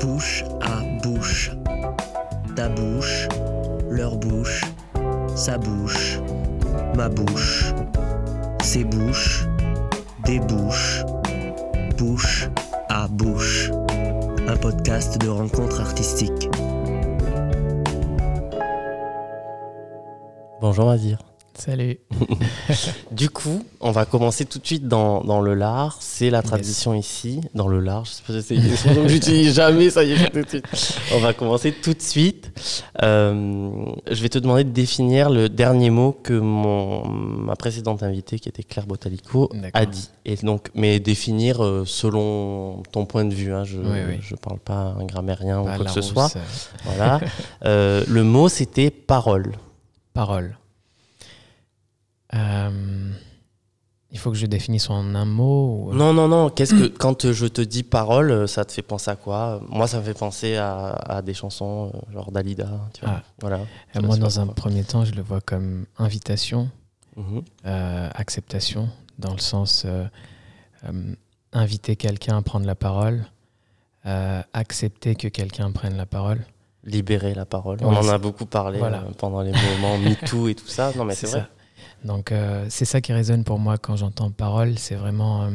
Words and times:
bouche 0.00 0.44
à 0.60 0.82
bouche. 1.02 1.50
Ta 2.56 2.68
bouche, 2.68 3.28
leur 3.90 4.16
bouche, 4.16 4.64
sa 5.36 5.58
bouche, 5.58 6.20
ma 6.96 7.08
bouche, 7.08 7.74
ses 8.62 8.84
bouches, 8.84 9.46
des 10.24 10.40
bouches, 10.40 11.04
bouche 11.96 12.48
à 12.88 13.06
bouche. 13.08 13.70
Un 14.48 14.56
podcast 14.56 15.20
de 15.20 15.28
rencontres 15.28 15.80
artistiques. 15.80 16.48
Bonjour 20.60 20.90
Azir. 20.90 21.29
Salut. 21.60 21.98
Du 23.12 23.28
coup, 23.28 23.64
on 23.80 23.90
va 23.90 24.04
commencer 24.06 24.44
tout 24.44 24.58
de 24.58 24.66
suite 24.66 24.86
dans, 24.88 25.20
dans 25.22 25.40
le 25.40 25.54
lard. 25.54 25.96
C'est 26.00 26.30
la 26.30 26.42
tradition 26.42 26.94
ici, 26.94 27.40
dans 27.54 27.68
le 27.68 27.80
lard. 27.80 28.04
Je 28.04 28.10
sais 28.12 28.22
pas 28.26 28.32
si 28.40 28.76
c'est 28.76 28.94
que 28.94 29.08
j'utilise 29.08 29.54
jamais, 29.54 29.90
ça 29.90 30.04
y 30.04 30.12
est, 30.12 30.30
tout 30.30 30.40
de 30.42 30.48
suite. 30.48 30.64
On 31.14 31.18
va 31.18 31.32
commencer 31.32 31.72
tout 31.72 31.92
de 31.92 32.00
suite. 32.00 32.50
Euh, 33.02 33.84
je 34.10 34.22
vais 34.22 34.28
te 34.28 34.38
demander 34.38 34.64
de 34.64 34.70
définir 34.70 35.28
le 35.28 35.48
dernier 35.48 35.90
mot 35.90 36.12
que 36.12 36.32
mon, 36.32 37.06
ma 37.06 37.56
précédente 37.56 38.02
invitée, 38.02 38.38
qui 38.38 38.48
était 38.48 38.62
Claire 38.62 38.86
Botalico, 38.86 39.50
a 39.74 39.84
dit. 39.86 40.08
Et 40.24 40.36
donc, 40.36 40.68
mais 40.74 41.00
définir 41.00 41.62
euh, 41.64 41.84
selon 41.84 42.82
ton 42.92 43.04
point 43.06 43.24
de 43.24 43.34
vue. 43.34 43.52
hein. 43.52 43.64
Je 43.64 43.78
Oui, 43.78 43.98
oui. 44.08 44.18
je 44.22 44.34
parle 44.36 44.58
pas 44.60 44.94
un 44.98 45.04
grammairien 45.04 45.60
ou 45.60 45.64
quoi 45.64 45.84
que 45.84 45.90
ce 45.90 46.02
soit. 46.02 46.30
Voilà. 46.84 47.20
Euh, 47.64 48.04
le 48.08 48.22
mot, 48.24 48.48
c'était 48.48 48.90
parole. 48.90 49.52
parole. 50.14 50.56
Euh, 52.34 53.10
il 54.12 54.18
faut 54.18 54.30
que 54.32 54.36
je 54.36 54.46
définisse 54.46 54.90
en 54.90 55.14
un 55.14 55.24
mot 55.24 55.86
ou... 55.90 55.94
Non, 55.94 56.12
non, 56.12 56.26
non. 56.26 56.50
Qu'est-ce 56.50 56.74
que 56.74 56.86
quand 56.86 57.30
je 57.30 57.46
te 57.46 57.60
dis 57.60 57.84
parole, 57.84 58.30
euh, 58.32 58.46
ça 58.48 58.64
te 58.64 58.72
fait 58.72 58.82
penser 58.82 59.10
à 59.10 59.16
quoi? 59.16 59.60
Moi, 59.68 59.86
ça 59.86 59.98
me 59.98 60.02
fait 60.02 60.14
penser 60.14 60.56
à, 60.56 60.88
à 60.90 61.22
des 61.22 61.32
chansons 61.34 61.92
euh, 61.94 62.12
genre 62.12 62.32
Dalida. 62.32 62.68
Tu 62.92 63.04
vois. 63.04 63.14
Ah. 63.18 63.22
Voilà. 63.40 63.60
Euh, 63.96 64.00
moi, 64.02 64.16
dans 64.16 64.40
un 64.40 64.48
premier 64.48 64.82
temps, 64.82 65.04
je 65.04 65.12
le 65.14 65.22
vois 65.22 65.40
comme 65.40 65.86
invitation, 65.98 66.68
Mhm. 67.16 67.42
euh, 67.66 68.08
acceptation, 68.14 68.88
dans 69.18 69.32
le 69.32 69.38
sens 69.40 69.82
euh, 69.84 70.04
euh, 70.88 71.14
inviter 71.52 71.94
quelqu'un 71.96 72.38
à 72.38 72.42
prendre 72.42 72.64
la 72.66 72.76
parole, 72.76 73.26
euh, 74.06 74.42
accepter 74.52 75.14
que 75.16 75.28
quelqu'un 75.28 75.70
prenne 75.72 75.96
la 75.96 76.06
parole. 76.06 76.44
Libérer 76.84 77.34
la 77.34 77.44
parole. 77.44 77.78
Ouais, 77.78 77.84
On 77.86 77.96
en 77.96 78.08
a 78.08 78.16
beaucoup 78.18 78.46
parlé 78.46 78.78
Voilà. 78.78 78.98
euh, 79.02 79.10
pendant 79.18 79.42
les 79.42 79.52
moments 79.52 79.98
MeToo 80.04 80.48
et 80.48 80.54
tout 80.54 80.66
ça. 80.68 80.92
Non, 80.96 81.04
mais 81.04 81.14
c'est 81.14 81.26
vrai. 81.26 81.40
ça. 81.40 81.48
Donc, 82.04 82.32
euh, 82.32 82.64
c'est 82.70 82.84
ça 82.84 83.00
qui 83.00 83.12
résonne 83.12 83.44
pour 83.44 83.58
moi 83.58 83.76
quand 83.78 83.96
j'entends 83.96 84.30
parole. 84.30 84.78
C'est 84.78 84.94
vraiment 84.94 85.42
euh, 85.44 85.50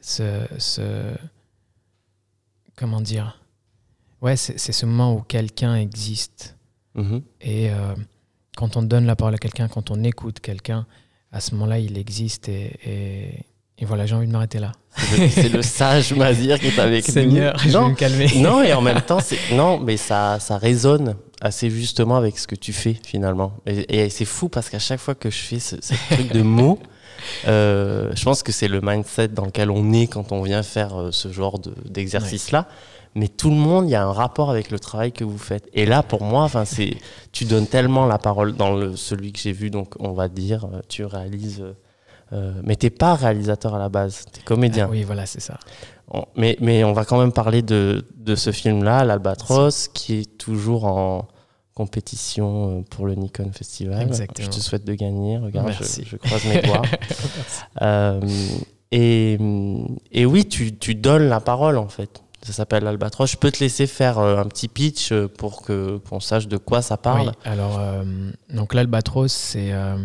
ce, 0.00 0.40
ce- 0.58 1.14
Comment 2.76 3.00
dire? 3.00 3.40
Ouais, 4.20 4.36
c'est 4.36 4.58
ce 4.72 4.86
moment 4.86 5.14
où 5.14 5.20
quelqu'un 5.20 5.76
existe. 5.76 6.56
Mhm. 6.94 7.22
Et 7.40 7.70
euh, 7.70 7.94
quand 8.56 8.76
on 8.76 8.82
donne 8.82 9.06
la 9.06 9.16
parole 9.16 9.34
à 9.34 9.38
quelqu'un, 9.38 9.68
quand 9.68 9.90
on 9.90 10.02
écoute 10.02 10.40
quelqu'un, 10.40 10.86
à 11.30 11.40
ce 11.40 11.54
moment-là, 11.54 11.78
il 11.78 11.98
existe. 11.98 12.48
Et, 12.48 12.78
et- 12.84 13.44
et 13.76 13.84
voilà, 13.86 14.06
j'ai 14.06 14.14
envie 14.14 14.28
de 14.28 14.32
m'arrêter 14.32 14.60
là. 14.60 14.70
C'est 14.96 15.48
le, 15.48 15.56
le 15.56 15.62
sage 15.62 16.12
Mazir 16.16 16.60
qui 16.60 16.68
est 16.68 16.78
avec 16.78 17.04
Seigneur, 17.04 17.54
nous. 17.64 17.70
je 17.70 17.76
vais 17.78 17.88
me 17.88 17.94
calmer. 17.96 18.28
non, 18.40 18.62
et 18.62 18.72
en 18.72 18.80
même 18.80 19.00
temps, 19.02 19.18
non, 19.52 19.78
mais 19.80 19.96
ça, 19.96 20.38
ça 20.38 20.58
résonne 20.58 21.16
assez 21.44 21.70
justement 21.70 22.16
avec 22.16 22.38
ce 22.38 22.46
que 22.46 22.54
tu 22.56 22.72
fais 22.72 22.96
finalement. 23.04 23.52
Et, 23.66 24.04
et 24.04 24.10
c'est 24.10 24.24
fou 24.24 24.48
parce 24.48 24.68
qu'à 24.70 24.78
chaque 24.78 25.00
fois 25.00 25.14
que 25.14 25.30
je 25.30 25.38
fais 25.38 25.60
ce, 25.60 25.76
ce 25.80 25.94
truc 26.14 26.32
de 26.32 26.42
mots, 26.42 26.78
euh, 27.48 28.10
je 28.14 28.24
pense 28.24 28.42
que 28.42 28.50
c'est 28.52 28.68
le 28.68 28.80
mindset 28.80 29.28
dans 29.28 29.44
lequel 29.44 29.70
on 29.70 29.92
est 29.92 30.06
quand 30.06 30.32
on 30.32 30.42
vient 30.42 30.62
faire 30.62 30.96
euh, 31.00 31.10
ce 31.12 31.30
genre 31.32 31.58
de- 31.58 31.74
d'exercice-là. 31.88 32.66
Mais 33.16 33.28
tout 33.28 33.50
le 33.50 33.54
monde, 33.56 33.86
il 33.88 33.92
y 33.92 33.94
a 33.94 34.02
un 34.04 34.12
rapport 34.12 34.50
avec 34.50 34.72
le 34.72 34.78
travail 34.80 35.12
que 35.12 35.22
vous 35.22 35.38
faites. 35.38 35.68
Et 35.72 35.86
là, 35.86 36.02
pour 36.02 36.22
moi, 36.24 36.42
enfin, 36.42 36.64
c'est, 36.64 36.96
tu 37.30 37.44
donnes 37.44 37.68
tellement 37.68 38.06
la 38.06 38.18
parole 38.18 38.54
dans 38.56 38.74
le, 38.74 38.96
celui 38.96 39.32
que 39.32 39.38
j'ai 39.38 39.52
vu, 39.52 39.70
donc 39.70 39.94
on 40.00 40.12
va 40.12 40.26
dire, 40.28 40.64
euh, 40.64 40.80
tu 40.88 41.04
réalises. 41.04 41.60
euh, 41.60 41.74
euh, 42.32 42.52
mais 42.64 42.74
t'es 42.74 42.90
pas 42.90 43.14
réalisateur 43.14 43.74
à 43.74 43.78
la 43.78 43.88
base, 43.88 44.24
t'es 44.32 44.40
comédien. 44.40 44.86
Ah 44.88 44.90
oui, 44.90 45.04
voilà, 45.04 45.26
c'est 45.26 45.40
ça. 45.42 45.60
On- 46.10 46.24
mais, 46.36 46.56
mais 46.60 46.82
on 46.82 46.92
va 46.92 47.04
quand 47.04 47.18
même 47.20 47.32
parler 47.32 47.62
de, 47.62 48.04
de 48.16 48.34
ce 48.34 48.50
film-là, 48.50 49.04
L'Albatros, 49.04 49.88
qui 49.94 50.14
est 50.20 50.36
toujours 50.38 50.86
en 50.86 51.28
compétition 51.74 52.78
euh, 52.78 52.82
pour 52.88 53.06
le 53.06 53.14
Nikon 53.14 53.50
Festival. 53.52 54.02
Exactement. 54.02 54.46
Je 54.50 54.56
te 54.56 54.62
souhaite 54.62 54.84
de 54.84 54.94
gagner. 54.94 55.38
Regarde, 55.38 55.72
je, 55.72 55.78
Merci. 55.80 56.04
je 56.06 56.16
croise 56.16 56.44
mes 56.46 56.62
doigts. 56.62 56.82
Euh, 57.82 58.20
et, 58.92 59.36
et 60.12 60.24
oui, 60.26 60.46
tu, 60.46 60.76
tu 60.76 60.94
donnes 60.94 61.28
la 61.28 61.40
parole, 61.40 61.78
en 61.78 61.88
fait. 61.88 62.22
Ça 62.42 62.52
s'appelle 62.52 62.84
L'Albatros. 62.84 63.26
Je 63.30 63.36
peux 63.36 63.50
te 63.50 63.58
laisser 63.60 63.86
faire 63.86 64.18
euh, 64.18 64.36
un 64.38 64.44
petit 64.44 64.68
pitch 64.68 65.12
pour 65.38 65.62
que- 65.62 65.96
qu'on 66.08 66.20
sache 66.20 66.46
de 66.46 66.56
quoi 66.58 66.82
ça 66.82 66.96
parle. 66.96 67.28
Oui, 67.28 67.34
alors, 67.44 67.78
euh, 67.80 68.04
donc 68.50 68.74
l'Albatros, 68.74 69.32
c'est. 69.32 69.72
euh, 69.72 69.96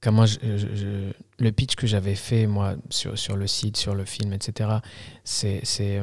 comment 0.00 0.26
je, 0.26 0.38
je- 0.42 0.74
je- 0.76 1.12
le 1.38 1.52
pitch 1.52 1.74
que 1.74 1.86
j'avais 1.88 2.14
fait, 2.14 2.46
moi, 2.46 2.74
sur, 2.90 3.18
sur 3.18 3.36
le 3.36 3.46
site, 3.48 3.76
sur 3.76 3.94
le 3.94 4.04
film, 4.04 4.32
etc., 4.32 4.68
c'est, 5.24 5.60
c'est, 5.64 6.00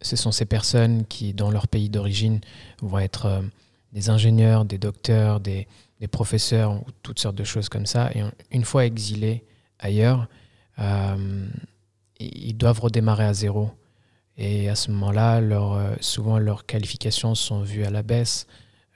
ce 0.00 0.16
sont 0.16 0.32
ces 0.32 0.46
personnes 0.46 1.04
qui, 1.06 1.34
dans 1.34 1.50
leur 1.50 1.66
pays 1.68 1.90
d'origine, 1.90 2.40
vont 2.80 2.98
être 3.00 3.42
des 3.92 4.10
ingénieurs, 4.10 4.64
des 4.64 4.78
docteurs, 4.78 5.40
des, 5.40 5.66
professeurs, 6.10 6.72
ou 6.72 6.84
toutes 7.02 7.20
sortes 7.20 7.36
de 7.36 7.44
choses 7.44 7.68
comme 7.68 7.86
ça. 7.86 8.10
Et 8.14 8.22
une 8.50 8.64
fois 8.64 8.86
exilés 8.86 9.44
ailleurs, 9.78 10.26
euh, 10.78 11.46
ils 12.18 12.56
doivent 12.56 12.80
redémarrer 12.80 13.24
à 13.24 13.34
zéro. 13.34 13.70
Et 14.36 14.68
à 14.68 14.74
ce 14.74 14.90
moment-là, 14.90 15.38
euh, 15.38 15.94
souvent 16.00 16.38
leurs 16.38 16.66
qualifications 16.66 17.34
sont 17.34 17.62
vues 17.62 17.84
à 17.84 17.90
la 17.90 18.02
baisse 18.02 18.46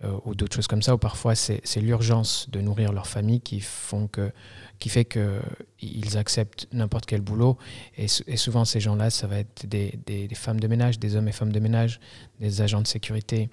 euh, 0.02 0.18
ou 0.24 0.34
d'autres 0.34 0.56
choses 0.56 0.66
comme 0.66 0.82
ça, 0.82 0.94
ou 0.94 0.98
parfois 0.98 1.34
c'est 1.34 1.80
l'urgence 1.80 2.48
de 2.50 2.60
nourrir 2.60 2.92
leur 2.92 3.06
famille 3.06 3.40
qui, 3.40 3.60
font 3.60 4.08
que, 4.08 4.32
qui 4.78 4.88
fait 4.88 5.04
qu'ils 5.04 6.18
acceptent 6.18 6.66
n'importe 6.72 7.06
quel 7.06 7.20
boulot. 7.20 7.56
Et, 7.96 8.08
sou- 8.08 8.24
et 8.26 8.36
souvent, 8.36 8.64
ces 8.64 8.80
gens-là, 8.80 9.10
ça 9.10 9.26
va 9.26 9.38
être 9.38 9.66
des 9.66 10.28
femmes 10.34 10.58
de 10.58 10.66
ménage, 10.66 10.98
des 10.98 11.14
hommes 11.14 11.28
et 11.28 11.32
femmes 11.32 11.52
de 11.52 11.60
ménage, 11.60 12.00
des 12.40 12.62
agents 12.62 12.82
de 12.82 12.86
sécurité, 12.88 13.48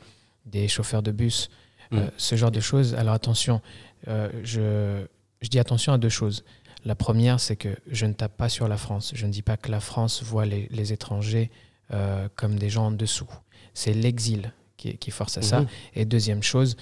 des 0.45 0.67
chauffeurs 0.67 1.03
de 1.03 1.11
bus, 1.11 1.49
Mm. 1.91 1.97
euh, 1.97 2.07
ce 2.17 2.35
genre 2.35 2.49
de 2.51 2.59
choses. 2.61 2.95
Alors 2.95 3.13
attention, 3.13 3.61
euh, 4.07 4.29
je, 4.43 5.05
je 5.41 5.49
dis 5.49 5.59
attention 5.59 5.91
à 5.93 5.97
deux 5.97 6.09
choses. 6.09 6.43
La 6.85 6.95
première, 6.95 7.39
c'est 7.39 7.55
que 7.55 7.75
je 7.87 8.05
ne 8.05 8.13
tape 8.13 8.35
pas 8.37 8.49
sur 8.49 8.67
la 8.67 8.77
France. 8.77 9.11
Je 9.13 9.25
ne 9.25 9.31
dis 9.31 9.41
pas 9.41 9.57
que 9.57 9.69
la 9.69 9.79
France 9.79 10.23
voit 10.23 10.45
les, 10.45 10.67
les 10.71 10.91
étrangers 10.93 11.51
euh, 11.91 12.27
comme 12.35 12.57
des 12.57 12.69
gens 12.69 12.87
en 12.87 12.91
dessous. 12.91 13.29
C'est 13.73 13.93
l'exil 13.93 14.53
qui, 14.77 14.97
qui 14.97 15.11
force 15.11 15.37
à 15.37 15.41
ça. 15.41 15.61
Mhm. 15.61 15.67
Et 15.95 16.05
deuxième 16.05 16.41
chose, 16.43 16.77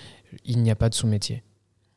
il 0.46 0.60
n'y 0.62 0.72
a 0.72 0.76
pas 0.76 0.90
de 0.90 0.96
sous-métier. 0.96 1.44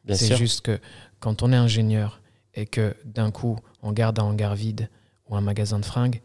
C'est 0.09 0.37
juste 0.37 0.63
que 0.63 0.81
quand 1.21 1.43
on 1.43 1.53
est 1.53 1.57
ingénieur 1.57 2.21
et 2.55 2.67
que 2.67 2.95
d'un 3.05 3.31
coup 3.31 3.59
on 3.83 3.93
garde 3.93 4.19
un 4.19 4.25
hangar 4.25 4.55
vide 4.55 4.91
ou 5.29 5.37
un 5.37 5.41
magasin 5.41 5.79
de 5.79 5.85
fringues, 5.85 6.21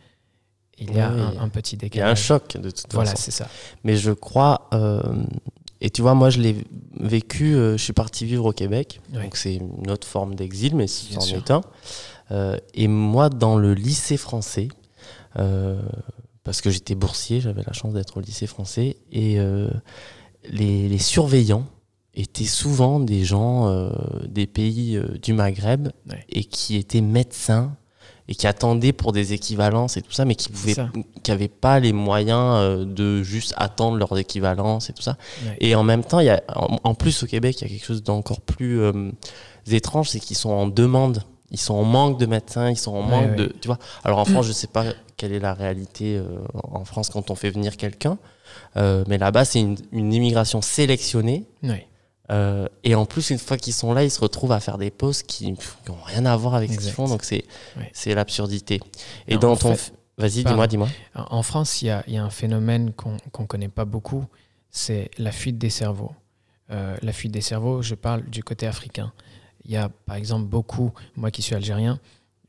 il 0.80 0.94
y 0.96 1.00
a 1.00 1.12
Oui. 1.12 1.22
un, 1.22 1.42
un 1.44 1.50
petit 1.50 1.76
Il 1.76 1.82
y 1.82 1.84
a 1.84 1.86
un 1.86 1.90
décalage. 1.90 2.22
choc, 2.24 2.58
de 2.58 2.70
toute 2.72 2.92
Voilà, 2.94 3.12
façon. 3.12 3.24
c'est 3.24 3.32
ça. 3.32 3.48
Mais 3.84 3.96
je 3.96 4.12
crois, 4.12 4.68
euh, 4.74 5.02
et 5.82 5.90
tu 5.90 6.02
vois, 6.02 6.14
moi 6.14 6.30
je 6.30 6.40
l'ai 6.40 6.56
vécu, 7.00 7.56
euh, 7.56 7.78
je 7.78 7.84
suis 7.84 7.94
parti 7.94 8.26
vivre 8.26 8.46
au 8.46 8.52
Québec, 8.54 9.02
Oui. 9.14 9.24
donc 9.24 9.36
c'est 9.38 9.56
une 9.56 9.90
autre 9.90 10.08
forme 10.08 10.36
d'exil, 10.36 10.76
mais 10.76 10.88
c'en 10.88 11.22
est 11.22 11.52
un. 11.52 11.62
Euh, 12.32 12.58
et 12.74 12.88
moi, 12.88 13.30
dans 13.30 13.58
le 13.58 13.74
lycée 13.74 14.18
français, 14.18 14.68
euh, 15.38 15.82
parce 16.44 16.62
que 16.62 16.70
j'étais 16.70 16.96
boursier, 16.96 17.42
j'avais 17.42 17.64
la 17.64 17.74
chance 17.74 17.94
d'être 17.94 18.18
au 18.18 18.22
lycée 18.22 18.48
français, 18.48 18.98
et 19.12 19.38
les, 20.50 20.88
les 20.90 20.98
surveillants 21.00 21.66
étaient 22.16 22.44
souvent 22.46 23.00
des 23.00 23.24
gens 23.24 23.92
des 24.28 24.48
pays 24.48 25.00
du 25.22 25.34
Maghreb 25.34 25.90
et 26.30 26.44
qui 26.44 26.76
étaient 26.76 27.02
médecins 27.02 27.76
et 28.32 28.36
qui 28.36 28.46
attendaient 28.46 28.94
pour 28.94 29.12
des 29.12 29.34
équivalences 29.34 29.98
et 29.98 30.04
tout 30.04 30.12
ça, 30.12 30.24
mais 30.24 30.36
qui 30.36 30.50
n'avaient 31.28 31.48
pas 31.48 31.80
les 31.80 31.92
moyens 31.94 32.54
euh, 32.60 32.86
de 32.86 33.24
juste 33.24 33.56
attendre 33.58 33.98
leurs 33.98 34.16
équivalences 34.20 34.90
et 34.90 34.94
tout 34.94 35.02
ça. 35.02 35.18
Ouais. 35.46 35.58
Et 35.60 35.74
en 35.76 35.81
même 35.84 36.04
temps, 36.04 36.20
y 36.20 36.30
a, 36.30 36.42
en, 36.56 36.78
en 36.84 36.94
plus 36.94 37.24
au 37.24 37.26
Québec, 37.26 37.60
il 37.60 37.64
y 37.64 37.66
a 37.66 37.70
quelque 37.76 37.86
chose 37.86 38.04
d'encore 38.04 38.40
plus 38.42 38.80
euh, 38.81 39.12
étrange, 39.72 40.10
c'est 40.10 40.20
qu'ils 40.20 40.38
sont 40.38 40.52
en 40.52 40.68
demande. 40.68 41.24
Ils 41.52 41.60
sont 41.60 41.74
en 41.74 41.84
manque 41.84 42.20
de 42.20 42.28
médecins, 42.28 42.70
ils 42.70 42.78
sont 42.78 42.92
en 42.94 43.02
Ouais, 43.04 43.10
manque 43.10 43.30
ouais. 43.31 43.36
de. 43.48 43.54
Tu 43.60 43.68
vois 43.68 43.80
Alors 44.04 44.20
en 44.20 44.26
France, 44.26 44.46
je 44.46 44.52
sais 44.52 44.68
pas 44.68 44.86
quelle 45.18 45.34
est 45.34 45.40
la 45.40 45.56
réalité 45.56 46.16
euh, 46.18 46.24
en 46.72 46.86
France 46.86 47.10
quand 47.10 47.32
on 47.32 47.36
fait 47.36 47.50
venir 47.50 47.75
quelqu'un, 47.78 48.20
euh, 48.78 49.04
mais 49.08 49.18
là-bas, 49.18 49.44
c'est 49.46 49.60
une, 49.60 49.75
une 49.92 50.14
immigration 50.14 50.62
sélectionnée. 50.62 51.46
Oui. 51.64 51.82
Euh, 52.31 52.68
et 52.84 52.94
en 52.96 53.06
plus, 53.06 53.31
une 53.31 53.40
fois 53.40 53.58
qu'ils 53.58 53.74
sont 53.74 53.94
là, 53.94 54.04
ils 54.04 54.12
se 54.12 54.20
retrouvent 54.20 54.52
à 54.52 54.60
faire 54.60 54.78
des 54.78 54.92
pauses 54.92 55.24
qui 55.24 55.52
n'ont 55.88 55.98
rien 56.06 56.26
à 56.26 56.36
voir 56.36 56.54
avec 56.56 56.72
ce 56.72 56.78
qu'ils 56.80 56.92
font. 56.92 57.08
Donc, 57.08 57.24
c'est 57.24 58.14
l'absurdité. 58.14 58.80
Et 59.28 59.36
Non, 59.36 59.40
dans 59.40 59.56
ton. 59.58 59.76
fait- 59.76 59.94
Vas-y, 60.18 60.44
dis-moi, 60.44 60.68
dis-moi. 60.68 60.90
En 61.16 61.42
France, 61.44 61.81
il 61.81 61.86
y 61.86 62.12
y 62.14 62.18
a 62.18 62.24
un 62.24 62.30
phénomène 62.30 62.92
qu'on 62.94 63.14
ne 63.40 63.46
connaît 63.48 63.70
pas 63.70 63.86
beaucoup, 63.86 64.26
c'est 64.70 65.10
la 65.18 65.31
fuite 65.31 65.58
des 65.58 65.70
cerveaux. 65.70 66.12
Euh, 66.72 66.98
la 67.02 67.14
fuite 67.14 67.31
des 67.31 67.42
cerveaux, 67.42 67.81
je 67.81 67.96
parle 67.96 68.24
du 68.30 68.44
côté 68.44 68.68
africain. 68.68 69.14
Il 69.64 69.72
y 69.72 69.78
a 69.78 69.88
par 69.90 70.18
exemple 70.18 70.46
beaucoup, 70.46 70.92
moi 71.16 71.32
qui 71.32 71.42
suis 71.42 71.56
algérien, 71.56 72.00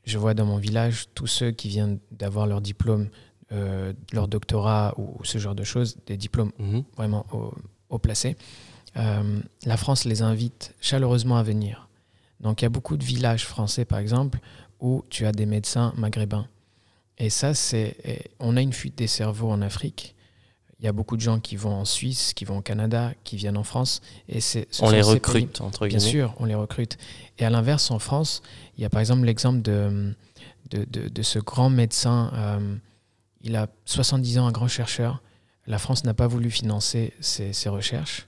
je 0.03 0.17
vois 0.17 0.33
dans 0.33 0.45
mon 0.45 0.57
village 0.57 1.05
tous 1.15 1.27
ceux 1.27 1.51
qui 1.51 1.69
viennent 1.69 1.97
d'avoir 2.11 2.45
leur 2.45 2.59
diplôme 2.61 3.07
euh, 3.53 3.91
leur 4.13 4.27
doctorat 4.27 4.93
ou, 4.97 5.17
ce 5.23 5.37
genre 5.37 5.55
de 5.55 5.63
choses, 5.63 5.97
des 6.07 6.15
diplômes 6.17 6.51
Mhm. 6.59 6.83
vraiment 6.95 7.25
haut, 7.33 7.53
haut 7.89 7.99
placés, 7.99 8.37
la 8.95 9.77
France 9.77 10.05
les 10.05 10.21
invite 10.21 10.73
chaleureusement 10.81 11.37
à 11.37 11.43
venir. 11.43 11.87
Donc 12.39 12.61
il 12.61 12.65
y 12.65 12.67
a 12.67 12.69
beaucoup 12.69 12.97
de 12.97 13.03
villages 13.03 13.45
français, 13.45 13.85
par 13.85 13.99
exemple, 13.99 14.39
où 14.79 15.03
tu 15.09 15.25
as 15.25 15.31
des 15.31 15.45
médecins 15.45 15.93
maghrébins. 15.95 16.47
Et 17.17 17.29
ça, 17.29 17.53
c'est, 17.53 17.95
on 18.39 18.57
a 18.57 18.61
une 18.61 18.73
fuite 18.73 18.97
des 18.97 19.07
cerveaux 19.07 19.51
en 19.51 19.61
Afrique. 19.61 20.15
Il 20.79 20.85
y 20.85 20.87
a 20.87 20.91
beaucoup 20.91 21.15
de 21.15 21.21
gens 21.21 21.39
qui 21.39 21.55
vont 21.55 21.75
en 21.75 21.85
Suisse, 21.85 22.33
qui 22.33 22.43
vont 22.43 22.57
au 22.57 22.61
Canada, 22.61 23.13
qui 23.23 23.37
viennent 23.37 23.57
en 23.57 23.63
France. 23.63 24.01
Et 24.27 24.41
c'est, 24.41 24.67
ce 24.71 24.83
On 24.83 24.89
les 24.89 25.03
recrute, 25.03 25.61
entre 25.61 25.87
Bien 25.87 25.99
guillemets. 25.99 26.11
sûr, 26.11 26.33
on 26.39 26.45
les 26.45 26.55
recrute. 26.55 26.97
Et 27.37 27.45
à 27.45 27.51
l'inverse, 27.51 27.91
en 27.91 27.99
France, 27.99 28.41
il 28.77 28.81
y 28.81 28.85
a 28.85 28.89
par 28.89 28.99
exemple 28.99 29.23
l'exemple 29.25 29.61
de, 29.61 30.15
de, 30.71 30.85
de- 30.85 31.07
de 31.09 31.21
ce 31.21 31.37
grand 31.37 31.69
médecin. 31.69 32.31
euh, 32.33 32.75
il 33.43 33.55
a 33.55 33.67
70 33.85 34.39
ans, 34.39 34.47
un 34.47 34.51
grand 34.51 34.67
chercheur. 34.67 35.21
La 35.67 35.77
France 35.77 36.03
n'a 36.03 36.15
pas 36.15 36.25
voulu 36.27 36.49
financer 36.49 37.13
ses, 37.19 37.53
ses 37.53 37.69
recherches. 37.69 38.27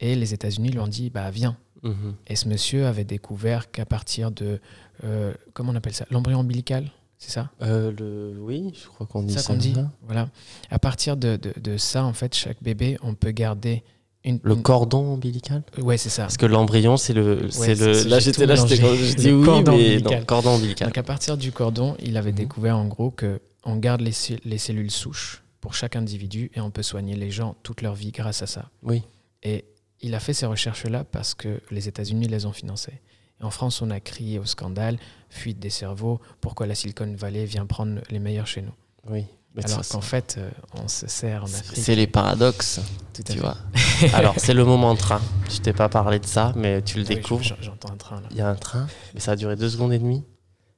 Et 0.00 0.14
les 0.16 0.32
États-Unis 0.34 0.70
lui 0.70 0.78
ont 0.80 0.88
dit 0.88 1.10
bah, 1.10 1.30
viens. 1.30 1.56
Mhm. 1.82 2.14
Et 2.26 2.36
ce 2.36 2.48
monsieur 2.48 2.86
avait 2.86 3.04
découvert 3.04 3.70
qu'à 3.70 3.86
partir 3.86 4.30
de. 4.30 4.60
euh, 5.04 5.32
comment 5.54 5.72
on 5.72 5.76
appelle 5.76 5.94
ça? 5.94 6.06
L'embryon 6.10 6.40
ombilical 6.40 6.90
C'est 7.18 7.30
ça? 7.30 7.50
Euh, 7.62 7.92
le... 7.98 8.38
Oui, 8.40 8.72
je 8.74 8.86
crois 8.88 9.06
qu'on 9.06 9.22
dit 9.22 9.32
ça 9.34 9.40
ça. 9.40 9.52
qu'on 9.52 9.58
dit 9.58 9.72
là. 9.74 9.90
Voilà. 10.02 10.28
À 10.70 10.78
partir 10.78 11.16
de, 11.16 11.36
de- 11.36 11.54
de 11.60 11.76
ça, 11.76 12.04
en 12.04 12.12
fait, 12.12 12.34
chaque 12.34 12.62
bébé, 12.62 12.98
on 13.02 13.14
peut 13.14 13.30
garder 13.30 13.82
une. 14.24 14.40
Le 14.42 14.56
cordon 14.56 15.14
ombilical? 15.14 15.62
Ouais, 15.78 15.96
c'est 15.96 16.10
ça. 16.10 16.22
Parce 16.24 16.36
que 16.36 16.44
l'embryon, 16.46 16.96
c'est 16.98 17.14
le. 17.14 17.50
c'est 17.50 17.74
c'est- 17.74 18.04
le... 18.04 18.08
Là, 18.10 18.18
j'étais 18.18 18.44
là, 18.46 18.56
j'étais 18.56 18.76
je 18.76 19.16
dis 19.16 19.32
oui, 19.32 19.44
cordon 19.44 19.72
mais 19.72 19.84
ombilical. 19.96 20.18
non, 20.20 20.24
cordon 20.26 20.50
ombilical. 20.50 20.88
Donc 20.88 20.98
à 20.98 21.02
partir 21.02 21.36
du 21.38 21.50
cordon, 21.52 21.96
il 22.02 22.16
avait 22.18 22.32
Mhm. 22.32 22.36
découvert 22.36 22.76
en 22.76 22.86
gros 22.86 23.10
que 23.10 23.40
on 23.64 23.76
garde 23.76 24.00
les, 24.02 24.12
les 24.44 24.58
cellules 24.58 24.90
souches 24.90 25.42
pour 25.60 25.74
chaque 25.74 25.94
individu 25.96 26.50
et 26.54 26.60
on 26.60 26.70
peut 26.70 26.82
soigner 26.82 27.14
les 27.16 27.30
gens 27.30 27.56
toute 27.62 27.82
leur 27.82 27.94
vie 27.94 28.10
grâce 28.12 28.40
à 28.42 28.46
ça. 28.46 28.70
Oui. 28.82 29.02
Et 29.42 29.64
il 30.02 30.14
a 30.14 30.20
fait 30.20 30.32
ces 30.34 30.46
recherches-là 30.46 31.04
parce 31.04 31.34
que 31.34 31.60
les 31.70 31.88
États-Unis 31.88 32.26
les 32.28 32.46
ont 32.46 32.52
financées. 32.52 33.00
Et 33.40 33.44
en 33.44 33.50
France, 33.50 33.80
on 33.82 33.90
a 33.90 34.00
crié 34.00 34.38
au 34.38 34.44
scandale, 34.44 34.98
fuite 35.30 35.58
des 35.58 35.70
cerveaux, 35.70 36.20
pourquoi 36.40 36.66
la 36.66 36.74
Silicon 36.74 37.12
Valley 37.16 37.44
vient 37.46 37.66
prendre 37.66 38.00
les 38.10 38.18
meilleurs 38.18 38.46
chez 38.46 38.62
nous. 38.62 38.74
Oui. 39.08 39.24
Mais 39.56 39.64
Alors 39.64 39.86
qu'en 39.88 40.00
fait, 40.00 40.36
euh, 40.38 40.48
on 40.80 40.86
se 40.86 41.08
sert 41.08 41.42
en 41.42 41.46
c'est- 41.46 41.58
Afrique. 41.60 41.82
c'est 41.84 41.94
les 41.96 42.06
paradoxes, 42.06 42.80
tout 43.12 43.22
à 43.22 43.24
tu 43.24 43.32
fait. 43.32 43.38
vois. 43.40 43.56
Alors, 44.14 44.34
c'est 44.36 44.54
le 44.54 44.64
moment 44.64 44.94
train. 44.94 45.20
Je 45.50 45.58
t'ai 45.58 45.72
pas 45.72 45.88
parlé 45.88 46.20
de 46.20 46.26
ça, 46.26 46.52
mais 46.54 46.82
tu 46.82 46.98
le 46.98 47.02
Oui, 47.08 47.16
découvres. 47.16 47.42
j'en- 47.42 47.56
J'entends 47.60 47.90
un 47.92 47.96
train 47.96 48.20
là. 48.20 48.28
Il 48.30 48.36
y 48.36 48.40
a 48.42 48.48
un 48.48 48.54
train, 48.54 48.86
mais 49.14 49.18
ça 49.20 49.32
a 49.32 49.36
duré 49.36 49.56
deux 49.56 49.68
secondes 49.68 49.92
et 49.92 49.98
demie. 49.98 50.22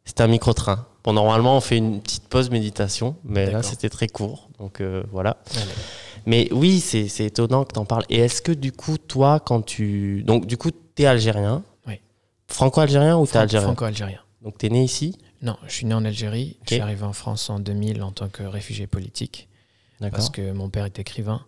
C'était 0.06 0.22
un 0.22 0.26
micro-train. 0.28 0.86
Bon, 1.04 1.12
normalement, 1.12 1.56
on 1.56 1.60
fait 1.60 1.76
une 1.76 2.00
petite 2.00 2.28
pause 2.28 2.48
méditation, 2.50 3.16
mais 3.24 3.50
là, 3.50 3.62
c'était 3.62 3.90
très 3.90 4.08
court. 4.08 4.48
Donc, 4.58 4.80
euh, 4.80 5.02
voilà. 5.12 5.36
Allez. 5.54 5.64
Mais 6.26 6.48
oui, 6.52 6.80
c'est 6.80 7.06
étonnant 7.24 7.64
que 7.64 7.72
tu 7.72 7.78
en 7.78 7.84
parles. 7.84 8.04
Et 8.08 8.18
est-ce 8.18 8.42
que, 8.42 8.52
du 8.52 8.72
coup, 8.72 8.98
toi, 8.98 9.40
quand 9.40 9.62
tu. 9.62 10.22
Donc, 10.24 10.46
du 10.46 10.56
coup, 10.56 10.70
tu 10.70 11.02
es 11.02 11.06
algérien 11.06 11.62
Oui. 11.86 11.94
Franco-algérien 12.48 13.18
ou 13.18 13.24
t'es 13.26 13.32
Fran- 13.32 13.40
algérien? 13.40 13.66
Franco-algérien. 13.68 14.20
Donc, 14.42 14.58
tu 14.58 14.66
es 14.66 14.68
né 14.70 14.82
ici? 14.84 15.16
Non, 15.42 15.56
je 15.66 15.72
suis 15.72 15.86
né 15.86 15.94
en 15.94 16.04
Algérie. 16.04 16.56
Je 16.68 16.74
suis 16.74 16.82
arrivé 16.82 17.02
en 17.04 17.12
France 17.12 17.50
en 17.50 17.58
2000 17.58 18.02
en 18.02 18.12
tant 18.12 18.28
que 18.28 18.42
réfugié 18.44 18.86
politique. 18.86 19.48
D'accord. 20.00 20.16
parce 20.18 20.30
que 20.30 20.50
mon 20.52 20.68
père 20.68 20.84
est 20.84 20.98
écrivain 20.98 21.42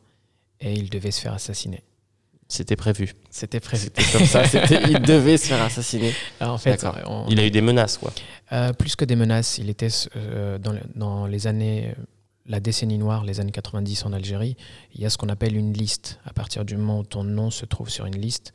et 0.61 0.75
il 0.75 0.89
devait 0.89 1.11
se 1.11 1.21
faire 1.21 1.33
assassiner. 1.33 1.83
C'était 2.47 2.77
prévu. 2.77 3.15
C'était 3.31 3.59
prévu. 3.59 3.85
C'était 3.95 4.05
comme 4.17 4.27
ça. 4.27 4.43
Il 4.89 5.01
devait 5.03 5.37
se 5.39 5.47
faire 5.49 5.63
assassiner. 5.63 6.13
Alors, 6.39 6.55
en 6.55 6.59
fait, 6.59 6.85
on- 7.07 7.27
Il 7.29 7.41
a 7.41 7.47
eu 7.47 7.51
des 7.51 7.61
menaces, 7.63 7.99
quoi. 7.99 8.13
euh, 8.53 8.73
plus 8.73 8.95
que 8.97 9.05
des 9.05 9.17
menaces, 9.17 9.59
il 9.59 9.71
était 9.71 9.89
euh, 10.17 10.59
dans, 10.59 10.73
le- 10.73 10.81
dans 10.95 11.27
les 11.27 11.47
années, 11.49 11.95
la 12.47 12.61
décennie 12.61 12.99
noire, 12.99 13.25
les 13.25 13.41
années 13.41 13.53
90 13.53 14.05
en 14.05 14.13
Algérie. 14.13 14.57
Il 14.95 15.01
y 15.01 15.07
a 15.07 15.11
ce 15.11 15.19
qu'on 15.19 15.29
appelle 15.29 15.57
une 15.57 15.73
liste. 15.73 16.19
À 16.25 16.33
partir 16.33 16.65
du 16.65 16.77
moment 16.77 17.01
où 17.01 17.05
ton 17.05 17.25
nom 17.25 17.51
se 17.51 17.65
trouve 17.65 17.89
sur 17.89 18.07
une 18.07 18.19
liste, 18.19 18.53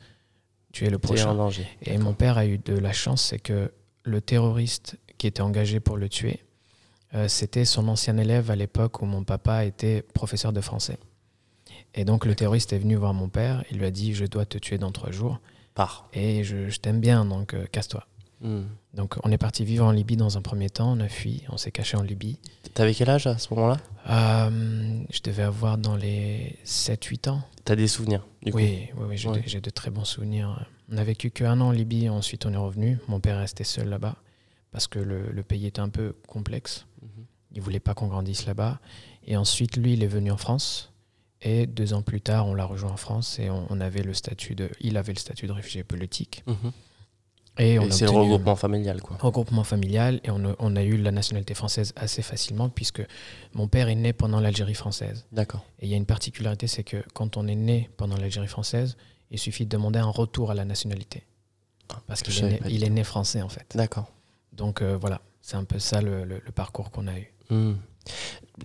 tu 0.72 0.86
es 0.86 0.90
le 0.90 0.98
prochain. 0.98 1.30
en 1.30 1.34
danger. 1.34 1.66
Et 1.82 1.98
mon 1.98 2.14
père 2.14 2.38
a 2.38 2.46
eu 2.46 2.58
de 2.58 2.74
la 2.74 2.92
chance, 2.92 3.22
c'est 3.22 3.40
que 3.40 3.72
le 4.04 4.20
terroriste 4.20 4.98
qui 5.18 5.26
était 5.26 5.42
engagé 5.42 5.80
pour 5.80 5.96
le 5.96 6.08
tuer, 6.08 6.40
euh, 7.14 7.26
c'était 7.28 7.64
son 7.64 7.88
ancien 7.88 8.16
élève 8.16 8.50
à 8.50 8.56
l'époque 8.56 9.02
où 9.02 9.06
mon 9.06 9.24
papa 9.24 9.64
était 9.64 10.02
professeur 10.02 10.52
de 10.52 10.60
français. 10.60 10.98
Et 11.94 12.04
donc 12.04 12.24
le 12.24 12.34
terroriste 12.36 12.72
est 12.72 12.78
venu 12.78 12.94
voir 12.94 13.14
mon 13.14 13.28
père, 13.28 13.64
il 13.70 13.78
lui 13.78 13.86
a 13.86 13.90
dit 13.90 14.14
je 14.14 14.24
dois 14.24 14.46
te 14.46 14.58
tuer 14.58 14.78
dans 14.78 14.92
trois 14.92 15.10
jours 15.10 15.40
Pars. 15.74 16.08
et 16.12 16.44
je, 16.44 16.68
je 16.68 16.78
t'aime 16.78 17.00
bien 17.00 17.24
donc 17.24 17.54
euh, 17.54 17.66
casse-toi. 17.72 18.06
Hmm. 18.40 18.62
Donc 18.94 19.16
on 19.22 19.30
est 19.30 19.38
parti 19.38 19.64
vivre 19.64 19.84
en 19.84 19.90
Libye 19.90 20.16
dans 20.16 20.38
un 20.38 20.42
premier 20.42 20.70
temps, 20.70 20.92
on 20.96 21.00
a 21.00 21.08
fui, 21.08 21.42
on 21.50 21.56
s'est 21.56 21.70
caché 21.70 21.96
en 21.96 22.02
Libye. 22.02 22.38
T'avais 22.74 22.94
quel 22.94 23.10
âge 23.10 23.26
à 23.26 23.36
ce 23.36 23.52
moment-là? 23.54 23.76
Euh, 24.08 25.02
je 25.10 25.20
devais 25.22 25.42
avoir 25.42 25.76
dans 25.76 25.96
les 25.96 26.58
7-8 26.64 27.28
ans. 27.28 27.42
T'as 27.64 27.76
des 27.76 27.86
souvenirs, 27.88 28.26
du 28.42 28.52
coup? 28.52 28.58
Oui, 28.58 28.88
oui, 28.96 29.04
oui, 29.10 29.16
j'ai 29.18 29.28
Ouais. 29.28 29.60
de, 29.60 29.70
très 29.70 29.90
bons 29.90 30.04
souvenirs. 30.04 30.66
On 30.90 30.96
a 30.96 31.04
vécu 31.04 31.30
qu'un 31.30 31.60
an 31.60 31.66
en 31.68 31.70
Libye, 31.70 32.08
ensuite 32.08 32.46
on 32.46 32.52
est 32.52 32.56
revenu. 32.56 32.98
Mon 33.08 33.20
père 33.20 33.36
est 33.36 33.40
resté 33.40 33.62
seul 33.64 33.88
là-bas 33.88 34.16
parce 34.72 34.86
que 34.86 34.98
le, 34.98 35.30
le 35.30 35.42
pays 35.42 35.66
était 35.66 35.80
un 35.80 35.88
peu 35.90 36.14
complexe. 36.26 36.86
Mhm. 37.02 37.24
Il 37.52 37.60
voulait 37.60 37.80
pas 37.80 37.94
qu'on 37.94 38.06
grandisse 38.06 38.46
là-bas. 38.46 38.80
Et 39.26 39.36
ensuite, 39.36 39.76
lui, 39.76 39.92
il 39.94 40.02
est 40.02 40.08
venu 40.08 40.30
en 40.30 40.36
France. 40.36 40.92
Et 41.42 41.66
deux 41.66 41.94
ans 41.94 42.02
plus 42.02 42.20
tard, 42.20 42.46
on 42.46 42.54
l'a 42.54 42.64
rejoint 42.64 42.90
en 42.92 42.96
France 42.96 43.38
et 43.38 43.50
on, 43.50 43.66
on 43.70 43.80
avait 43.80 44.02
le 44.02 44.14
statut 44.14 44.54
de, 44.54 44.70
il 44.80 44.96
avait 44.96 45.12
le 45.12 45.18
statut 45.18 45.46
de 45.46 45.52
réfugié 45.52 45.84
politique. 45.84 46.42
Mhm. 46.46 46.72
Et 47.58 47.78
c'est 47.90 48.04
le 48.06 48.10
regroupement 48.12 48.56
familial, 48.56 49.02
quoi. 49.02 49.16
regroupement 49.20 49.64
familial 49.64 50.20
et 50.24 50.30
on 50.30 50.42
a, 50.50 50.54
on 50.58 50.76
a 50.76 50.82
eu 50.82 50.96
la 50.96 51.10
nationalité 51.10 51.52
française 51.54 51.92
assez 51.96 52.22
facilement 52.22 52.68
puisque 52.70 53.02
mon 53.54 53.68
père 53.68 53.88
est 53.88 53.94
né 53.96 54.12
pendant 54.12 54.40
l'Algérie 54.40 54.74
française. 54.74 55.26
D'accord. 55.32 55.64
Et 55.80 55.86
il 55.86 55.90
y 55.90 55.94
a 55.94 55.96
une 55.98 56.06
particularité, 56.06 56.66
c'est 56.68 56.84
que 56.84 57.04
quand 57.12 57.36
on 57.36 57.46
est 57.48 57.54
né 57.56 57.90
pendant 57.98 58.16
l'Algérie 58.16 58.46
française, 58.48 58.96
il 59.30 59.38
suffit 59.38 59.64
de 59.66 59.70
demander 59.70 59.98
un 59.98 60.08
retour 60.08 60.50
à 60.50 60.54
la 60.54 60.64
nationalité. 60.64 61.24
Parce 62.06 62.20
je 62.20 62.30
qu'il 62.30 62.84
est, 62.84 62.88
né- 62.90 63.00
est 63.00 63.04
français 63.04 63.42
en 63.42 63.48
fait. 63.48 63.66
D'accord. 63.74 64.10
Donc 64.52 64.80
euh, 64.80 64.96
voilà, 64.96 65.20
c'est 65.42 65.56
un 65.56 65.64
peu 65.64 65.78
ça 65.78 66.00
le, 66.00 66.24
le- 66.24 66.40
le 66.44 66.52
parcours 66.52 66.90
qu'on 66.90 67.08
a 67.08 67.18
eu. 67.18 67.32
Hmm. 67.50 67.74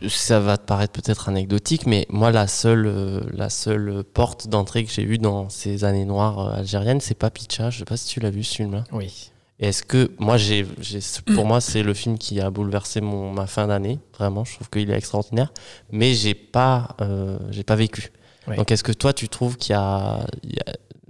Ça 0.09 0.41
va 0.41 0.57
te 0.57 0.65
paraître 0.65 0.91
peut-être 0.91 1.29
anecdotique, 1.29 1.85
mais 1.85 2.05
moi, 2.09 2.31
la 2.31 2.47
seule, 2.47 2.85
euh, 2.85 3.21
la 3.31 3.49
seule 3.49 4.03
porte 4.03 4.47
d'entrée 4.49 4.83
que 4.83 4.91
j'ai 4.91 5.03
eue 5.03 5.17
dans 5.17 5.47
ces 5.49 5.85
années 5.85 6.03
noires 6.03 6.39
euh, 6.39 6.59
algériennes, 6.59 6.99
c'est 6.99 7.15
Papicha. 7.15 7.69
Je 7.69 7.79
sais 7.79 7.85
pas 7.85 7.95
si 7.95 8.07
tu 8.07 8.19
l'as 8.19 8.29
vu 8.29 8.43
ce 8.43 8.55
film-là. 8.55 8.83
Oui. 8.91 9.31
Est-ce 9.57 9.83
que 9.83 10.11
moi, 10.19 10.35
j'ai, 10.35 10.65
pour 11.33 11.45
moi, 11.45 11.61
c'est 11.61 11.81
le 11.81 11.93
film 11.93 12.17
qui 12.17 12.41
a 12.41 12.49
bouleversé 12.49 12.99
mon, 12.99 13.31
ma 13.31 13.47
fin 13.47 13.67
d'année. 13.67 13.99
Vraiment, 14.17 14.43
je 14.43 14.55
trouve 14.55 14.69
qu'il 14.69 14.89
est 14.91 14.97
extraordinaire. 14.97 15.53
Mais 15.91 16.13
j'ai 16.13 16.33
pas, 16.33 16.97
euh, 16.99 17.39
j'ai 17.51 17.63
pas 17.63 17.77
vécu. 17.77 18.11
Ouais. 18.49 18.57
Donc, 18.57 18.69
est-ce 18.71 18.83
que 18.83 18.91
toi, 18.91 19.13
tu 19.13 19.29
trouves 19.29 19.55
qu'il 19.55 19.71
y 19.73 19.77
a- 19.77 20.25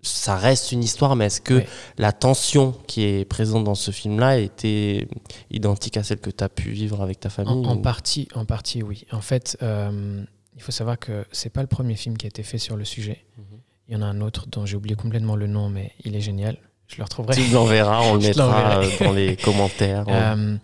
ça 0.07 0.35
reste 0.37 0.71
une 0.71 0.83
histoire, 0.83 1.15
mais 1.15 1.25
est-ce 1.25 1.41
que 1.41 1.55
Ouais. 1.55 1.67
la 1.97 2.11
tension 2.11 2.73
qui 2.87 3.03
est 3.03 3.25
présente 3.25 3.63
dans 3.63 3.75
ce 3.75 3.91
film-là 3.91 4.37
était 4.39 5.07
identique 5.51 5.97
à 5.97 6.03
celle 6.03 6.19
que 6.19 6.29
tu 6.29 6.43
as 6.43 6.49
pu 6.49 6.69
vivre 6.69 7.01
avec 7.01 7.19
ta 7.19 7.29
famille 7.29 7.53
en 7.67 7.75
ou- 7.77 7.81
partie, 7.81 8.27
en 8.35 8.45
partie, 8.45 8.83
oui. 8.83 9.05
En 9.11 9.21
fait, 9.21 9.57
euh, 9.61 10.23
il 10.55 10.61
faut 10.61 10.71
savoir 10.71 10.97
que 10.99 11.25
c'est 11.31 11.49
pas 11.49 11.61
le 11.61 11.67
premier 11.67 11.95
film 11.95 12.17
qui 12.17 12.25
a 12.25 12.29
été 12.29 12.43
fait 12.43 12.57
sur 12.57 12.75
le 12.77 12.85
sujet. 12.85 13.23
Mhm. 13.37 13.43
Il 13.89 13.93
y 13.93 13.97
en 13.97 14.01
a 14.01 14.05
un 14.05 14.21
autre 14.21 14.47
dont 14.47 14.65
j'ai 14.65 14.77
oublié 14.77 14.95
complètement 14.95 15.35
le 15.35 15.47
nom, 15.47 15.69
mais 15.69 15.91
il 16.03 16.15
est 16.15 16.21
génial. 16.21 16.57
Je 16.87 16.97
le 16.97 17.03
retrouverai. 17.03 17.33
Tu 17.35 17.51
l'enverras, 17.51 18.01
on 18.03 18.13
le 18.15 18.19
mettra 18.27 18.81
euh, 18.83 18.89
dans 18.99 19.11
les 19.13 19.35
commentaires. 19.43 20.05
Euh, 20.07 20.55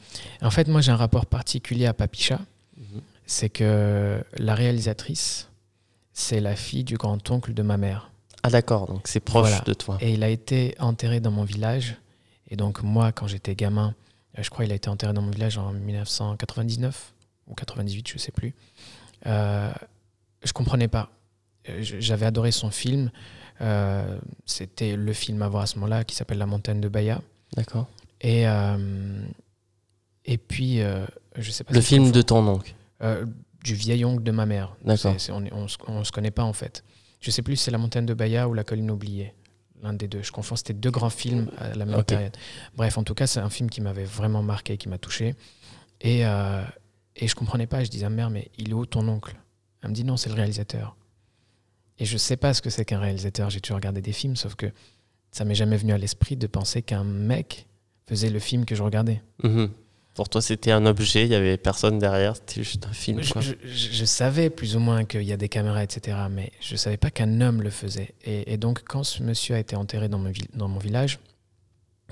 en 0.41 0.49
fait, 0.51 0.67
moi, 0.67 0.81
j'ai 0.81 0.91
un 0.91 0.95
rapport 0.95 1.25
particulier 1.25 1.87
à 1.87 1.93
Papicha. 1.93 2.39
Mhm. 2.77 3.01
C'est 3.25 3.49
que 3.49 4.23
la 4.37 4.55
réalisatrice, 4.55 5.47
c'est 6.13 6.39
la 6.41 6.55
fille 6.55 6.83
du 6.83 6.97
grand-oncle 6.97 7.53
de 7.53 7.61
ma 7.63 7.77
mère. 7.77 8.10
Ah 8.43 8.49
d'accord, 8.49 8.87
donc 8.87 9.07
c'est 9.07 9.19
proche 9.19 9.49
Voilà. 9.49 9.63
de 9.65 9.73
toi. 9.73 9.97
Et 10.01 10.13
il 10.13 10.23
a 10.23 10.29
été 10.29 10.75
enterré 10.79 11.19
dans 11.19 11.31
mon 11.31 11.43
village. 11.43 11.95
Et 12.49 12.55
donc, 12.55 12.81
moi, 12.83 13.11
quand 13.11 13.27
j'étais 13.27 13.55
gamin, 13.55 13.93
euh, 14.37 14.43
je 14.43 14.49
crois 14.49 14.65
qu'il 14.65 14.71
a 14.71 14.75
été 14.75 14.89
enterré 14.89 15.13
dans 15.13 15.21
mon 15.21 15.31
village 15.31 15.57
en 15.57 15.71
1999 15.73 17.13
ou 17.47 17.53
98, 17.55 18.07
je 18.09 18.17
sais 18.17 18.31
plus. 18.31 18.53
Euh, 19.27 19.71
je 20.43 20.51
comprenais 20.53 20.87
pas. 20.87 21.09
Euh, 21.69 21.79
J'avais 21.81 22.25
adoré 22.25 22.51
son 22.51 22.71
film. 22.71 23.11
Euh, 23.61 24.17
C'était 24.45 24.95
le 24.95 25.13
film 25.13 25.41
à 25.43 25.47
voir 25.49 25.63
à 25.63 25.67
ce 25.67 25.75
moment-là 25.75 26.03
qui 26.03 26.15
s'appelle 26.15 26.39
La 26.39 26.45
montagne 26.47 26.81
de 26.81 26.89
Baya. 26.89 27.21
D'accord. 27.55 27.87
Et, 28.21 28.47
euh, 28.47 29.23
et 30.25 30.37
puis, 30.37 30.79
je 31.37 31.51
sais 31.51 31.63
pas 31.63 31.73
Le 31.73 31.81
si 31.81 31.87
film 31.95 32.11
de 32.11 32.21
ton 32.21 32.45
oncle. 32.47 32.73
Du 33.63 33.75
vieil 33.75 34.03
oncle 34.05 34.23
de 34.23 34.31
ma 34.31 34.45
mère. 34.47 34.75
D'accord. 34.83 35.15
On, 35.29 35.67
on 35.87 36.03
se 36.03 36.11
connaît 36.11 36.31
pas 36.31 36.43
en 36.43 36.53
fait. 36.53 36.83
Je 37.21 37.31
sais 37.31 37.41
plus 37.41 37.55
si 37.55 37.63
c'est 37.65 37.71
La 37.71 37.77
montagne 37.77 38.05
de 38.05 38.13
Baya 38.13 38.49
ou 38.49 38.53
La 38.53 38.63
colline 38.63 38.91
oubliée. 38.91 39.33
L'un 39.81 39.93
des 39.93 40.07
deux. 40.07 40.21
Je 40.21 40.31
confonds. 40.31 40.55
C'était 40.55 40.73
deux 40.73 40.91
grands 40.91 41.09
films 41.09 41.49
à 41.57 41.73
la 41.73 41.85
même 41.85 42.03
période. 42.03 42.35
Bref, 42.75 42.97
en 42.97 43.03
tout 43.03 43.13
cas, 43.15 43.25
c'est 43.25 43.39
un 43.39 43.49
film 43.49 43.69
qui 43.69 43.81
m'avait 43.81 44.03
vraiment 44.03 44.43
marqué, 44.43 44.77
qui 44.77 44.89
m'a 44.89 44.97
touché. 44.97 45.35
Et, 46.01 46.25
euh, 46.25 46.63
et 47.15 47.27
je 47.27 47.35
comprenais 47.35 47.67
pas. 47.67 47.83
Je 47.83 47.89
disais 47.89 48.05
à 48.05 48.09
ma 48.09 48.15
mère, 48.17 48.29
mais 48.29 48.51
il 48.57 48.71
est 48.71 48.73
où 48.73 48.85
ton 48.85 49.07
oncle? 49.07 49.35
Elle 49.81 49.89
me 49.89 49.95
dit 49.95 50.03
non, 50.03 50.17
c'est 50.17 50.29
le 50.29 50.35
réalisateur. 50.35 50.95
Et 51.97 52.05
je 52.05 52.17
sais 52.17 52.37
pas 52.37 52.53
ce 52.53 52.61
que 52.61 52.69
c'est 52.69 52.85
qu'un 52.85 52.99
réalisateur. 52.99 53.49
J'ai 53.49 53.61
toujours 53.61 53.77
regardé 53.77 54.01
des 54.01 54.11
films, 54.13 54.35
sauf 54.35 54.55
que 54.55 54.67
ça 55.31 55.45
m'est 55.45 55.55
jamais 55.55 55.77
venu 55.77 55.93
à 55.93 55.97
l'esprit 55.97 56.35
de 56.35 56.47
penser 56.47 56.81
qu'un 56.81 57.03
mec 57.03 57.67
faisait 58.07 58.29
le 58.29 58.39
film 58.39 58.65
que 58.65 58.75
je 58.75 58.83
regardais. 58.83 59.21
Mhm. 59.43 59.69
Pour 60.13 60.27
toi, 60.27 60.41
c'était 60.41 60.71
un 60.71 60.85
objet, 60.85 61.23
il 61.23 61.29
y 61.31 61.35
avait 61.35 61.55
personne 61.57 61.97
derrière, 61.97 62.35
c'était 62.35 62.63
juste 62.63 62.85
un 62.85 62.91
film. 62.93 63.21
Je, 63.23 64.05
savais 64.05 64.49
plus 64.49 64.75
ou 64.75 64.79
moins 64.79 65.05
qu'il 65.05 65.23
y 65.23 65.31
a 65.31 65.37
des 65.37 65.47
caméras, 65.47 65.83
etc. 65.83 66.17
Mais 66.29 66.51
je 66.59 66.75
savais 66.75 66.97
pas 66.97 67.09
qu'un 67.11 67.39
homme 67.39 67.61
le 67.61 67.69
faisait. 67.69 68.13
Et, 68.25 68.51
et 68.53 68.57
donc, 68.57 68.83
quand 68.83 69.03
ce 69.05 69.23
monsieur 69.23 69.55
a 69.55 69.59
été 69.59 69.75
enterré 69.77 70.09
dans 70.09 70.19
mon, 70.19 70.29
vil- 70.29 70.49
dans 70.53 70.67
mon 70.67 70.79
village, 70.79 71.19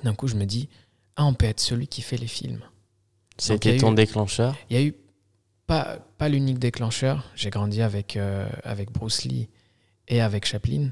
d'un 0.03 0.13
coup, 0.13 0.29
je 0.29 0.35
me 0.35 0.45
dis 0.45 0.69
Ah, 1.17 1.25
on 1.25 1.33
peut 1.33 1.45
être 1.45 1.59
celui 1.59 1.87
qui 1.87 2.01
fait 2.01 2.15
les 2.17 2.27
films. 2.27 2.61
C'était 3.37 3.75
ton 3.77 3.91
eu- 3.91 3.95
déclencheur? 3.95 4.55
Il 4.69 4.77
y 4.77 4.79
a 4.79 4.83
eu 4.83 4.95
pas, 5.67 5.97
pas 6.17 6.29
l'unique 6.29 6.59
déclencheur. 6.59 7.29
J'ai 7.35 7.49
grandi 7.49 7.81
avec, 7.81 8.15
euh, 8.15 8.47
avec 8.63 8.91
Bruce 8.93 9.23
Lee 9.25 9.49
et 10.07 10.21
avec 10.21 10.45
Chaplin. 10.45 10.91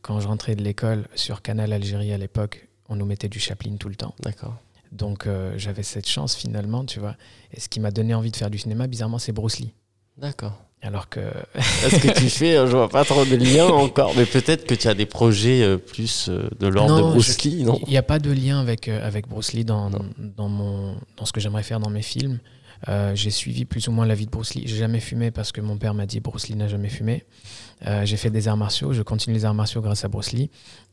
Quand 0.00 0.18
je 0.20 0.26
rentrais 0.28 0.56
de 0.56 0.62
l'école 0.62 1.06
sur 1.14 1.42
Canal 1.42 1.72
Algérie 1.74 2.12
à 2.12 2.18
l'époque, 2.18 2.68
on 2.88 2.96
nous 2.96 3.04
mettait 3.04 3.28
du 3.28 3.38
Chaplin 3.38 3.76
tout 3.76 3.88
le 3.90 3.96
temps. 3.96 4.14
D'accord. 4.20 4.56
Donc 4.92 5.26
euh, 5.26 5.52
j'avais 5.56 5.82
cette 5.82 6.08
chance 6.08 6.34
finalement, 6.34 6.84
tu 6.84 7.00
vois. 7.00 7.16
Et 7.52 7.60
ce 7.60 7.68
qui 7.68 7.80
m'a 7.80 7.90
donné 7.90 8.14
envie 8.14 8.30
de 8.30 8.36
faire 8.36 8.50
du 8.50 8.58
cinéma, 8.58 8.86
bizarrement, 8.86 9.18
c'est 9.18 9.32
Bruce 9.32 9.58
Lee. 9.58 9.72
D'accord. 10.16 10.64
Alors 10.80 11.08
que 11.08 11.20
Est-ce 11.54 11.98
que 11.98 12.18
tu 12.18 12.30
fais, 12.30 12.56
euh, 12.56 12.66
je 12.66 12.76
vois 12.76 12.88
pas 12.88 13.04
trop 13.04 13.24
de 13.24 13.34
liens 13.34 13.66
encore, 13.66 14.12
mais 14.16 14.26
peut-être 14.26 14.64
que 14.66 14.74
tu 14.74 14.86
as 14.86 14.94
des 14.94 15.06
projets 15.06 15.62
euh, 15.62 15.76
plus 15.76 16.28
euh, 16.28 16.48
de 16.58 16.68
l'ordre 16.68 16.96
de 16.96 17.02
Bruce 17.02 17.42
Lee, 17.42 17.64
non? 17.64 17.80
il 17.86 17.90
n'y 17.90 17.96
a 17.96 18.02
pas 18.02 18.20
de 18.20 18.30
lien 18.30 18.60
avec, 18.60 18.86
avec 18.88 19.26
Bruce 19.28 19.52
Lee 19.52 19.64
dans, 19.64 19.90
dans, 19.90 20.48
mon, 20.48 20.96
dans 21.16 21.24
ce 21.24 21.32
que 21.32 21.40
j'aimerais 21.40 21.64
faire 21.64 21.80
dans 21.80 21.90
mes 21.90 22.02
films. 22.02 22.38
Euh, 22.86 23.14
j'ai 23.14 23.30
suivi 23.30 23.64
plus 23.64 23.88
ou 23.88 23.92
moins 23.92 24.06
la 24.06 24.14
vie 24.14 24.26
de 24.26 24.30
Bruce 24.30 24.54
Lee. 24.54 24.62
J'ai 24.66 24.76
jamais 24.76 25.00
fumé 25.00 25.30
parce 25.30 25.50
que 25.50 25.60
mon 25.60 25.76
père 25.76 25.94
m'a 25.94 26.06
dit 26.06 26.20
Bruce 26.20 26.48
Lee 26.48 26.54
n'a 26.54 26.68
jamais 26.68 26.88
fumé. 26.88 27.24
Euh, 27.86 28.04
j'ai 28.04 28.16
fait 28.16 28.30
des 28.30 28.46
arts 28.46 28.56
martiaux. 28.56 28.92
Je 28.92 29.02
continue 29.02 29.34
les 29.34 29.44
arts 29.44 29.54
martiaux 29.54 29.80
grâce 29.80 30.04
à 30.04 30.08
Bruce 30.08 30.32
Lee. 30.32 30.50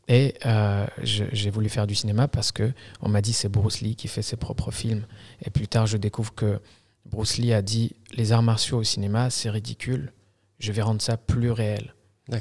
Et 0.07 0.35
euh, 0.45 0.85
j'ai 1.01 1.49
voulu 1.49 1.67
faire 1.69 1.87
du 1.87 1.95
cinéma 1.95 2.27
parce 2.27 2.51
que 2.51 2.71
on 3.01 3.09
m'a 3.09 3.21
dit 3.21 3.33
c'est 3.33 3.49
Bruce 3.49 3.81
Lee 3.81 3.95
qui 3.95 4.07
fait 4.07 4.21
ses 4.21 4.35
propres 4.35 4.71
films. 4.71 5.05
Et 5.43 5.49
plus 5.49 5.67
tard, 5.67 5.87
je 5.87 5.97
découvre 5.97 6.33
que 6.35 6.59
Bruce 7.09 7.37
Lee 7.37 7.53
a 7.53 7.61
dit 7.63 7.93
les 8.13 8.31
arts 8.31 8.43
martiaux 8.43 8.77
au 8.77 8.83
cinéma, 8.83 9.29
c'est 9.31 9.49
ridicule. 9.49 10.11
Je 10.59 10.71
vais 10.71 10.81
rendre 10.83 11.01
ça 11.01 11.17
plus 11.17 11.49
réel. 11.51 11.93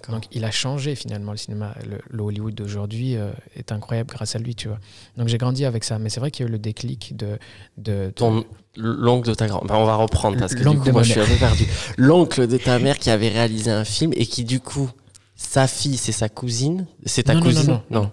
Donc 0.09 0.25
il 0.33 0.45
a 0.47 0.51
changé 0.51 0.95
finalement 0.95 1.33
le 1.33 1.37
cinéma. 1.37 1.75
Le, 1.87 1.99
le 2.09 2.23
Hollywood 2.23 2.55
d'aujourd'hui 2.55 3.17
euh, 3.17 3.33
est 3.55 3.71
incroyable 3.73 4.11
grâce 4.15 4.35
à 4.35 4.39
lui, 4.39 4.55
tu 4.55 4.69
vois. 4.69 4.79
Donc 5.19 5.29
j'ai 5.29 5.37
grandi 5.37 5.65
avec 5.67 5.85
ça. 5.85 5.99
Mais 5.99 6.09
c'est 6.09 6.21
vrai 6.21 6.31
qu'il 6.31 6.45
y 6.45 6.47
a 6.47 6.49
eu 6.49 6.53
le 6.53 6.59
déclic 6.59 7.15
de... 7.17 7.39
de, 7.77 8.07
de- 8.07 8.11
Ton 8.11 8.45
l'oncle 8.77 9.29
de 9.29 9.35
ta 9.35 9.47
grand 9.47 9.63
on 9.71 9.85
va 9.85 9.95
reprendre 9.95 10.37
parce 10.39 10.55
que 10.55 10.69
du 10.69 10.79
coup 10.79 10.91
moi 10.91 11.03
je 11.03 11.13
suis 11.13 11.21
un 11.21 11.27
peu 11.27 11.37
perdu. 11.37 11.65
L'oncle 11.97 12.47
de 12.49 12.57
ta 12.57 12.79
mère 12.79 12.99
qui 12.99 13.09
avait 13.11 13.29
réalisé 13.29 13.71
un 13.71 13.85
film 13.85 14.13
et 14.17 14.27
qui 14.27 14.43
du 14.45 14.59
coup 14.59 14.91
sa 15.37 15.67
fille 15.67 15.97
c'est 15.97 16.13
sa 16.13 16.29
cousine, 16.29 16.87
c'est 17.07 17.25
ta 17.25 17.35
Non, 17.35 17.41
non, 17.41 17.47
non, 17.47 17.55
cousine 17.57 17.81
non. 17.91 18.11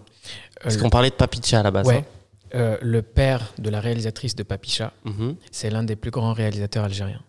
Parce 0.64 0.76
Euh, 0.76 0.80
qu'on 0.80 0.90
parlait 0.90 1.10
de 1.10 1.16
Papicha 1.16 1.60
à 1.60 1.64
la 1.64 1.72
base. 1.72 1.88
ouais. 1.88 1.98
hein. 1.98 2.06
Euh, 2.54 2.78
le 2.82 3.02
père 3.02 3.54
de 3.60 3.70
la 3.70 3.80
réalisatrice 3.80 4.36
de 4.36 4.44
Papicha, 4.44 4.92
Mhm. 5.06 5.36
c'est 5.52 5.70
l'un 5.70 5.84
des 5.84 5.96
plus 5.96 6.12
grands 6.12 6.34
réalisateurs 6.34 6.84
algériens, 6.84 7.22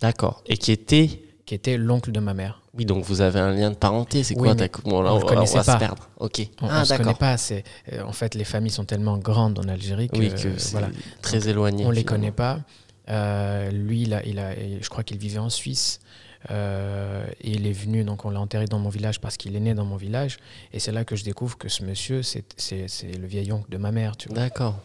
D'accord. 0.00 0.42
Et 0.46 0.56
qui 0.56 0.72
était 0.72 1.22
qui 1.46 1.54
était 1.56 1.76
l'oncle 1.76 2.12
de 2.12 2.20
ma 2.20 2.32
mère. 2.32 2.62
oui 2.74 2.84
donc 2.84 3.02
vous 3.04 3.20
avez 3.22 3.40
un 3.40 3.52
lien 3.52 3.70
de 3.70 3.74
parenté, 3.74 4.22
c'est 4.22 4.34
Oui, 4.36 4.42
quoi 4.44 4.54
mais 4.54 4.68
ta 4.68 4.80
bon, 4.82 5.02
là, 5.02 5.12
on 5.12 5.16
on, 5.16 5.18
va- 5.18 5.24
on 5.24 5.28
connaissait 5.28 5.56
va 5.56 5.62
se 5.64 5.70
pas. 5.72 5.76
perdre. 5.78 6.08
OK. 6.20 6.48
On, 6.62 6.68
ah 6.70 6.80
on 6.80 6.84
se 6.84 6.94
connaît 6.94 7.14
pas. 7.14 7.36
C'est, 7.36 7.64
euh, 7.92 8.02
en 8.04 8.12
fait, 8.12 8.34
les 8.36 8.44
familles 8.44 8.70
sont 8.70 8.84
tellement 8.84 9.18
grandes 9.18 9.58
en 9.58 9.66
Algérie 9.68 10.08
que, 10.08 10.16
Oui 10.16 10.28
que 10.30 10.48
voilà, 10.70 10.88
très 11.22 11.48
éloigné. 11.48 11.84
on 11.84 11.90
les 11.90 12.00
finalement. 12.02 12.16
connaît 12.18 12.32
pas. 12.32 12.60
Euh, 13.08 13.70
lui, 13.72 14.02
il 14.02 14.14
a, 14.14 14.24
il 14.24 14.38
a, 14.38 14.54
je 14.80 14.88
crois 14.88 15.02
qu'il 15.02 15.18
vivait 15.18 15.38
en 15.40 15.50
Suisse. 15.50 15.98
Euh, 16.50 17.24
et 17.42 17.50
il 17.50 17.66
est 17.66 17.72
venu, 17.72 18.02
donc 18.04 18.24
on 18.24 18.30
l'a 18.30 18.40
enterré 18.40 18.64
dans 18.64 18.78
mon 18.78 18.88
village 18.88 19.20
parce 19.20 19.36
qu'il 19.36 19.54
est 19.56 19.60
né 19.60 19.74
dans 19.74 19.84
mon 19.84 19.96
village. 19.96 20.38
Et 20.72 20.78
c'est 20.80 20.92
là 20.92 21.04
que 21.04 21.16
je 21.16 21.24
découvre 21.24 21.58
que 21.58 21.68
ce 21.68 21.84
monsieur, 21.84 22.22
c'est, 22.22 22.44
le 23.18 23.26
vieil 23.26 23.52
oncle 23.52 23.70
de 23.70 23.76
ma 23.76 23.92
mère. 23.92 24.12
D'accord. 24.30 24.76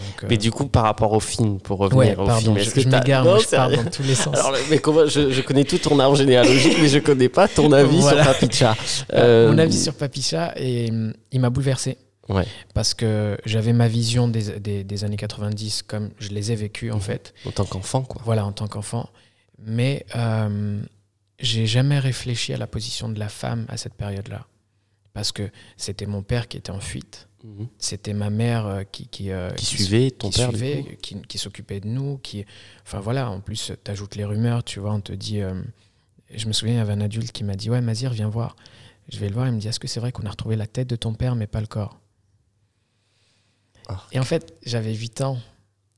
Donc, 0.00 0.24
euh, 0.24 0.26
Mais 0.28 0.36
du 0.38 0.50
coup 0.50 0.66
par 0.66 0.82
rapport 0.82 1.12
au 1.12 1.20
film 1.20 1.60
pour 1.60 1.78
revenir 1.78 1.98
ouais, 1.98 2.16
au 2.16 2.26
pardon, 2.26 2.56
film, 2.56 2.58
je, 2.58 2.70
que 2.72 2.80
je 2.80 2.88
m'égare, 2.88 3.38
je 3.38 3.46
rien. 3.48 3.84
dans 3.84 3.90
tous 3.90 4.02
les 4.02 4.16
sens. 4.16 4.34
Alors, 4.36 4.56
mais 4.68 4.78
comment, 4.78 5.06
je, 5.06 5.30
je 5.30 5.40
connais 5.40 5.62
tout 5.62 5.78
ton 5.78 6.00
arbre 6.00 6.16
généalogique, 6.16 6.76
mais 6.80 6.88
je 6.88 6.98
connais 6.98 7.28
pas 7.28 7.46
ton 7.46 7.70
avis 7.72 8.00
Voilà. 8.00 8.24
sur 8.24 8.32
Papicha. 8.32 8.76
Euh, 9.12 9.46
Euh, 9.48 9.52
Mon 9.52 9.58
avis 9.58 9.78
sur 9.78 9.94
Papicha, 9.94 10.52
et 10.56 10.90
il 11.30 11.40
m'a 11.40 11.48
bouleversé. 11.50 11.96
Ouais. 12.28 12.44
Parce 12.74 12.92
que 12.94 13.38
j'avais 13.44 13.72
ma 13.72 13.86
vision 13.86 14.26
des, 14.26 14.58
des, 14.58 14.82
des 14.82 15.04
années 15.04 15.16
90 15.18 15.82
comme 15.82 16.10
je 16.18 16.30
les 16.30 16.50
ai 16.50 16.56
vécues 16.56 16.90
en 16.90 16.96
Mhm. 16.96 17.00
fait, 17.00 17.34
En 17.46 17.50
tant 17.52 17.64
qu'enfant, 17.64 18.02
quoi. 18.02 18.20
voilà, 18.24 18.44
en 18.46 18.50
tant 18.52 18.66
qu'enfant. 18.66 19.08
Mais 19.64 20.04
euh, 20.16 20.80
j'ai 21.44 21.66
jamais 21.66 21.98
réfléchi 21.98 22.52
à 22.52 22.56
la 22.56 22.66
position 22.66 23.08
de 23.08 23.18
la 23.18 23.28
femme 23.28 23.66
à 23.68 23.76
cette 23.76 23.94
période-là. 23.94 24.46
Parce 25.12 25.30
que 25.32 25.50
c'était 25.76 26.06
mon 26.06 26.22
père 26.22 26.48
qui 26.48 26.56
était 26.56 26.72
en 26.72 26.80
fuite, 26.80 27.28
Mhm. 27.44 27.68
c'était 27.78 28.14
ma 28.14 28.30
mère 28.30 28.66
euh, 28.66 28.82
qui, 28.84 29.06
qui, 29.06 29.30
euh, 29.30 29.50
Qui 29.50 29.66
qui 29.66 29.76
suivait 29.76 30.10
ton 30.10 30.30
qui 30.30 30.38
père, 30.38 30.50
du 30.50 30.56
suivait, 30.56 30.82
coup? 30.82 30.96
qui, 31.02 31.22
qui 31.22 31.38
s'occupait 31.38 31.78
de 31.80 31.86
nous, 31.88 32.16
qui, 32.18 32.44
enfin 32.84 33.00
voilà, 33.00 33.30
en 33.30 33.40
plus 33.40 33.70
tu 33.84 33.90
ajoutes 33.90 34.16
les 34.16 34.24
rumeurs, 34.24 34.64
tu 34.64 34.80
vois, 34.80 34.92
on 34.94 35.00
te 35.00 35.12
dit, 35.12 35.40
euh, 35.40 35.62
je 36.34 36.46
me 36.48 36.52
souviens, 36.52 36.74
il 36.74 36.78
y 36.78 36.80
avait 36.80 36.94
un 36.94 37.00
adulte 37.02 37.30
qui 37.32 37.44
m'a 37.44 37.54
dit, 37.54 37.68
ouais, 37.70 37.82
Mazir, 37.82 38.10
viens 38.12 38.28
voir. 38.28 38.56
Je 39.12 39.18
vais 39.18 39.28
le 39.28 39.34
voir, 39.34 39.46
il 39.46 39.52
me 39.52 39.60
dit, 39.60 39.68
est-ce 39.68 39.78
que 39.78 39.86
c'est 39.86 40.00
vrai 40.00 40.10
qu'on 40.10 40.24
a 40.24 40.30
retrouvé 40.30 40.56
la 40.56 40.66
tête 40.66 40.88
de 40.88 40.96
ton 40.96 41.12
père, 41.12 41.36
mais 41.36 41.46
pas 41.46 41.60
le 41.60 41.66
corps? 41.66 42.00
Ah. 43.88 44.02
Et 44.12 44.18
en 44.18 44.24
fait, 44.24 44.54
j'avais 44.64 44.94
8 44.94 45.20
ans, 45.20 45.38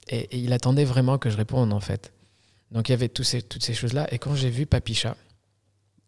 et, 0.09 0.19
et 0.37 0.39
il 0.39 0.53
attendait 0.53 0.85
vraiment 0.85 1.17
que 1.19 1.31
je 1.31 1.37
réponde, 1.37 1.73
en 1.73 1.81
fait. 1.81 2.13
Donc 2.73 2.89
il 2.89 2.93
y 2.93 2.95
avait 2.95 3.09
tous 3.09 3.23
ces, 3.23 3.43
toutes 3.43 3.63
ces 3.63 3.75
choses-là, 3.75 4.13
et 4.13 4.19
quand 4.19 4.35
j'ai 4.35 4.51
vu 4.51 4.67
Papicha, 4.67 5.17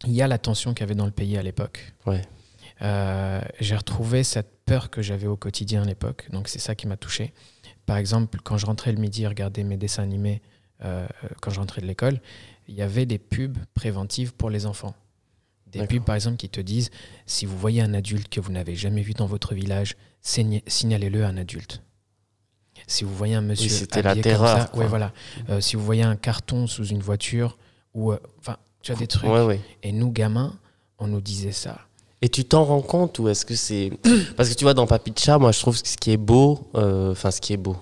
il 0.05 0.13
y 0.13 0.21
a 0.21 0.27
la 0.27 0.37
tension 0.37 0.73
qu'il 0.73 0.81
y 0.81 0.83
avait 0.83 0.95
dans 0.95 1.05
le 1.05 1.11
pays 1.11 1.37
à 1.37 1.43
l'époque. 1.43 1.93
Ouais. 2.05 2.21
Euh, 2.81 3.41
j'ai 3.59 3.75
retrouvé 3.75 4.23
cette 4.23 4.63
peur 4.65 4.89
que 4.89 5.01
j'avais 5.01 5.27
au 5.27 5.35
quotidien 5.35 5.81
à 5.83 5.85
l'époque. 5.85 6.27
Donc 6.31 6.47
c'est 6.47 6.59
ça 6.59 6.75
qui 6.75 6.87
m'a 6.87 6.97
touché. 6.97 7.33
Par 7.85 7.97
exemple, 7.97 8.39
quand 8.43 8.57
je 8.57 8.65
rentrais 8.65 8.91
le 8.91 8.99
midi 8.99 9.25
regarder 9.27 9.63
mes 9.63 9.75
dessins 9.77 10.03
animés, 10.03 10.41
euh, 10.85 11.07
quand 11.41 11.51
je 11.51 11.59
rentrais 11.59 11.81
de 11.81 11.87
l'école, 11.87 12.21
il 12.67 12.75
y 12.75 12.81
avait 12.81 13.05
des 13.05 13.17
pubs 13.17 13.57
préventives 13.73 14.33
pour 14.33 14.49
les 14.49 14.65
enfants. 14.65 14.95
Des 15.67 15.85
pubs, 15.85 16.03
par 16.03 16.15
exemple, 16.15 16.37
qui 16.37 16.49
te 16.49 16.61
disent 16.61 16.89
si 17.25 17.45
vous 17.45 17.57
voyez 17.57 17.81
un 17.81 17.93
adulte 17.93 18.29
que 18.29 18.39
vous 18.39 18.51
n'avez 18.51 18.75
jamais 18.75 19.01
vu 19.01 19.13
dans 19.13 19.25
votre 19.27 19.53
village, 19.53 19.95
signa- 20.21 20.61
signalez-le 20.67 21.23
à 21.25 21.27
un 21.27 21.37
adulte. 21.37 21.81
Si 22.87 23.03
vous 23.03 23.13
voyez 23.13 23.35
un 23.35 23.41
monsieur 23.41 23.69
c'était 23.69 24.01
la 24.01 24.11
habillé 24.11 24.23
comme 24.23 24.31
terreur, 24.31 24.57
ça, 24.61 24.65
quoi. 24.67 24.83
ouais, 24.83 24.87
voilà. 24.89 25.11
Euh, 25.49 25.59
si 25.59 25.75
vous 25.75 25.83
voyez 25.83 26.03
un 26.03 26.15
carton 26.15 26.65
sous 26.65 26.85
une 26.87 27.01
voiture, 27.01 27.57
ou 27.93 28.13
euh, 28.13 28.19
enfin, 28.39 28.57
tu 28.81 28.91
as 28.91 28.95
des 28.95 29.07
trucs. 29.07 29.29
Ouais, 29.29 29.43
ouais. 29.43 29.59
Et 29.83 29.91
nous, 29.91 30.11
gamins, 30.11 30.53
on 30.99 31.07
nous 31.07 31.21
disait 31.21 31.51
ça. 31.51 31.79
Et 32.21 32.27
tu 32.29 32.43
t'en 32.45 32.65
rends 32.65 32.81
compte 32.81 33.17
ou 33.19 33.29
est-ce 33.29 33.45
que 33.45 33.55
c'est. 33.55 33.91
Parce 34.37 34.49
que 34.49 34.55
tu 34.55 34.63
vois, 34.65 34.73
dans 34.73 34.87
Papicha, 34.87 35.37
moi, 35.37 35.51
je 35.51 35.59
trouve 35.59 35.81
que 35.81 35.87
ce 35.87 35.97
qui 35.97 36.11
est 36.11 36.17
beau, 36.17 36.59
euh, 36.75 37.11
enfin, 37.11 37.31
ce 37.31 37.39
qui 37.41 37.53
est 37.53 37.57
beau, 37.57 37.77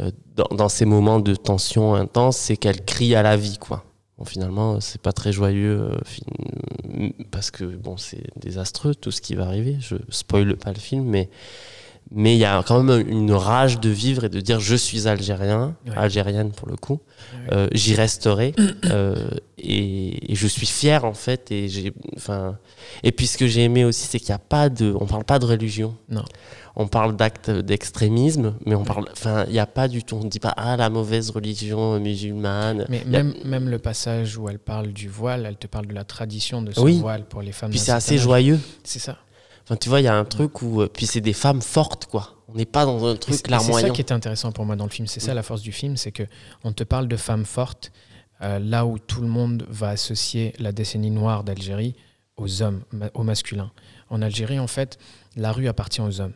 euh, 0.00 0.10
dans, 0.36 0.54
dans 0.56 0.68
ces 0.68 0.84
moments 0.84 1.18
de 1.20 1.34
tension 1.34 1.94
intense, 1.94 2.36
c'est 2.36 2.56
qu'elle 2.56 2.84
crie 2.84 3.14
à 3.14 3.22
la 3.22 3.36
vie, 3.36 3.58
quoi. 3.58 3.84
Bon, 4.18 4.24
finalement, 4.24 4.80
c'est 4.80 5.00
pas 5.00 5.12
très 5.12 5.32
joyeux, 5.32 5.80
euh, 5.90 5.98
fin- 6.04 7.10
parce 7.30 7.50
que, 7.50 7.64
bon, 7.64 7.96
c'est 7.96 8.22
désastreux 8.36 8.94
tout 8.94 9.10
ce 9.10 9.20
qui 9.20 9.34
va 9.34 9.46
arriver. 9.46 9.76
Je 9.80 9.96
spoile 10.10 10.56
pas 10.56 10.70
le 10.72 10.78
film, 10.78 11.04
mais. 11.04 11.28
Mais 12.10 12.34
il 12.34 12.38
y 12.38 12.44
a 12.44 12.62
quand 12.66 12.82
même 12.82 13.08
une 13.08 13.32
rage 13.32 13.80
de 13.80 13.88
vivre 13.88 14.24
et 14.24 14.28
de 14.28 14.40
dire 14.40 14.60
je 14.60 14.74
suis 14.76 15.08
algérien, 15.08 15.74
Ouais. 15.86 15.92
algérienne 15.96 16.50
pour 16.52 16.68
le 16.68 16.76
coup, 16.76 17.00
Ouais. 17.34 17.54
euh, 17.54 17.68
j'y 17.72 17.94
resterai 17.94 18.54
euh, 18.84 19.30
et, 19.56 20.32
et 20.32 20.34
je 20.34 20.46
suis 20.46 20.66
fier 20.66 21.04
en 21.06 21.14
fait 21.14 21.50
et 21.50 21.68
j'ai 21.68 21.92
enfin 22.16 22.58
et 23.02 23.12
puis 23.12 23.26
ce 23.26 23.38
que 23.38 23.46
j'ai 23.46 23.62
aimé 23.62 23.84
aussi 23.84 24.06
c'est 24.06 24.18
qu'il 24.18 24.28
n'y 24.28 24.34
a 24.34 24.38
pas 24.38 24.68
de 24.68 24.94
on 25.00 25.06
parle 25.06 25.24
pas 25.24 25.38
de 25.38 25.46
religion 25.46 25.94
Non. 26.10 26.24
on 26.76 26.86
parle 26.88 27.16
d'actes 27.16 27.50
d'extrémisme 27.50 28.54
mais 28.66 28.74
on 28.74 28.84
parle 28.84 29.06
enfin 29.12 29.44
il 29.46 29.52
n'y 29.52 29.58
a 29.60 29.66
pas 29.66 29.88
du 29.88 30.02
tout 30.04 30.16
on 30.16 30.24
ne 30.24 30.28
dit 30.28 30.40
pas 30.40 30.52
ah 30.56 30.76
la 30.76 30.90
mauvaise 30.90 31.30
religion 31.30 31.98
musulmane 32.00 32.84
Mais 32.88 32.98
y 32.98 33.16
a- 33.16 33.22
même, 33.22 33.34
même 33.44 33.68
le 33.68 33.78
passage 33.78 34.36
où 34.36 34.48
elle 34.48 34.58
parle 34.58 34.88
du 34.92 35.08
voile, 35.08 35.46
elle 35.46 35.56
te 35.56 35.66
parle 35.66 35.86
de 35.86 35.94
la 35.94 36.04
tradition 36.04 36.60
de 36.62 36.72
ce 36.72 36.80
Oui. 36.80 36.98
voile 36.98 37.24
pour 37.24 37.40
les 37.42 37.52
femmes. 37.52 37.70
puis 37.70 37.78
c'est 37.78 37.92
assez 37.92 38.14
âge. 38.16 38.20
joyeux 38.20 38.58
C'est 38.84 38.98
ça. 38.98 39.16
Enfin 39.64 39.76
tu 39.76 39.88
vois 39.88 40.00
il 40.00 40.04
y 40.04 40.08
a 40.08 40.14
un 40.16 40.24
truc 40.24 40.62
où 40.62 40.82
euh, 40.82 40.88
puis 40.88 41.06
c'est 41.06 41.20
des 41.20 41.32
femmes 41.32 41.62
fortes 41.62 42.06
quoi 42.06 42.34
on 42.48 42.54
n'est 42.54 42.66
pas 42.66 42.84
dans 42.84 43.04
un 43.06 43.16
truc 43.16 43.34
et 43.34 43.36
c'est 43.38 43.44
ça 43.46 43.50
larmoyant 43.50 43.92
qui 43.94 44.02
est 44.02 44.12
intéressant 44.12 44.52
pour 44.52 44.66
moi 44.66 44.76
dans 44.76 44.84
le 44.84 44.90
film. 44.90 45.06
C'est 45.06 45.20
ça 45.20 45.32
Mm. 45.32 45.36
la 45.36 45.42
force 45.42 45.62
du 45.62 45.72
film, 45.72 45.96
c'est 45.96 46.12
que 46.12 46.24
on 46.64 46.72
te 46.72 46.84
parle 46.84 47.08
de 47.08 47.16
femmes 47.16 47.46
fortes, 47.46 47.92
euh, 48.42 48.58
là 48.58 48.84
où 48.84 48.98
tout 48.98 49.22
le 49.22 49.26
monde 49.28 49.64
va 49.70 49.88
associer 49.88 50.52
la 50.58 50.70
décennie 50.72 51.10
noire 51.10 51.44
d'Algérie 51.44 51.94
aux 52.36 52.60
hommes, 52.60 52.82
ma- 52.92 53.08
au 53.14 53.22
masculin. 53.22 53.72
En 54.10 54.20
Algérie, 54.20 54.58
en 54.58 54.66
fait, 54.66 54.98
la 55.34 55.50
rue 55.50 55.66
appartient 55.66 56.02
aux 56.02 56.20
hommes. 56.20 56.34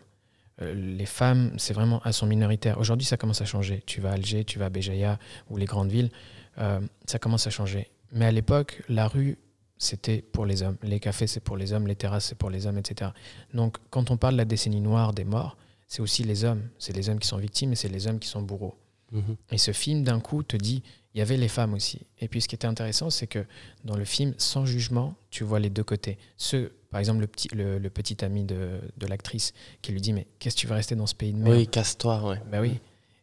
Euh, 0.62 0.72
les 0.74 1.04
femmes, 1.04 1.52
c'est 1.58 1.74
vraiment 1.74 2.00
elles 2.06 2.14
sont 2.14 2.24
minoritaires. 2.24 2.78
Aujourd'hui, 2.80 3.06
ça 3.06 3.18
commence 3.18 3.42
à 3.42 3.44
changer. 3.44 3.82
Tu 3.84 4.00
vas 4.00 4.08
à 4.10 4.14
Alger, 4.14 4.44
tu 4.44 4.58
vas 4.58 4.66
à 4.66 4.70
Béjaïa 4.70 5.18
ou 5.50 5.58
les 5.58 5.66
grandes 5.66 5.90
villes, 5.90 6.08
euh, 6.56 6.80
ça 7.04 7.18
commence 7.18 7.46
à 7.46 7.50
changer. 7.50 7.90
Mais 8.10 8.24
à 8.24 8.30
l'époque, 8.32 8.80
la 8.88 9.06
rue, 9.06 9.36
c'était 9.78 10.22
pour 10.22 10.46
les 10.46 10.62
hommes. 10.62 10.76
Les 10.82 11.00
cafés, 11.00 11.26
c'est 11.26 11.40
pour 11.40 11.56
les 11.56 11.72
hommes. 11.72 11.86
Les 11.86 11.96
terrasses, 11.96 12.26
c'est 12.26 12.34
pour 12.38 12.50
les 12.50 12.66
hommes, 12.66 12.78
etc. 12.78 13.10
Donc, 13.54 13.76
quand 13.90 14.10
on 14.10 14.16
parle 14.16 14.34
de 14.34 14.38
la 14.38 14.44
décennie 14.44 14.80
noire 14.80 15.12
des 15.12 15.24
morts, 15.24 15.56
c'est 15.86 16.02
aussi 16.02 16.24
les 16.24 16.44
hommes. 16.44 16.62
C'est 16.78 16.94
les 16.94 17.08
hommes 17.08 17.18
qui 17.18 17.28
sont 17.28 17.36
victimes 17.36 17.72
et 17.72 17.76
c'est 17.76 17.88
les 17.88 18.06
hommes 18.06 18.18
qui 18.18 18.28
sont 18.28 18.42
bourreaux. 18.42 18.74
Mhm. 19.12 19.36
Et 19.52 19.58
ce 19.58 19.72
film, 19.72 20.02
d'un 20.02 20.18
coup, 20.20 20.42
te 20.42 20.56
dit, 20.56 20.82
il 21.14 21.18
y 21.18 21.22
avait 21.22 21.36
les 21.36 21.48
femmes 21.48 21.74
aussi. 21.74 22.00
Et 22.20 22.28
puis, 22.28 22.40
ce 22.40 22.48
qui 22.48 22.54
était 22.54 22.66
intéressant, 22.66 23.10
c'est 23.10 23.26
que 23.26 23.44
dans 23.84 23.96
le 23.96 24.04
film, 24.04 24.34
sans 24.38 24.66
jugement, 24.66 25.14
tu 25.30 25.44
vois 25.44 25.60
les 25.60 25.70
deux 25.70 25.84
côtés. 25.84 26.18
Ceux, 26.36 26.72
par 26.90 26.98
exemple, 27.00 27.20
le 27.20 27.26
petit, 27.26 27.48
le, 27.54 27.78
le 27.78 27.90
petit 27.90 28.24
ami 28.24 28.44
de, 28.44 28.80
de 28.96 29.06
l'actrice 29.06 29.52
qui 29.82 29.92
lui 29.92 30.00
dit, 30.00 30.12
mais 30.12 30.26
qu'est-ce 30.38 30.56
que 30.56 30.60
tu 30.60 30.66
veux 30.66 30.74
rester 30.74 30.96
dans 30.96 31.06
ce 31.06 31.14
pays 31.14 31.32
de 31.32 31.38
merde? 31.38 31.56
Oui 31.56 31.68
casse-toi 31.68 32.28
ouais 32.28 32.40
Bah 32.50 32.60
oui. 32.60 32.80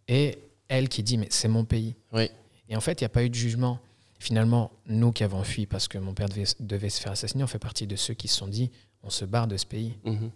Et 0.08 0.38
elle 0.70 0.88
qui 0.90 1.04
dit, 1.04 1.18
mais 1.18 1.28
c'est 1.30 1.48
mon 1.48 1.66
pays. 1.66 1.96
Oui. 2.14 2.30
Et 2.70 2.76
en 2.76 2.82
fait, 2.82 3.02
il 3.02 3.04
n'y 3.04 3.08
a 3.08 3.10
pas 3.10 3.24
eu 3.24 3.30
de 3.30 3.36
jugement. 3.36 3.80
Finalement, 4.24 4.72
nous 4.88 5.12
qui 5.12 5.26
avons 5.26 5.44
fui 5.44 5.66
parce 5.66 5.90
que 5.90 5.98
mon 5.98 6.14
père 6.14 6.30
devait, 6.30 6.46
devait 6.62 6.88
se 6.90 7.02
faire 7.02 7.12
assassiner, 7.12 7.44
on 7.44 7.48
fait 7.48 7.60
partie 7.60 7.88
de 7.88 7.98
ceux 7.98 8.14
qui 8.14 8.30
se 8.30 8.38
sont 8.38 8.48
dit, 8.48 8.72
on 9.04 9.10
se 9.10 9.26
barre 9.26 9.48
de 9.48 9.58
ce 9.58 9.66
pays. 9.66 9.98
Mhm. 10.06 10.32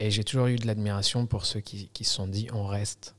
Et 0.00 0.10
j'ai 0.10 0.24
toujours 0.24 0.46
eu 0.48 0.56
de 0.56 0.66
l'admiration 0.66 1.26
pour 1.26 1.46
ceux 1.46 1.60
qui, 1.60 1.88
qui 1.92 2.02
se 2.02 2.12
sont 2.12 2.26
dit, 2.26 2.48
on 2.52 2.66
reste. 2.66 3.14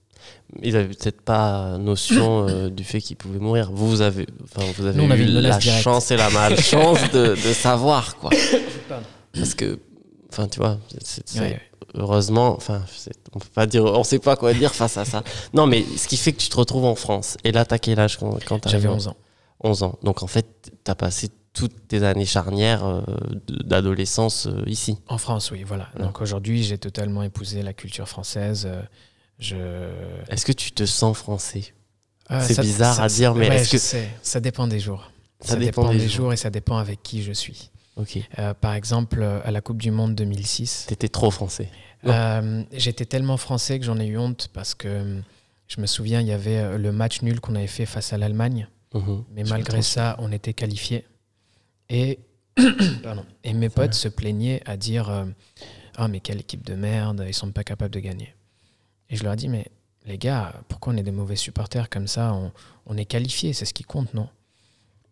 Ils 0.62 0.75
avaient 0.75 0.89
peut-être 0.94 1.22
pas 1.22 1.77
notion 1.77 2.46
euh, 2.50 2.70
du 2.77 2.84
fait 2.84 3.00
qu'ils 3.00 3.15
pouvaient 3.15 3.39
mourir. 3.39 3.72
Vous, 3.72 4.01
avez, 4.01 4.27
enfin, 4.44 4.70
vous 4.77 4.86
avez 4.86 4.98
Nous, 5.01 5.06
eu 5.15 5.25
la 5.41 5.58
chance 5.62 6.12
et 6.12 6.18
la 6.18 6.30
malchance 6.30 7.00
de, 7.13 7.30
de 7.30 7.53
savoir, 7.53 8.18
quoi. 8.18 8.32
Parce 9.34 9.53
que, 9.53 9.80
enfin, 10.30 10.50
tu 10.50 10.60
vois, 10.60 10.77
Ouais, 11.36 11.39
ouais. 11.39 11.62
heureusement, 11.94 12.53
enfin, 12.58 12.84
on 13.34 13.39
peut 13.39 13.48
pas 13.53 13.65
dire, 13.65 13.86
on 13.86 14.03
sait 14.03 14.20
pas 14.20 14.36
quoi 14.36 14.53
dire 14.53 14.75
face 14.75 14.98
à 14.98 15.06
ça. 15.06 15.24
Non, 15.53 15.68
mais 15.68 15.86
ce 15.96 16.06
qui 16.10 16.18
fait 16.18 16.34
que 16.34 16.41
tu 16.41 16.50
te 16.50 16.58
retrouves 16.58 16.84
en 16.84 16.96
France. 16.96 17.38
Et 17.46 17.53
là, 17.53 17.63
t'as 17.63 17.77
quel 17.77 17.98
âge 17.98 18.18
quand, 18.18 18.38
quand 18.46 18.68
J'avais 18.68 18.89
en- 18.89 18.96
11 18.96 19.08
ans. 19.08 19.15
11 19.63 19.84
ans. 19.84 20.00
Donc, 20.03 20.24
en 20.24 20.27
fait, 20.27 20.72
t'as 20.84 20.96
passé 20.96 21.30
toutes 21.53 21.88
tes 21.88 22.03
années 22.03 22.25
charnières 22.25 22.86
euh, 22.86 23.01
d'adolescence 23.65 24.48
euh, 24.48 24.63
ici. 24.68 24.98
En 25.08 25.18
France, 25.18 25.51
oui, 25.51 25.63
voilà. 25.63 25.89
Ouais. 25.96 26.03
Donc 26.03 26.22
aujourd'hui, 26.22 26.63
j'ai 26.63 26.77
totalement 26.77 27.24
épousé 27.24 27.62
la 27.62 27.74
culture 27.74 28.08
française. 28.08 28.65
Euh, 28.65 28.82
Je... 29.39 29.56
Est-ce 30.30 30.46
que 30.46 30.51
tu 30.53 30.72
te 30.72 30.86
sens 30.86 31.18
français? 31.18 31.74
Ah, 32.30 32.41
C'est 32.41 32.60
bizarre 32.62 32.96
ça- 32.96 33.03
à 33.03 33.08
dire, 33.10 33.36
mais 33.36 33.50
ouais, 33.50 33.56
est-ce 33.58 33.72
que- 33.72 33.77
sais. 33.77 34.08
ça 34.22 34.39
dépend 34.39 34.68
des 34.68 34.80
jours 34.80 35.12
Ça 35.41 35.56
dépend 35.58 35.91
des 35.91 36.08
jours. 36.08 36.32
et 36.32 36.38
ça 36.38 36.50
dépend 36.50 36.77
avec 36.77 37.01
qui 37.03 37.22
je 37.24 37.32
suis. 37.34 37.70
Par 38.62 38.74
exemple, 38.74 39.22
à 39.44 39.51
la 39.51 39.62
Coupe 39.62 39.82
du 39.82 39.91
Monde 39.91 40.15
2006, 40.15 40.86
T'étais 40.88 41.10
trop 41.10 41.32
français. 41.32 41.70
J'étais 42.72 43.06
tellement 43.06 43.38
français 43.38 43.77
que 43.80 43.86
j'en 43.86 44.00
ai 44.00 44.06
eu 44.08 44.18
honte 44.18 44.48
parce 44.53 44.74
que 44.74 44.88
euh, 44.88 45.20
je 45.68 45.82
me 45.82 45.86
souviens, 45.86 46.22
il 46.22 46.27
y 46.27 46.32
avait 46.32 46.77
le 46.77 46.91
match 46.91 47.22
nul 47.22 47.39
qu'on 47.39 47.56
avait 47.56 47.68
fait 47.68 47.86
face 47.86 48.13
à 48.13 48.18
l'Allemagne. 48.18 48.68
Mhm. 48.93 49.25
Mais 49.31 49.43
malgré 49.43 49.81
ça, 49.81 50.15
on 50.19 50.31
était 50.31 50.53
qualifiés. 50.53 51.05
Et, 51.89 52.19
pardon. 53.03 53.25
et 53.43 53.53
mes 53.53 53.69
potes 53.69 53.93
se 53.93 54.07
plaignaient 54.07 54.62
à 54.65 54.77
dire 54.77 55.10
euh, 55.10 55.25
Ah, 55.95 56.07
mais 56.07 56.19
quelle 56.19 56.39
équipe 56.39 56.65
de 56.65 56.75
merde, 56.75 57.24
ils 57.27 57.33
sont 57.33 57.51
pas 57.51 57.63
capables 57.63 57.93
de 57.93 58.00
gagner. 58.00 58.36
Et 59.10 59.15
je 59.15 59.24
leur 59.24 59.33
ai 59.33 59.38
dit 59.38 59.50
Mais 59.50 59.67
les 60.05 60.17
gars, 60.17 60.53
pourquoi 60.67 60.93
on 60.93 60.98
est 60.98 61.03
des 61.03 61.12
mauvais 61.12 61.36
supporters 61.36 61.89
comme 61.89 62.07
ça 62.07 62.33
on, 62.33 62.51
on 62.86 62.98
est 62.98 63.05
qualifiés, 63.05 63.53
c'est 63.53 63.65
ce 63.65 63.74
qui 63.74 63.83
compte, 63.83 64.13
non? 64.13 64.27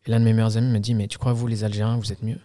Et 0.06 0.12
l'un 0.12 0.20
de 0.20 0.26
mes 0.26 0.34
meilleurs 0.34 0.58
amis 0.58 0.72
me 0.72 0.80
dit 0.80 0.94
Mais 0.94 1.08
tu 1.08 1.18
crois, 1.18 1.34
vous, 1.34 1.48
les 1.48 1.64
Algériens, 1.64 1.98
vous 1.98 2.12
êtes 2.12 2.24
mieux? 2.24 2.40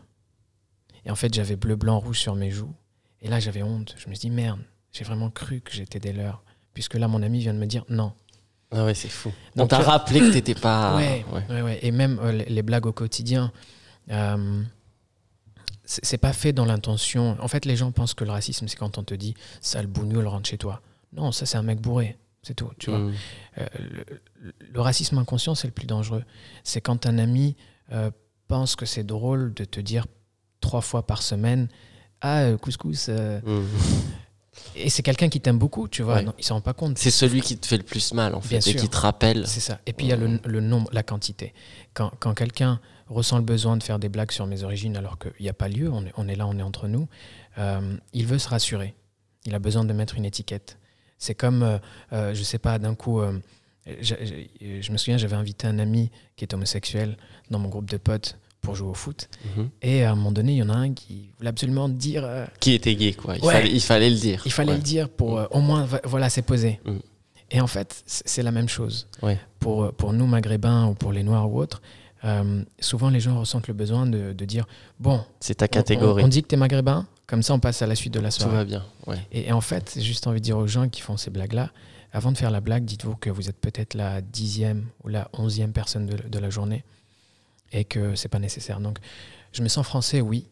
Et 1.04 1.10
en 1.10 1.16
fait, 1.16 1.32
j'avais 1.34 1.56
bleu, 1.56 1.76
blanc, 1.76 1.98
rouge 1.98 2.18
sur 2.18 2.34
mes 2.34 2.50
joues. 2.50 2.72
Et 3.20 3.28
là, 3.28 3.40
j'avais 3.40 3.62
honte. 3.62 3.94
Je 3.98 4.08
me 4.08 4.14
suis 4.14 4.28
dit 4.28 4.34
Merde, 4.34 4.60
j'ai 4.92 5.04
vraiment 5.04 5.30
cru 5.30 5.60
que 5.60 5.72
j'étais 5.72 5.98
des 6.00 6.12
leurs. 6.12 6.42
Puisque 6.72 6.94
là, 6.94 7.08
mon 7.08 7.22
ami 7.22 7.40
vient 7.40 7.54
de 7.54 7.58
me 7.58 7.66
dire 7.66 7.84
Non. 7.88 8.12
Ah 8.74 8.84
ouais, 8.84 8.94
c'est 8.94 9.08
fou. 9.08 9.32
On 9.56 9.60
Donc, 9.60 9.70
t'a 9.70 9.80
euh, 9.80 9.84
rappelé 9.84 10.20
que 10.20 10.32
t'étais 10.32 10.54
pas. 10.54 10.96
ouais, 10.98 11.24
ouais. 11.50 11.62
ouais. 11.62 11.78
Et 11.82 11.92
même 11.92 12.18
euh, 12.22 12.32
les, 12.32 12.62
blagues 12.62 12.86
au 12.86 12.92
quotidien, 12.92 13.52
euh, 14.10 14.62
c'est 15.84 16.18
pas 16.18 16.32
fait 16.32 16.52
dans 16.52 16.64
l'intention. 16.64 17.36
En 17.40 17.48
fait, 17.48 17.64
les 17.66 17.76
gens 17.76 17.92
pensent 17.92 18.14
que 18.14 18.24
le 18.24 18.30
racisme, 18.32 18.66
c'est 18.68 18.76
quand 18.76 18.98
on 18.98 19.04
te 19.04 19.14
dit 19.14 19.34
sale 19.60 19.86
bougnoule, 19.86 20.26
rentre 20.26 20.48
chez 20.48 20.58
toi. 20.58 20.80
Non, 21.12 21.30
ça, 21.30 21.46
c'est 21.46 21.56
un 21.58 21.62
mec 21.62 21.80
bourré. 21.80 22.16
C'est 22.42 22.54
tout. 22.54 22.70
Tu 22.78 22.90
vois. 22.90 22.98
Mhm. 22.98 23.14
Euh, 23.58 23.66
le, 24.42 24.52
le 24.72 24.80
racisme 24.80 25.18
inconscient, 25.18 25.54
c'est 25.54 25.68
le 25.68 25.72
plus 25.72 25.86
dangereux. 25.86 26.24
C'est 26.64 26.80
quand 26.80 27.06
un 27.06 27.18
ami 27.18 27.56
pense 28.48 28.76
que 28.76 28.86
c'est 28.86 29.04
drôle 29.04 29.54
de 29.54 29.64
te 29.64 29.80
dire 29.80 30.06
trois 30.60 30.80
fois 30.80 31.06
par 31.06 31.22
semaine 31.22 31.68
Ah, 32.20 32.50
couscous. 32.60 33.06
euh. 33.08 33.40
Et 34.76 34.90
c'est 34.90 35.02
quelqu'un 35.02 35.28
qui 35.28 35.40
t'aime 35.40 35.58
beaucoup, 35.58 35.88
tu 35.88 36.02
vois. 36.02 36.16
Ouais. 36.16 36.22
Non, 36.22 36.34
il 36.38 36.44
s'en 36.44 36.54
rend 36.56 36.60
pas 36.60 36.72
compte. 36.74 36.98
C'est 36.98 37.10
celui 37.10 37.40
qui 37.40 37.56
te 37.56 37.66
fait 37.66 37.76
le 37.76 37.82
plus 37.82 38.12
mal, 38.14 38.34
en 38.34 38.40
fait, 38.40 38.48
Bien 38.50 38.58
et 38.58 38.62
sûr. 38.62 38.80
qui 38.80 38.88
te 38.88 38.96
rappelle. 38.96 39.46
C'est 39.46 39.60
ça. 39.60 39.80
Et 39.86 39.92
puis 39.92 40.06
il 40.06 40.10
y 40.10 40.12
a 40.12 40.16
le, 40.16 40.38
le 40.44 40.60
nombre, 40.60 40.88
la 40.92 41.02
quantité. 41.02 41.52
Quand, 41.92 42.12
quand 42.20 42.34
quelqu'un 42.34 42.80
ressent 43.08 43.36
le 43.36 43.44
besoin 43.44 43.76
de 43.76 43.82
faire 43.82 43.98
des 43.98 44.08
blagues 44.08 44.30
sur 44.32 44.46
mes 44.46 44.62
origines 44.62 44.96
alors 44.96 45.18
qu'il 45.18 45.32
n'y 45.40 45.48
a 45.48 45.52
pas 45.54 45.68
lieu, 45.68 45.90
on 45.92 46.04
est, 46.06 46.12
on 46.16 46.28
est 46.28 46.36
là, 46.36 46.46
on 46.46 46.58
est 46.58 46.62
entre 46.62 46.88
nous, 46.88 47.08
euh, 47.58 47.96
il 48.12 48.26
veut 48.26 48.38
se 48.38 48.48
rassurer. 48.48 48.94
Il 49.46 49.54
a 49.54 49.58
besoin 49.58 49.84
de 49.84 49.92
mettre 49.92 50.16
une 50.16 50.24
étiquette. 50.24 50.78
C'est 51.18 51.34
comme, 51.34 51.62
euh, 51.62 51.78
euh, 52.12 52.34
je 52.34 52.42
sais 52.42 52.58
pas, 52.58 52.78
d'un 52.78 52.94
coup, 52.94 53.20
euh, 53.20 53.38
je 54.00 54.90
me 54.92 54.96
souviens, 54.96 55.18
j'avais 55.18 55.36
invité 55.36 55.66
un 55.66 55.78
ami 55.78 56.10
qui 56.36 56.44
est 56.44 56.54
homosexuel 56.54 57.16
dans 57.50 57.58
mon 57.58 57.68
groupe 57.68 57.90
de 57.90 57.96
potes 57.98 58.38
pour 58.64 58.74
jouer 58.74 58.88
au 58.88 58.94
foot. 58.94 59.28
Mhm. 59.56 59.68
Et 59.82 60.02
à 60.04 60.12
un 60.12 60.14
moment 60.16 60.32
donné, 60.32 60.52
il 60.52 60.58
y 60.58 60.62
en 60.62 60.68
a 60.70 60.74
un 60.76 60.92
qui 60.92 61.30
voulait 61.38 61.50
absolument 61.50 61.88
dire, 61.88 62.22
euh, 62.24 62.46
Qui 62.60 62.72
était 62.74 62.94
gay, 62.96 63.12
quoi. 63.12 63.36
Il, 63.36 63.44
Ouais. 63.44 63.52
fallait, 63.54 63.70
il 63.70 63.80
fallait 63.80 64.10
le 64.10 64.16
dire. 64.16 64.42
il 64.44 64.52
fallait 64.52 64.70
Ouais. 64.72 64.76
le 64.78 64.82
dire 64.82 65.08
pour 65.08 65.38
euh, 65.38 65.46
au 65.52 65.60
moins, 65.60 65.86
voilà, 66.04 66.28
c'est 66.30 66.42
posé. 66.42 66.80
Mm. 66.84 66.96
Et 67.50 67.60
en 67.60 67.66
fait, 67.66 68.02
c'est 68.06 68.42
la 68.42 68.50
même 68.50 68.68
chose. 68.68 69.06
Ouais. 69.22 69.38
Pour, 69.60 69.92
pour 69.92 70.12
nous, 70.12 70.26
maghrébins, 70.26 70.86
ou 70.88 70.94
pour 70.94 71.12
les 71.12 71.22
noirs 71.22 71.48
ou 71.50 71.60
autres, 71.60 71.82
euh, 72.24 72.64
souvent 72.80 73.10
les 73.10 73.20
gens 73.20 73.38
ressentent 73.38 73.68
le 73.68 73.74
besoin 73.74 74.06
de, 74.06 74.32
de 74.32 74.44
dire 74.46 74.66
Bon, 74.98 75.20
C'est 75.40 75.56
ta 75.56 75.66
on- 75.66 75.68
catégorie. 75.68 76.22
On, 76.22 76.26
on 76.26 76.28
dit 76.28 76.42
que 76.42 76.48
tu 76.48 76.54
es 76.54 76.58
maghrébin, 76.58 77.06
comme 77.26 77.42
ça 77.42 77.52
on 77.54 77.60
passe 77.60 77.82
à 77.82 77.86
la 77.86 77.94
suite 77.94 78.14
de 78.14 78.20
la 78.20 78.30
Tout 78.30 78.40
soirée. 78.40 78.56
va 78.56 78.64
bien. 78.64 78.84
Ouais. 79.06 79.18
Et, 79.30 79.48
et 79.48 79.52
en 79.52 79.60
fait, 79.60 79.92
j'ai 79.94 80.00
juste 80.02 80.26
envie 80.26 80.40
de 80.40 80.44
dire 80.44 80.56
aux 80.56 80.66
gens 80.66 80.88
qui 80.88 81.02
font 81.02 81.16
ces 81.18 81.30
blagues-là, 81.30 81.70
avant 82.12 82.32
de 82.32 82.38
faire 82.38 82.50
la 82.50 82.60
blague, 82.60 82.84
dites-vous 82.86 83.16
que 83.16 83.28
vous 83.28 83.48
êtes 83.50 83.58
peut-être 83.60 83.92
la 83.94 84.20
dixième 84.22 84.86
ou 85.04 85.08
la 85.08 85.28
onzième 85.34 85.72
personne 85.72 86.06
de, 86.06 86.16
de 86.28 86.38
la 86.38 86.48
journée 86.48 86.82
et 87.74 87.84
que 87.84 88.14
c'est 88.14 88.28
pas 88.28 88.38
nécessaire. 88.38 88.80
Donc, 88.80 88.98
je 89.52 89.62
me 89.62 89.68
sens 89.68 89.84
français, 89.86 90.20
oui. 90.22 90.48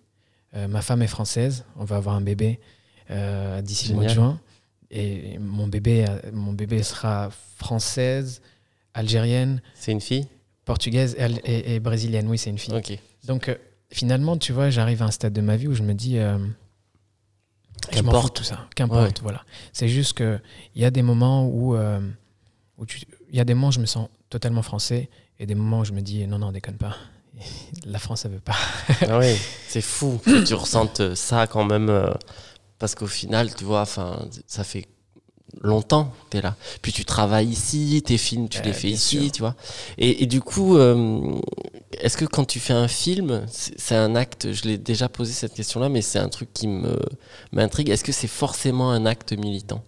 Euh, 0.55 0.69
ma 0.69 0.83
femme 0.83 1.01
est 1.03 1.07
française, 1.07 1.65
on 1.77 1.85
va 1.85 1.97
avoir 1.97 2.15
un 2.17 2.21
bébé 2.21 2.61
euh, 3.11 3.63
d'ici 3.63 3.89
le 3.89 3.95
mois 3.95 4.05
de 4.05 4.11
juin. 4.11 4.41
Et 4.91 5.39
mon 5.39 5.67
bébé, 5.67 6.05
euh, 6.07 6.31
mon 6.33 6.53
bébé 6.53 6.83
sera 6.83 7.31
française, 7.57 8.43
algérienne, 8.93 9.63
C'est 9.75 9.93
une 9.93 10.01
fille? 10.03 10.27
portugaise 10.67 11.15
et, 11.19 11.23
al- 11.23 11.41
et- 11.45 11.75
et 11.75 11.81
brésilienne. 11.81 12.29
Oui, 12.29 12.37
c'est 12.39 12.51
une 12.51 12.59
fille. 12.59 12.75
Ok. 12.75 12.99
Donc, 13.25 13.49
euh, 13.49 13.55
finalement, 13.91 14.37
tu 14.37 14.53
vois, 14.53 14.69
j'arrive 14.69 15.01
à 15.03 15.07
un 15.07 15.11
stade 15.11 15.33
de 15.33 15.41
ma 15.41 15.57
vie 15.57 15.69
où 15.69 15.75
je 15.75 15.83
me 15.83 15.95
dis, 15.95 16.19
Qu'importe. 17.91 18.37
tout 18.37 18.45
ça. 18.45 18.69
Qu'importe, 18.77 19.21
voilà. 19.23 19.43
C'est 19.73 19.89
juste 19.89 20.13
que 20.15 20.39
il 20.75 20.83
y 20.83 20.85
a 20.85 20.91
des 20.91 21.03
moments 21.03 21.47
où, 21.49 21.75
où 22.79 22.87
tu, 22.87 23.01
il 23.31 23.37
y 23.37 23.41
a 23.41 23.45
des 23.45 23.55
moments 23.55 23.69
où 23.69 23.73
je 23.73 23.81
me 23.81 23.87
sens 23.87 24.09
totalement 24.31 24.63
français 24.63 25.09
et 25.39 25.47
des 25.47 25.55
moments 25.55 25.81
où 25.81 25.85
je 25.85 25.93
me 25.93 26.01
dis, 26.01 26.27
non, 26.27 26.39
non, 26.39 26.53
déconne 26.53 26.77
pas. 26.77 26.97
La 27.87 27.99
France, 27.99 28.21
ça 28.23 28.29
veut 28.29 28.41
pas. 28.41 28.57
Ah 29.09 29.19
oui, 29.19 29.35
c'est 29.69 29.81
fou 29.81 30.21
que 30.25 30.43
tu 30.45 30.55
ressentes 30.55 31.15
ça 31.15 31.47
quand 31.47 31.65
même. 31.65 31.89
euh, 31.91 32.13
parce 32.79 32.95
qu'au 32.95 33.07
final, 33.07 33.55
tu 33.55 33.65
vois, 33.65 33.85
ça 33.87 34.65
fait 34.65 34.87
longtemps 35.61 36.07
que 36.25 36.31
tu 36.31 36.37
es 36.39 36.43
là. 36.43 36.57
Puis 36.81 36.93
tu 36.93 37.05
travailles 37.05 37.49
ici, 37.49 38.03
tes 38.05 38.19
films, 38.19 38.49
tu 38.49 38.59
Euh, 38.59 38.63
les 38.65 38.73
fais 38.73 38.89
bien 38.89 38.97
ici, 38.97 39.21
sûr. 39.25 39.33
tu 39.33 39.41
vois. 39.43 39.55
Et, 39.99 40.23
et 40.23 40.27
du 40.27 40.41
coup, 40.41 40.77
euh, 40.77 41.39
est-ce 42.01 42.17
que 42.17 42.25
quand 42.25 42.45
tu 42.45 42.59
fais 42.59 42.73
un 42.73 42.89
film, 42.89 43.45
c'est 43.49 43.95
un 43.95 44.17
acte, 44.17 44.53
je 44.53 44.65
l'ai 44.65 44.79
déjà 44.79 45.09
posé 45.09 45.33
cette 45.33 45.55
question-là, 45.55 45.89
mais 45.89 46.03
c'est 46.03 46.19
un 46.19 46.29
truc 46.29 46.53
qui 46.53 46.67
me 46.67 46.99
m'intrigue. 47.53 47.91
Est-ce 47.91 48.03
que 48.05 48.13
c'est 48.13 48.27
forcément 48.29 48.91
un 48.91 49.07
acte 49.07 49.33
militant? 49.33 49.85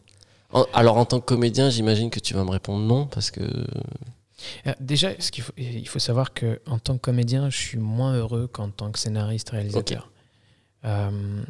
En- 0.54 0.66
Alors 0.72 0.96
en 0.96 1.04
tant 1.04 1.20
que 1.20 1.24
comédien, 1.26 1.68
j'imagine 1.70 2.10
que 2.10 2.20
tu 2.20 2.32
vas 2.34 2.44
me 2.44 2.50
répondre 2.50 2.84
non, 2.84 3.06
parce 3.06 3.30
que... 3.30 3.42
Euh, 4.66 4.72
Déjà, 4.80 5.10
ce 5.20 5.30
qu'il 5.30 5.42
faut, 5.42 5.52
il 5.56 5.88
faut 5.88 5.98
savoir 5.98 6.32
que 6.34 6.60
en 6.66 6.78
tant 6.78 6.94
que 6.94 7.00
comédien, 7.00 7.48
je 7.50 7.56
suis 7.56 7.78
moins 7.78 8.14
heureux 8.14 8.46
qu'en 8.46 8.68
tant 8.70 8.90
que 8.90 8.98
scénariste 8.98 9.50
réalisateur. 9.50 10.10
Euh, 10.84 11.42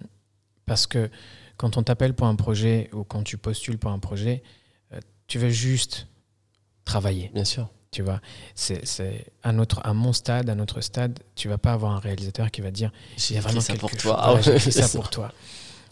parce 0.67 0.87
que 0.87 1.11
quand 1.57 1.77
on 1.77 1.83
t'appelle 1.83 2.15
pour 2.15 2.27
un 2.27 2.37
projet 2.37 2.89
ou 2.93 3.03
quand 3.05 3.23
tu 3.25 3.37
postules 3.37 3.79
pour 3.79 3.91
un 3.91 3.99
projet, 3.99 4.43
euh, 4.93 5.01
tu 5.27 5.39
veux 5.39 5.49
juste 5.51 6.07
travailler. 6.85 7.31
Bien 7.35 7.45
sûr. 7.45 7.69
Tu 7.91 8.03
vois, 8.03 8.21
c'est 8.57 8.85
c'est 8.87 9.27
à 9.45 9.53
notre 9.53 9.81
à 9.87 9.93
mon 9.95 10.13
stade, 10.13 10.51
à 10.51 10.55
notre 10.57 10.81
stade, 10.81 11.21
tu 11.37 11.49
vas 11.49 11.59
pas 11.59 11.73
avoir 11.73 11.93
un 11.93 12.01
réalisateur 12.01 12.51
qui 12.51 12.61
va 12.61 12.71
te 12.71 12.75
dire 12.75 12.91
il 13.31 13.35
y 13.37 13.39
a 13.39 13.41
vraiment 13.41 13.61
ça 13.61 13.73
quelque 13.73 13.81
pour 13.83 13.91
chose. 13.91 14.01
toi. 14.03 14.35
Ouais, 14.35 14.59
ça 14.59 14.89
pour 14.89 15.11
toi. 15.11 15.33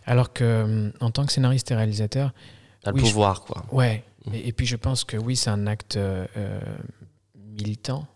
Alors 0.05 0.33
que 0.33 0.92
en 1.01 1.11
tant 1.12 1.25
que 1.25 1.33
scénariste 1.33 1.70
et 1.70 1.77
réalisateur, 1.77 2.33
T'as 2.83 2.90
le 2.90 2.97
Oui, 2.97 3.05
je- 3.05 3.11
pouvoir, 3.11 3.42
quoi. 3.42 3.64
ouais. 3.73 4.03
Mhm. 4.27 4.35
Et, 4.35 4.49
et 4.49 4.53
puis 4.53 4.66
je 4.66 4.77
pense 4.77 5.05
que 5.05 5.16
oui, 5.16 5.37
c'est 5.37 5.51
un 5.51 5.66
acte 5.66 5.97
euh, 5.97 6.27
militant. 7.37 8.07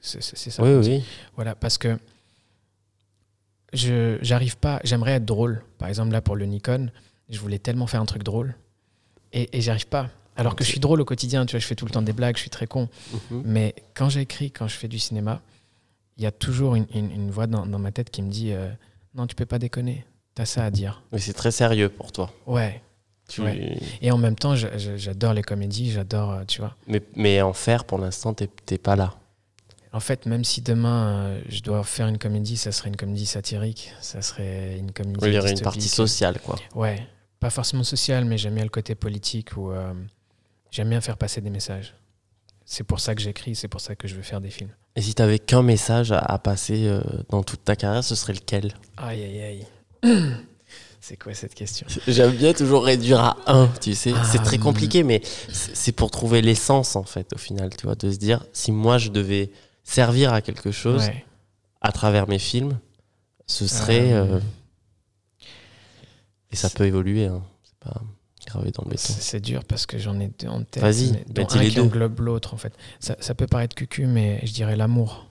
C'est 0.00 0.20
ça. 0.22 0.62
Oui, 0.62 0.74
oui. 0.86 1.04
Voilà, 1.34 1.54
parce 1.56 1.78
que 1.78 1.98
je 3.72 4.18
j'arrive 4.22 4.56
pas. 4.56 4.80
J'aimerais 4.84 5.12
être 5.12 5.24
drôle. 5.24 5.62
Par 5.78 5.88
exemple, 5.88 6.12
là 6.12 6.20
pour 6.22 6.36
le 6.36 6.46
Nikon, 6.46 6.90
je 7.28 7.38
voulais 7.38 7.58
tellement 7.58 7.86
faire 7.86 8.00
un 8.00 8.06
truc 8.06 8.22
drôle 8.22 8.54
et, 9.32 9.56
et 9.56 9.60
j'arrive 9.60 9.86
pas. 9.88 10.08
Alors 10.36 10.54
que 10.54 10.64
je 10.64 10.68
suis 10.68 10.80
drôle 10.80 11.00
au 11.00 11.04
quotidien, 11.04 11.46
tu 11.46 11.52
vois, 11.52 11.60
je 11.60 11.66
fais 11.66 11.74
tout 11.74 11.86
le 11.86 11.90
temps 11.90 12.02
des 12.02 12.12
blagues, 12.12 12.36
je 12.36 12.42
suis 12.42 12.50
très 12.50 12.66
con. 12.66 12.88
Mhm. 13.30 13.42
Mais 13.46 13.74
quand 13.94 14.08
j'écris, 14.10 14.50
quand 14.50 14.68
je 14.68 14.76
fais 14.76 14.86
du 14.88 14.98
cinéma, 14.98 15.40
il 16.18 16.22
y 16.24 16.26
a 16.26 16.30
toujours 16.32 16.74
une, 16.74 16.86
une- 16.94 17.10
une 17.10 17.30
voix 17.30 17.46
dans, 17.46 17.66
dans 17.66 17.78
ma 17.78 17.90
tête 17.90 18.10
qui 18.10 18.22
me 18.22 18.30
dit 18.30 18.52
euh, 18.52 18.70
Non, 19.14 19.26
tu 19.26 19.34
peux 19.34 19.46
pas 19.46 19.58
déconner. 19.58 20.04
T'as 20.34 20.44
ça 20.44 20.64
à 20.64 20.70
dire. 20.70 21.02
Mais 21.12 21.18
c'est 21.18 21.32
très 21.32 21.50
sérieux 21.50 21.88
pour 21.88 22.12
toi. 22.12 22.30
Ouais. 22.46 22.82
Tu... 23.28 23.42
Ouais. 23.42 23.78
Et 24.00 24.10
en 24.10 24.18
même 24.18 24.36
temps, 24.36 24.54
j'adore 24.54 25.34
les 25.34 25.42
comédies, 25.42 25.90
j'adore, 25.90 26.32
euh, 26.32 26.44
tu 26.46 26.60
vois. 26.60 26.76
Mais, 26.86 27.02
mais 27.16 27.42
en 27.42 27.52
faire, 27.52 27.84
pour 27.84 27.98
l'instant, 27.98 28.34
t'es 28.34 28.78
pas 28.78 28.96
là. 28.96 29.14
En 29.92 30.00
fait, 30.00 30.26
même 30.26 30.44
si 30.44 30.60
demain 30.60 31.08
euh, 31.08 31.40
je 31.48 31.62
dois 31.62 31.82
faire 31.82 32.06
une 32.06 32.18
comédie, 32.18 32.58
ça 32.58 32.70
serait 32.70 32.90
une 32.90 32.96
comédie 32.96 33.24
satirique, 33.24 33.92
ça 34.02 34.20
serait 34.20 34.76
une 34.78 34.92
comédie. 34.92 35.18
Il 35.22 35.32
y 35.32 35.38
aurait 35.38 35.52
une 35.52 35.60
partie 35.60 35.88
sociale, 35.88 36.38
quoi. 36.40 36.56
Ouais, 36.74 37.06
pas 37.40 37.48
forcément 37.48 37.82
sociale, 37.82 38.26
mais 38.26 38.36
j'aime 38.36 38.54
bien 38.54 38.64
le 38.64 38.68
côté 38.68 38.94
politique 38.94 39.56
où 39.56 39.70
euh, 39.70 39.94
j'aime 40.70 40.90
bien 40.90 41.00
faire 41.00 41.16
passer 41.16 41.40
des 41.40 41.48
messages. 41.48 41.94
c'est 42.66 42.84
pour 42.84 43.00
ça 43.00 43.14
que 43.14 43.22
j'écris, 43.22 43.54
c'est 43.54 43.68
pour 43.68 43.80
ça 43.80 43.96
que 43.96 44.06
je 44.06 44.16
veux 44.16 44.22
faire 44.22 44.42
des 44.42 44.50
films. 44.50 44.70
Et 44.96 45.00
si 45.02 45.14
tu 45.14 45.22
avais 45.22 45.38
qu'un 45.38 45.62
message 45.62 46.12
à, 46.12 46.18
à 46.18 46.38
passer 46.38 46.86
euh, 46.86 47.00
dans 47.30 47.42
toute 47.42 47.64
ta 47.64 47.74
carrière, 47.74 48.04
ce 48.04 48.14
serait 48.14 48.34
lequel? 48.34 48.74
Aïe, 48.98 49.22
aïe, 49.22 49.66
aïe. 50.02 50.32
c'est 51.08 51.16
quoi 51.16 51.34
cette 51.34 51.54
question? 51.54 51.86
J'aime 52.08 52.32
bien 52.32 52.52
toujours 52.52 52.84
réduire 52.84 53.20
à 53.20 53.36
un, 53.46 53.68
tu 53.80 53.94
sais. 53.94 54.12
Ah, 54.16 54.24
c'est 54.24 54.42
très 54.42 54.58
compliqué, 54.58 55.04
mais 55.04 55.22
c'est 55.52 55.92
pour 55.92 56.10
trouver 56.10 56.42
l'essence, 56.42 56.96
en 56.96 57.04
fait, 57.04 57.32
au 57.32 57.38
final, 57.38 57.70
tu 57.76 57.86
vois, 57.86 57.94
de 57.94 58.10
se 58.10 58.16
dire, 58.16 58.44
si 58.52 58.72
moi 58.72 58.98
je 58.98 59.10
devais 59.10 59.52
servir 59.84 60.32
à 60.32 60.40
quelque 60.42 60.72
chose 60.72 61.02
Ouais. 61.06 61.24
à 61.80 61.92
travers 61.92 62.28
mes 62.28 62.40
films, 62.40 62.80
ce 63.46 63.68
serait. 63.68 64.12
Euh, 64.14 64.24
euh, 64.24 64.40
et 66.50 66.56
ça 66.56 66.70
peut 66.70 66.86
évoluer, 66.86 67.26
hein. 67.26 67.40
c'est 67.62 67.78
pas 67.78 68.00
gravé 68.48 68.72
dans 68.72 68.82
le 68.84 68.90
béton. 68.90 69.14
C'est 69.16 69.40
dur 69.40 69.62
parce 69.64 69.86
que 69.86 69.98
j'en 69.98 70.18
ai 70.18 70.26
deux 70.40 70.48
en 70.48 70.64
tête. 70.64 70.82
Vas-y, 70.82 71.12
dont 71.28 71.46
un 71.48 71.58
les 71.60 71.68
qui 71.68 71.76
deux. 71.76 71.82
englobe 71.82 72.18
l'autre 72.18 72.52
en 72.52 72.56
fait. 72.56 72.72
Ça, 72.98 73.14
ça 73.20 73.34
peut 73.36 73.46
paraître 73.46 73.76
cucu, 73.76 74.06
mais 74.06 74.40
je 74.44 74.52
dirais 74.52 74.74
l'amour. 74.74 75.28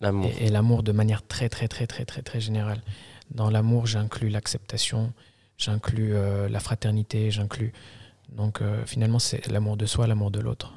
L'amour. 0.00 0.28
Et, 0.40 0.46
et 0.46 0.50
l'amour 0.50 0.82
de 0.82 0.90
manière 0.90 1.24
très 1.24 1.48
très 1.48 1.68
très 1.68 1.86
très 1.86 2.04
très 2.04 2.22
très 2.22 2.40
générale. 2.40 2.82
Dans 3.30 3.50
l'amour, 3.50 3.86
j'inclus 3.86 4.28
l'acceptation, 4.28 5.12
j'inclus 5.58 6.14
euh, 6.14 6.48
la 6.48 6.60
fraternité, 6.60 7.30
j'inclus. 7.30 7.72
Donc 8.30 8.60
euh, 8.62 8.84
finalement, 8.86 9.18
c'est 9.18 9.46
l'amour 9.48 9.76
de 9.76 9.86
soi, 9.86 10.06
l'amour 10.06 10.30
de 10.30 10.40
l'autre. 10.40 10.72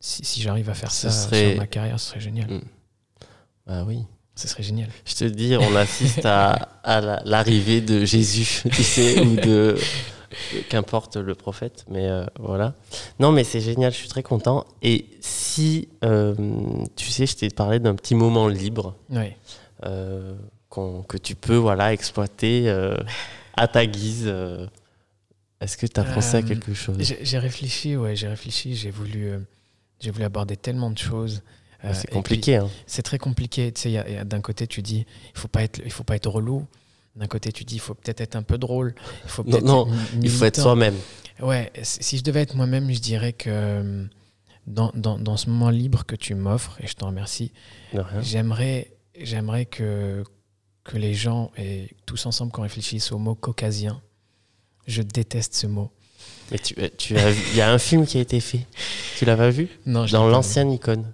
Si, 0.00 0.24
si 0.24 0.40
j'arrive 0.40 0.70
à 0.70 0.74
faire 0.74 0.90
ça 0.90 1.10
serait- 1.10 1.50
sur 1.50 1.58
ma 1.58 1.66
carrière, 1.66 2.00
ce 2.00 2.10
serait 2.10 2.20
génial. 2.20 2.50
Mm. 2.50 2.60
Bah 3.66 3.84
oui. 3.86 4.04
Ce 4.34 4.48
serait 4.48 4.62
génial. 4.62 4.88
Je 5.04 5.14
te 5.14 5.24
dis, 5.24 5.54
on 5.58 5.76
assiste 5.76 6.24
à, 6.24 6.52
à 6.82 7.00
la- 7.02 7.22
l'arrivée 7.26 7.82
de 7.82 8.04
Jésus, 8.06 8.62
tu 8.72 8.82
sais, 8.82 9.20
ou 9.20 9.36
de. 9.36 9.76
Qu'importe 10.68 11.16
le 11.16 11.34
prophète, 11.34 11.84
mais 11.90 12.06
euh, 12.08 12.24
voilà. 12.38 12.74
Non, 13.18 13.32
mais 13.32 13.42
c'est 13.42 13.60
génial, 13.60 13.90
je 13.92 13.96
suis 13.98 14.08
très 14.08 14.22
content. 14.22 14.64
Et 14.80 15.06
si, 15.20 15.88
tu 16.96 17.10
sais, 17.10 17.26
je 17.26 17.36
t'ai 17.36 17.48
parlé 17.50 17.80
d'un 17.80 17.96
petit 17.96 18.14
moment 18.14 18.46
libre 18.46 18.94
Ouais. 19.10 19.36
Que 20.70 21.16
tu 21.18 21.34
peux 21.34 21.56
voilà, 21.56 21.92
exploiter 21.92 22.68
euh, 22.68 22.96
à 23.56 23.66
ta 23.68 23.84
guise, 23.86 24.24
euh, 24.26 24.66
est-ce 25.60 25.76
que 25.76 25.86
tu 25.86 25.98
as 26.00 26.04
pensé 26.04 26.36
à 26.36 26.40
Euh, 26.40 26.42
quelque 26.42 26.72
chose? 26.74 26.96
J'ai 27.20 27.38
réfléchi, 27.38 27.96
ouais, 27.96 28.14
j'ai 28.16 28.28
réfléchi, 28.28 28.74
j'ai 28.76 28.90
voulu, 28.90 29.32
j'ai 30.00 30.10
voulu 30.10 30.24
aborder 30.24 30.56
tellement 30.56 30.90
de 30.90 30.98
choses. 30.98 31.42
C'est 31.92 32.10
compliqué. 32.10 32.56
hein. 32.56 32.68
c'est 32.86 33.02
très 33.02 33.18
compliqué. 33.18 33.72
D'un 34.26 34.40
côté, 34.42 34.66
tu 34.66 34.82
dis, 34.82 35.06
il 35.34 35.38
faut 35.38 35.48
pas 35.48 35.62
être, 35.62 35.80
il 35.84 35.90
faut 35.90 36.04
pas 36.04 36.14
être 36.16 36.28
relou. 36.28 36.66
D'un 37.16 37.26
côté, 37.26 37.50
tu 37.52 37.64
dis, 37.64 37.76
il 37.76 37.80
faut 37.80 37.94
peut-être 37.94 38.20
être 38.20 38.36
un 38.36 38.42
peu 38.42 38.56
drôle. 38.58 38.94
Il 39.24 39.30
faut 39.30 39.44
Non, 39.44 39.60
non, 39.62 39.88
Il 40.22 40.30
faut 40.30 40.44
être 40.44 40.60
soi-même. 40.60 40.94
Ouais, 41.40 41.72
si 41.82 42.18
je 42.18 42.22
devais 42.22 42.42
être 42.42 42.54
moi-même, 42.54 42.90
je 42.92 43.00
dirais 43.00 43.32
que 43.32 44.06
dans, 44.66 44.92
dans, 44.94 45.18
dans 45.18 45.36
ce 45.38 45.48
moment 45.48 45.70
libre 45.70 46.04
que 46.04 46.14
tu 46.16 46.34
m'offres, 46.34 46.76
et 46.82 46.86
je 46.86 46.94
t'en 46.94 47.06
remercie, 47.08 47.50
j'aimerais 48.20 49.64
que, 49.66 50.22
que 50.84 50.96
les 50.96 51.14
gens, 51.14 51.50
et 51.56 51.88
tous 52.06 52.26
ensemble, 52.26 52.52
qu'on 52.52 52.62
réfléchisse 52.62 53.12
au 53.12 53.18
mot 53.18 53.34
caucasien. 53.34 54.00
Je 54.86 55.02
déteste 55.02 55.54
ce 55.54 55.66
mot. 55.66 55.90
Mais 56.50 56.58
tu, 56.58 56.74
tu 56.98 57.16
as 57.16 57.30
vu- 57.30 57.42
il 57.52 57.56
y 57.56 57.60
a 57.60 57.72
un 57.72 57.78
film 57.78 58.06
qui 58.06 58.18
a 58.18 58.20
été 58.20 58.40
fait. 58.40 58.66
Tu 59.16 59.24
l'as 59.24 59.36
pas 59.36 59.50
vu? 59.50 59.68
Non, 59.86 60.06
je 60.06 60.12
Dans 60.12 60.26
l'ancienne 60.28 60.72
icône. 60.72 61.04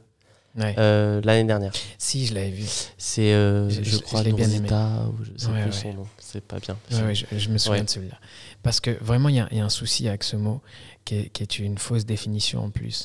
Ouais. 0.59 0.74
euh, 0.79 1.20
l'année 1.22 1.44
dernière. 1.44 1.72
Si, 1.98 2.24
je 2.26 2.33
l'avais 2.35 2.48
vu. 2.50 2.64
C'est, 2.96 3.35
euh, 3.35 3.68
Je- 3.68 3.83
je, 3.83 3.98
crois, 3.98 4.22
je 4.24 4.31
bien 4.31 4.48
aimé. 4.48 4.66
Ou 4.70 5.24
je 5.24 5.31
sais 5.37 5.48
Ouais, 5.48 5.61
plus 5.61 5.70
ouais. 5.70 5.72
son 5.72 5.92
nom. 5.92 6.07
C'est 6.18 6.40
pas 6.42 6.59
bien. 6.59 6.79
Ouais, 6.92 7.02
ouais, 7.02 7.14
je, 7.14 7.26
je 7.37 7.48
me 7.50 7.59
souviens 7.59 7.85
de 7.85 7.90
celui-là. 7.90 8.18
Parce 8.62 8.81
que 8.81 8.90
vraiment, 9.05 9.29
il 9.29 9.35
y, 9.35 9.40
a- 9.40 9.48
il 9.50 9.59
y 9.59 9.61
a 9.61 9.66
un 9.66 9.68
souci 9.68 10.09
avec 10.09 10.24
ce 10.24 10.37
mot 10.37 10.62
qui 11.05 11.16
est, 11.16 11.29
qui 11.29 11.42
est 11.42 11.59
une 11.59 11.76
fausse 11.76 12.07
définition 12.07 12.64
en 12.64 12.70
plus, 12.70 13.05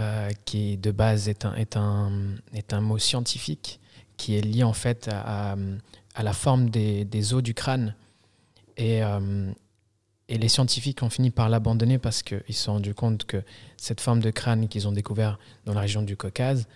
euh, 0.00 0.28
qui 0.44 0.76
de 0.76 0.90
base 0.90 1.28
est 1.28 1.44
un, 1.44 1.54
est, 1.54 1.76
un, 1.76 2.10
est 2.52 2.72
un 2.72 2.80
mot 2.80 2.98
scientifique 2.98 3.78
qui 4.16 4.34
est 4.36 4.40
lié 4.40 4.64
en 4.64 4.72
fait 4.72 5.06
à, 5.06 5.52
à- 5.52 5.56
à 6.18 6.22
la 6.24 6.32
forme 6.32 6.68
des, 6.68 7.04
des 7.04 7.32
os 7.32 7.42
du 7.42 7.54
crâne. 7.54 7.94
Et, 8.76 9.02
euh, 9.04 9.50
et 10.28 10.36
les 10.36 10.48
scientifiques 10.48 11.02
ont 11.02 11.10
fini 11.10 11.30
par 11.30 11.48
l'abandonner 11.48 11.98
parce 11.98 12.22
qu'ils 12.22 12.42
se 12.48 12.64
sont 12.64 12.72
rendus 12.74 12.94
compte 12.94 13.24
que 13.24 13.42
cette 13.76 14.00
forme 14.00 14.20
de 14.20 14.30
crâne 14.30 14.66
qu'ils 14.68 14.86
ont 14.88 14.92
découvert 14.92 15.38
dans 15.64 15.74
la 15.74 15.80
région 15.80 16.02
du 16.02 16.16
Caucase, 16.16 16.66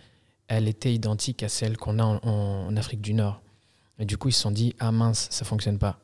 elle 0.48 0.68
était 0.68 0.94
identique 0.94 1.42
à 1.42 1.48
celle 1.48 1.76
qu'on 1.76 1.98
a 1.98 2.04
en, 2.04 2.20
en- 2.22 2.66
en 2.68 2.76
Afrique 2.76 3.00
du 3.00 3.14
Nord. 3.14 3.40
Et 3.98 4.04
du 4.04 4.16
coup, 4.16 4.28
ils 4.28 4.32
se 4.32 4.40
sont 4.42 4.50
dit, 4.52 4.74
ah 4.78 4.92
mince, 4.92 5.26
ça 5.30 5.44
fonctionne 5.44 5.78
pas. 5.78 5.98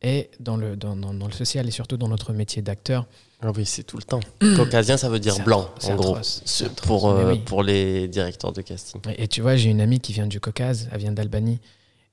Et 0.00 0.30
dans 0.40 0.56
le, 0.56 0.76
dans, 0.76 0.96
dans- 0.96 1.12
dans 1.14 1.26
le 1.26 1.32
social 1.32 1.66
et 1.68 1.70
surtout 1.72 1.96
dans 1.98 2.08
notre 2.08 2.32
métier 2.32 2.62
d'acteur, 2.62 3.06
Ah 3.42 3.50
oui, 3.54 3.66
c'est 3.66 3.82
tout 3.84 3.96
le 3.98 4.02
temps. 4.04 4.20
Caucasien, 4.56 4.96
ça 4.96 5.08
veut 5.10 5.20
dire 5.20 5.38
blanc, 5.44 5.68
en 5.84 5.94
gros. 5.94 6.12
atroce, 6.16 6.42
atroce, 6.62 6.86
Pour, 6.86 7.08
euh, 7.10 7.32
oui. 7.32 7.38
pour 7.40 7.62
les 7.62 8.08
directeurs 8.08 8.52
de 8.52 8.62
casting. 8.62 9.00
Et, 9.10 9.24
et 9.24 9.28
tu 9.28 9.40
vois, 9.42 9.56
j'ai 9.56 9.68
une 9.70 9.80
amie 9.80 10.00
qui 10.00 10.12
vient 10.14 10.26
du 10.26 10.40
Caucase, 10.40 10.88
elle 10.92 11.00
vient 11.00 11.12
d'Albanie. 11.12 11.58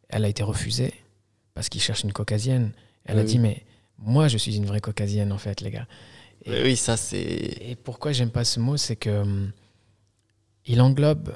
Elle 0.10 0.26
a 0.26 0.28
été 0.30 0.44
refusée 0.44 0.94
parce 1.54 1.70
qu'il 1.70 1.82
cherche 1.82 2.04
une 2.04 2.14
caucasienne. 2.14 2.72
Elle 3.06 3.16
Oui, 3.18 3.22
a 3.22 3.26
dit, 3.26 3.40
mais 3.40 3.64
moi, 3.98 4.28
je 4.28 4.38
suis 4.38 4.56
une 4.56 4.66
vraie 4.66 4.82
caucasienne, 4.82 5.32
en 5.32 5.38
fait, 5.38 5.62
les 5.62 5.72
gars. 5.72 5.88
Et, 6.46 6.52
Oui, 6.52 6.58
oui, 6.64 6.76
ça 6.76 6.98
c'est. 6.98 7.20
et 7.20 7.76
pourquoi 7.76 8.12
j'aime 8.12 8.30
pas 8.32 8.44
ce 8.44 8.60
mot, 8.60 8.78
c'est 8.78 8.96
que 8.96 9.22
hum, 9.22 9.52
il 10.66 10.82
englobe, 10.82 11.36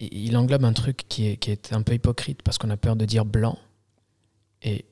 il 0.00 0.36
englobe 0.36 0.64
un 0.64 0.72
truc 0.72 1.02
qui 1.08 1.26
est, 1.28 1.36
qui 1.36 1.50
est 1.50 1.72
un 1.72 1.82
peu 1.82 1.94
hypocrite 1.94 2.42
parce 2.42 2.58
qu'on 2.58 2.70
a 2.70 2.76
peur 2.76 2.96
de 2.96 3.04
dire 3.04 3.24
blanc. 3.24 3.58
Et 4.62 4.84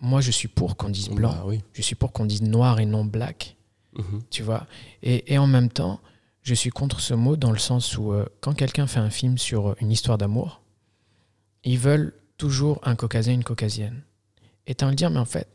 moi, 0.00 0.20
je 0.20 0.30
suis 0.30 0.48
pour 0.48 0.76
qu'on 0.76 0.88
dise 0.88 1.08
blanc. 1.10 1.32
Bah 1.32 1.42
oui. 1.46 1.60
Je 1.72 1.82
suis 1.82 1.94
pour 1.94 2.12
qu'on 2.12 2.24
dise 2.24 2.42
noir 2.42 2.80
et 2.80 2.86
non 2.86 3.04
black. 3.04 3.56
Mhm. 3.92 4.22
tu 4.30 4.42
vois. 4.44 4.66
Et, 5.02 5.34
et 5.34 5.38
en 5.38 5.48
même 5.48 5.68
temps, 5.68 6.00
je 6.42 6.54
suis 6.54 6.70
contre 6.70 7.00
ce 7.00 7.12
mot 7.12 7.36
dans 7.36 7.50
le 7.50 7.58
sens 7.58 7.98
où 7.98 8.12
euh, 8.12 8.24
quand 8.40 8.54
quelqu'un 8.54 8.86
fait 8.86 9.00
un 9.00 9.10
film 9.10 9.36
sur 9.36 9.70
euh, 9.70 9.76
une 9.80 9.90
histoire 9.90 10.16
d'amour, 10.16 10.62
ils 11.64 11.78
veulent 11.78 12.14
toujours 12.40 12.80
un 12.84 12.96
caucasien, 12.96 13.34
une 13.34 13.44
caucasienne. 13.44 14.02
Et 14.66 14.74
envie 14.82 14.92
de 14.92 14.96
dire, 14.96 15.10
mais 15.10 15.18
en 15.18 15.24
fait, 15.26 15.48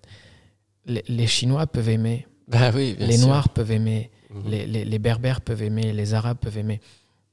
les, 0.85 1.03
les 1.07 1.25
Chinois 1.27 1.65
peuvent 1.67 1.89
aimer, 1.89 2.27
Bah 2.47 2.69
oui, 2.75 2.95
les 2.99 3.17
sûr. 3.17 3.27
Noirs 3.27 3.49
peuvent 3.49 3.71
aimer, 3.71 4.11
Mhm. 4.29 4.43
les, 4.51 4.65
les- 4.67 4.85
les 4.85 4.99
Berbères 4.99 5.41
peuvent 5.41 5.63
aimer, 5.63 5.93
les 5.93 6.13
Arabes 6.13 6.37
peuvent 6.39 6.57
aimer. 6.57 6.79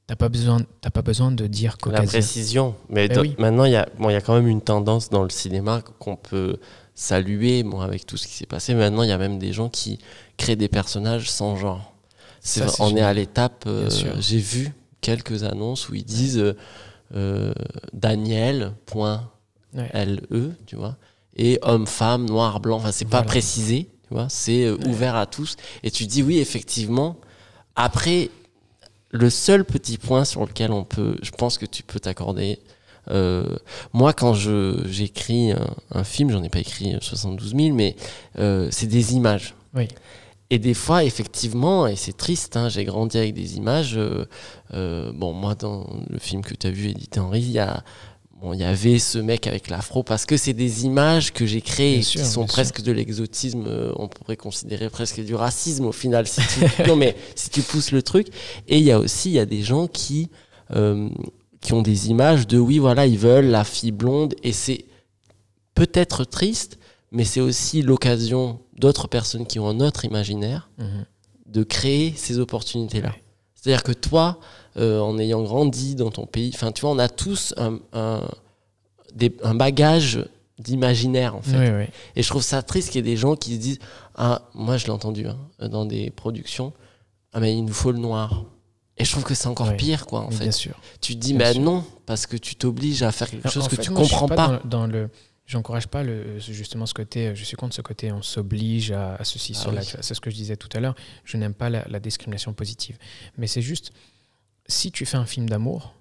T'as 0.07 0.15
pas 0.15 0.27
besoin, 0.29 0.59
pas 0.89 1.01
besoin 1.03 1.31
de 1.31 1.45
dire 1.47 1.73
La 1.73 1.77
caucasien. 1.77 2.07
précision. 2.07 2.75
Mais 2.89 3.07
oui. 3.19 3.35
maintenant, 3.37 3.65
il 3.65 3.71
y, 3.73 3.75
a, 3.75 3.87
bon, 3.99 4.09
y 4.09 4.15
a 4.15 4.21
quand 4.21 4.33
même 4.35 4.47
une 4.47 4.61
tendance 4.61 5.09
dans 5.09 5.23
le 5.23 5.29
cinéma 5.29 5.81
qu'on 5.99 6.15
peut 6.15 6.57
saluer 6.95 7.63
bon, 7.63 7.79
avec 7.81 8.05
tout 8.07 8.17
ce 8.17 8.27
qui 8.27 8.33
s'est 8.33 8.45
passé. 8.47 8.73
Maintenant, 8.73 9.03
il 9.03 9.09
y 9.09 9.13
a 9.13 9.17
même 9.17 9.37
des 9.39 9.53
gens 9.53 9.69
qui 9.69 9.99
créent 10.37 10.55
des 10.55 10.67
personnages 10.67 11.29
sans 11.29 11.55
genre. 11.57 11.93
Ça, 12.41 12.65
vrai, 12.65 12.75
on 12.79 12.95
est 12.97 13.01
à 13.01 13.13
l'étape. 13.13 13.63
euh. 13.67 13.89
J'ai 14.19 14.39
vu 14.39 14.73
quelques 14.99 15.43
annonces 15.43 15.89
où 15.89 15.95
ils 15.95 16.03
disent 16.03 16.37
euh, 16.39 16.53
euh, 17.15 17.53
Daniel, 17.93 18.73
point 18.85 19.29
Ouais. 19.75 19.89
LE, 20.05 20.53
tu 20.65 20.75
vois, 20.75 20.97
et 21.35 21.57
homme, 21.63 21.87
femme, 21.87 22.25
noir, 22.25 22.59
blanc. 22.59 22.77
Enfin, 22.77 22.91
c'est 22.91 23.05
pas 23.05 23.17
Voilà. 23.17 23.27
précisé, 23.27 23.89
tu 24.07 24.13
vois, 24.13 24.27
c'est 24.29 24.65
euh, 24.65 24.75
Ouais. 24.77 24.87
ouvert 24.87 25.15
à 25.15 25.25
tous. 25.25 25.55
Et 25.83 25.89
tu 25.91 26.05
dis 26.05 26.21
oui, 26.23 26.37
effectivement. 26.39 27.17
Après, 27.75 28.29
le 29.09 29.29
seul 29.29 29.65
petit 29.65 29.97
point 29.97 30.25
sur 30.25 30.41
lequel 30.45 30.71
on 30.71 30.83
peut, 30.83 31.15
je 31.21 31.31
pense 31.31 31.57
que 31.57 31.65
tu 31.65 31.81
peux 31.83 31.99
t'accorder. 31.99 32.59
euh, 33.11 33.57
moi, 33.91 34.13
quand 34.13 34.33
je 34.33 34.81
j'écris 34.85 35.51
un, 35.51 35.75
un 35.91 36.03
film, 36.03 36.29
j'en 36.31 36.41
ai 36.43 36.49
pas 36.49 36.59
écrit 36.59 36.95
72 37.01 37.53
000, 37.55 37.75
mais 37.75 37.95
euh, 38.39 38.69
c'est 38.71 38.87
des 38.87 39.13
images. 39.15 39.55
Oui. 39.73 39.87
Et 40.49 40.59
des 40.59 40.73
fois, 40.75 41.03
effectivement, 41.03 41.87
et 41.87 41.95
c'est 41.95 42.15
triste, 42.15 42.55
hein, 42.57 42.69
j'ai 42.69 42.85
grandi 42.85 43.17
avec 43.17 43.33
des 43.33 43.57
images. 43.57 43.97
euh, 43.97 44.25
euh, 44.73 45.11
bon, 45.13 45.33
moi, 45.33 45.55
dans 45.55 45.85
le 46.09 46.19
film 46.19 46.43
que 46.43 46.53
tu 46.53 46.67
as 46.67 46.69
vu, 46.71 46.89
Edith 46.89 47.17
Henry, 47.17 47.41
il 47.41 47.51
y 47.51 47.59
a. 47.59 47.83
Bon, 48.43 48.51
il 48.53 48.59
y 48.59 48.63
avait 48.65 48.99
ce 48.99 49.17
mec 49.19 49.47
avec 49.47 49.69
l'afro 49.69 50.03
parce 50.03 50.25
que 50.25 50.35
c'est 50.35 50.51
des 50.53 50.83
images 50.85 51.31
que 51.31 51.45
j'ai 51.45 51.61
créées 51.61 52.01
sûr, 52.01 52.19
qui 52.21 52.27
sont 52.27 52.45
presque 52.45 52.81
de 52.81 52.91
l'exotisme, 52.91 53.63
euh, 53.67 53.93
on 53.95 54.09
pourrait 54.09 54.35
considérer 54.35 54.89
presque 54.89 55.21
du 55.23 55.33
racisme 55.33 55.85
au 55.85 55.93
final 55.93 56.27
si 56.27 56.41
tu, 56.41 56.83
non 56.87 56.97
mais 56.97 57.15
si 57.35 57.49
tu 57.49 57.61
pousses 57.61 57.91
le 57.91 58.01
truc. 58.03 58.27
Et 58.67 58.77
il 58.79 58.83
y 58.83 58.91
a 58.91 58.99
aussi 58.99 59.29
il 59.29 59.33
y 59.35 59.39
a 59.39 59.45
des 59.45 59.61
gens 59.63 59.87
qui 59.87 60.29
euh, 60.75 61.09
qui 61.61 61.71
ont 61.71 61.81
des 61.81 62.09
images 62.09 62.45
de 62.45 62.57
oui 62.59 62.79
voilà 62.79 63.07
ils 63.07 63.17
veulent 63.17 63.45
la 63.49 63.63
fille 63.63 63.93
blonde 63.93 64.35
et 64.43 64.51
c'est 64.51 64.83
peut-être 65.73 66.25
triste, 66.25 66.77
mais 67.13 67.23
c'est 67.23 67.39
aussi 67.41 67.81
l'occasion 67.81 68.59
d'autres 68.77 69.07
personnes 69.07 69.47
qui 69.47 69.57
ont 69.59 69.69
un 69.69 69.79
autre 69.79 70.03
imaginaire 70.03 70.69
Mhm. 70.77 71.05
de 71.47 71.63
créer 71.63 72.13
ces 72.17 72.39
opportunités-là. 72.39 73.09
Ouais. 73.09 73.22
C'est-à-dire 73.63 73.83
que 73.83 73.93
toi, 73.93 74.39
euh, 74.75 74.99
en 74.99 75.17
ayant 75.17 75.41
grandi 75.43 75.95
dans 75.95 76.11
ton 76.11 76.25
pays, 76.25 76.51
enfin, 76.53 76.73
tu 76.73 76.81
vois, 76.81 76.89
on 76.91 76.99
a 76.99 77.07
tous 77.07 77.53
un, 77.55 77.79
un, 77.93 78.21
des- 79.15 79.33
un 79.41 79.55
bagage 79.55 80.25
d'imaginaire, 80.59 81.35
en 81.35 81.41
fait. 81.41 81.57
Oui, 81.57 81.83
oui. 81.83 81.85
Et 82.17 82.23
je 82.23 82.29
trouve 82.29 82.43
ça 82.43 82.61
triste 82.61 82.89
qu'il 82.89 83.05
y 83.05 83.07
ait 83.07 83.11
des 83.11 83.17
gens 83.17 83.35
qui 83.37 83.53
se 83.55 83.59
disent 83.59 83.79
Ah, 84.15 84.41
moi, 84.53 84.75
je 84.77 84.85
l'ai 84.85 84.91
entendu 84.91 85.27
hein, 85.27 85.37
dans 85.69 85.85
des 85.85 86.09
productions, 86.09 86.73
ah, 87.31 87.39
mais 87.39 87.55
il 87.55 87.63
nous 87.63 87.73
faut 87.73 87.91
le 87.93 87.99
noir. 87.99 88.43
Et 88.97 89.05
je 89.05 89.11
trouve 89.11 89.23
que 89.23 89.33
c'est 89.33 89.47
encore 89.47 89.75
pire, 89.77 90.05
quoi, 90.05 90.19
en 90.21 90.29
fait. 90.29 90.43
Bien 90.43 90.51
sûr. 90.51 90.75
Tu 91.01 91.15
te 91.15 91.19
dis, 91.19 91.33
Bien 91.33 91.53
bah 91.53 91.59
non, 91.59 91.83
parce 92.05 92.27
que 92.27 92.35
tu 92.37 92.55
t'obliges 92.55 93.01
à 93.01 93.11
faire 93.13 93.29
quelque 93.29 93.49
chose 93.49 93.67
que 93.69 93.75
fait, 93.77 93.81
tu 93.81 93.91
moi, 93.91 94.01
je 94.03 94.07
suis 94.09 94.17
comprends 94.17 94.35
pas. 94.35 94.59
Dans, 94.65 94.81
dans 94.81 94.87
le, 94.87 95.09
j'encourage 95.45 95.87
pas 95.87 96.03
le, 96.03 96.39
justement 96.39 96.85
ce 96.85 96.93
côté. 96.93 97.35
Je 97.35 97.43
suis 97.43 97.55
contre 97.57 97.75
ce 97.75 97.81
côté. 97.81 98.11
On 98.11 98.21
s'oblige 98.21 98.91
à, 98.91 99.15
à 99.15 99.23
ceci, 99.23 99.53
Ah 99.55 99.59
cela. 99.59 99.81
oui. 99.81 99.87
C'est 100.01 100.13
ce 100.13 100.21
que 100.21 100.29
je 100.29 100.35
disais 100.35 100.55
tout 100.57 100.69
à 100.73 100.79
l'heure. 100.79 100.95
Je 101.25 101.37
n'aime 101.37 101.53
pas 101.53 101.69
la, 101.69 101.85
la 101.87 101.99
discrimination 101.99 102.53
positive. 102.53 102.97
Mais 103.37 103.47
c'est 103.47 103.61
juste 103.61 103.91
si 104.67 104.91
tu 104.91 105.05
fais 105.05 105.17
un 105.17 105.25
film 105.25 105.49
d'amour, 105.49 105.93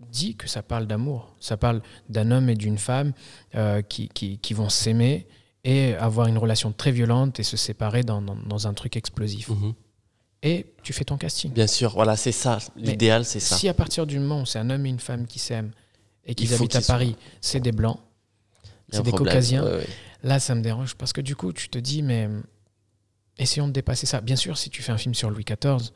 dis 0.00 0.34
que 0.34 0.48
ça 0.48 0.62
parle 0.62 0.86
d'amour. 0.86 1.34
Ça 1.38 1.56
parle 1.56 1.80
d'un 2.08 2.30
homme 2.32 2.48
et 2.48 2.56
d'une 2.56 2.78
femme 2.78 3.12
euh, 3.54 3.82
qui, 3.82 4.08
qui, 4.08 4.38
qui 4.38 4.54
vont 4.54 4.68
s'aimer 4.68 5.26
et 5.64 5.94
avoir 5.94 6.26
une 6.26 6.38
relation 6.38 6.72
très 6.72 6.90
violente 6.90 7.38
et 7.38 7.44
se 7.44 7.56
séparer 7.56 8.02
dans, 8.02 8.20
dans, 8.20 8.34
dans 8.34 8.66
un 8.66 8.74
truc 8.74 8.96
explosif. 8.96 9.48
Mhm. 9.50 9.74
Et 10.42 10.66
tu 10.82 10.92
fais 10.92 11.04
ton 11.04 11.16
casting. 11.16 11.52
Bien 11.52 11.68
sûr, 11.68 11.92
voilà, 11.92 12.16
c'est 12.16 12.32
ça. 12.32 12.58
L'idéal, 12.74 13.24
c'est 13.24 13.38
ça. 13.38 13.54
Si 13.56 13.68
à 13.68 13.74
partir 13.74 14.08
du 14.08 14.18
moment 14.18 14.40
où 14.42 14.46
c'est 14.46 14.58
un 14.58 14.70
homme 14.70 14.84
et 14.86 14.88
une 14.88 14.98
femme 14.98 15.28
qui 15.28 15.38
s'aiment 15.38 15.70
et 16.24 16.32
Il 16.32 16.34
qu'ils 16.34 16.52
habitent 16.52 16.74
à 16.74 16.80
Paris, 16.80 17.14
c'est 17.40 17.60
des 17.60 17.70
blancs, 17.70 18.00
c'est 18.92 19.02
des 19.02 19.10
problème. 19.10 19.32
caucasiens, 19.34 19.64
Ouais, 19.64 19.72
ouais. 19.76 19.86
là 20.22 20.38
ça 20.38 20.54
me 20.54 20.62
dérange 20.62 20.94
parce 20.94 21.12
que 21.12 21.20
du 21.20 21.34
coup 21.36 21.52
tu 21.52 21.68
te 21.68 21.78
dis 21.78 22.02
mais 22.02 22.26
hum, 22.26 22.42
essayons 23.38 23.66
de 23.68 23.72
dépasser 23.72 24.06
ça. 24.06 24.20
Bien 24.20 24.36
sûr, 24.36 24.56
si 24.58 24.70
tu 24.70 24.82
fais 24.82 24.92
un 24.92 24.98
film 24.98 25.14
sur 25.14 25.30
Louis 25.30 25.44
XIV 25.44 25.90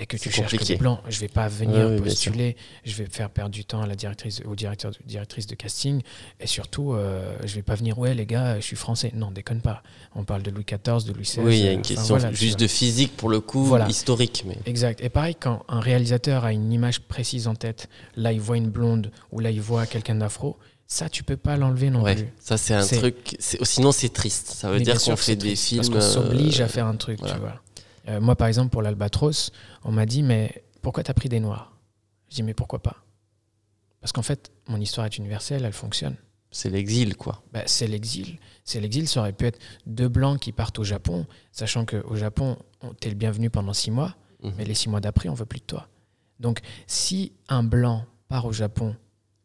et 0.00 0.06
que 0.06 0.16
tu 0.16 0.30
cherches 0.30 0.56
que 0.56 0.64
des 0.64 0.76
blancs, 0.76 1.00
je 1.08 1.18
vais 1.18 1.26
pas 1.26 1.48
venir 1.48 1.88
Ouais, 1.88 1.96
postuler, 2.00 2.56
je 2.84 2.94
vais 2.94 3.06
faire 3.06 3.30
perdre 3.30 3.50
du 3.50 3.64
temps 3.64 3.82
à 3.82 3.86
la 3.88 3.96
directrice, 3.96 4.40
au 4.46 4.54
directeur, 4.54 4.92
directrice 5.04 5.48
de 5.48 5.56
casting 5.56 6.02
et 6.38 6.46
surtout 6.46 6.92
euh, 6.92 7.36
je 7.44 7.52
vais 7.56 7.62
pas 7.62 7.74
venir 7.74 7.98
ouais 7.98 8.14
les 8.14 8.24
gars, 8.24 8.60
je 8.60 8.64
suis 8.64 8.76
français. 8.76 9.10
Non, 9.12 9.32
déconne 9.32 9.60
pas. 9.60 9.82
On 10.14 10.22
parle 10.22 10.44
de 10.44 10.52
Louis 10.52 10.64
XIV, 10.64 11.04
de 11.04 11.12
Louis 11.12 11.24
XVI. 11.24 11.40
Oui, 11.40 11.58
il 11.58 11.64
y 11.64 11.66
a 11.66 11.70
euh, 11.70 11.72
une 11.74 11.80
enfin, 11.80 11.88
question 11.88 12.16
voilà, 12.16 12.32
juste 12.32 12.60
de 12.60 12.68
physique 12.68 13.16
pour 13.16 13.28
le 13.28 13.40
coup, 13.40 13.64
Voilà. 13.64 13.88
historique. 13.88 14.44
Mais... 14.46 14.56
Exact. 14.66 15.00
Et 15.02 15.08
pareil, 15.08 15.34
quand 15.34 15.64
un 15.68 15.80
réalisateur 15.80 16.44
a 16.44 16.52
une 16.52 16.72
image 16.72 17.00
précise 17.00 17.48
en 17.48 17.56
tête, 17.56 17.88
là 18.14 18.30
il 18.32 18.40
voit 18.40 18.56
une 18.56 18.70
blonde 18.70 19.10
ou 19.32 19.40
là 19.40 19.50
il 19.50 19.60
voit 19.60 19.84
quelqu'un 19.86 20.14
d'afro, 20.14 20.56
ça 20.90 21.08
tu 21.08 21.22
peux 21.22 21.36
pas 21.36 21.56
l'enlever 21.56 21.90
non 21.90 22.02
Ouais, 22.02 22.16
plus. 22.16 22.28
ça 22.40 22.56
c'est 22.58 22.74
un 22.74 22.84
truc. 22.84 23.36
Sinon 23.38 23.92
c'est 23.92 24.08
triste. 24.08 24.48
Ça 24.48 24.70
veut 24.70 24.78
Mais 24.78 24.84
dire 24.84 25.00
qu'on 25.00 25.10
que 25.14 25.16
fait 25.20 25.36
des 25.36 25.48
triste, 25.48 25.66
films. 25.68 25.82
Parce 25.82 25.90
qu'on 25.90 26.00
s'oblige 26.00 26.60
euh, 26.60 26.64
à 26.64 26.68
faire 26.68 26.86
un 26.86 26.96
truc, 26.96 27.18
voilà. 27.20 27.34
tu 27.34 27.40
vois. 27.40 27.60
Euh, 28.08 28.20
moi, 28.22 28.34
par 28.36 28.48
exemple, 28.48 28.70
pour 28.70 28.80
l'Albatros, 28.80 29.50
on 29.84 29.92
m'a 29.92 30.06
dit, 30.06 30.22
mais 30.22 30.64
pourquoi 30.80 31.02
t'as 31.04 31.12
pris 31.12 31.28
des 31.28 31.40
noirs? 31.40 31.76
Je 32.30 32.36
dis, 32.36 32.42
mais 32.42 32.54
pourquoi 32.54 32.78
pas? 32.82 32.96
Parce 34.00 34.12
qu'en 34.12 34.22
fait, 34.22 34.50
mon 34.66 34.80
histoire 34.80 35.04
est 35.06 35.18
universelle, 35.18 35.64
elle 35.66 35.74
fonctionne. 35.74 36.16
C'est 36.50 36.70
l'exil, 36.70 37.16
quoi. 37.16 37.42
Bah, 37.52 37.62
c'est 37.66 37.86
l'exil. 37.86 38.38
C'est 38.64 38.80
l'exil, 38.80 39.06
ça 39.06 39.20
aurait 39.20 39.34
pu 39.34 39.44
être 39.44 39.58
deux 39.86 40.08
blancs 40.08 40.40
qui 40.40 40.52
partent 40.52 40.78
au 40.78 40.84
Japon, 40.84 41.26
sachant 41.52 41.84
qu'au 41.84 42.16
Japon, 42.16 42.56
on- 42.80 42.94
t'es 42.94 43.10
le 43.10 43.14
bienvenu 43.14 43.50
pendant 43.50 43.74
six 43.74 43.90
mois, 43.90 44.16
Mhm. 44.42 44.52
mais 44.56 44.64
les 44.64 44.72
six 44.74 44.88
mois 44.88 45.00
d'après, 45.00 45.28
on 45.28 45.34
veut 45.34 45.44
plus 45.44 45.60
de 45.60 45.64
toi. 45.66 45.88
Donc, 46.40 46.60
si 46.86 47.32
un 47.50 47.62
blanc 47.62 48.06
part 48.28 48.46
au 48.46 48.52
Japon, 48.52 48.96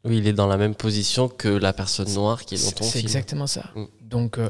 Oui, 0.06 0.18
il 0.18 0.28
est 0.28 0.34
dans 0.34 0.48
la 0.48 0.58
même 0.58 0.76
position 0.76 1.30
que 1.30 1.48
la 1.48 1.72
personne 1.74 2.12
noire 2.13 2.44
qui 2.46 2.56
est 2.56 2.58
dans 2.58 2.63
c'est 2.70 2.76
ton 2.76 2.84
c'est 2.84 2.92
film. 3.00 3.06
exactement 3.06 3.48
ça. 3.48 3.72
Mm. 3.76 3.86
Donc, 4.02 4.38
euh, 4.38 4.50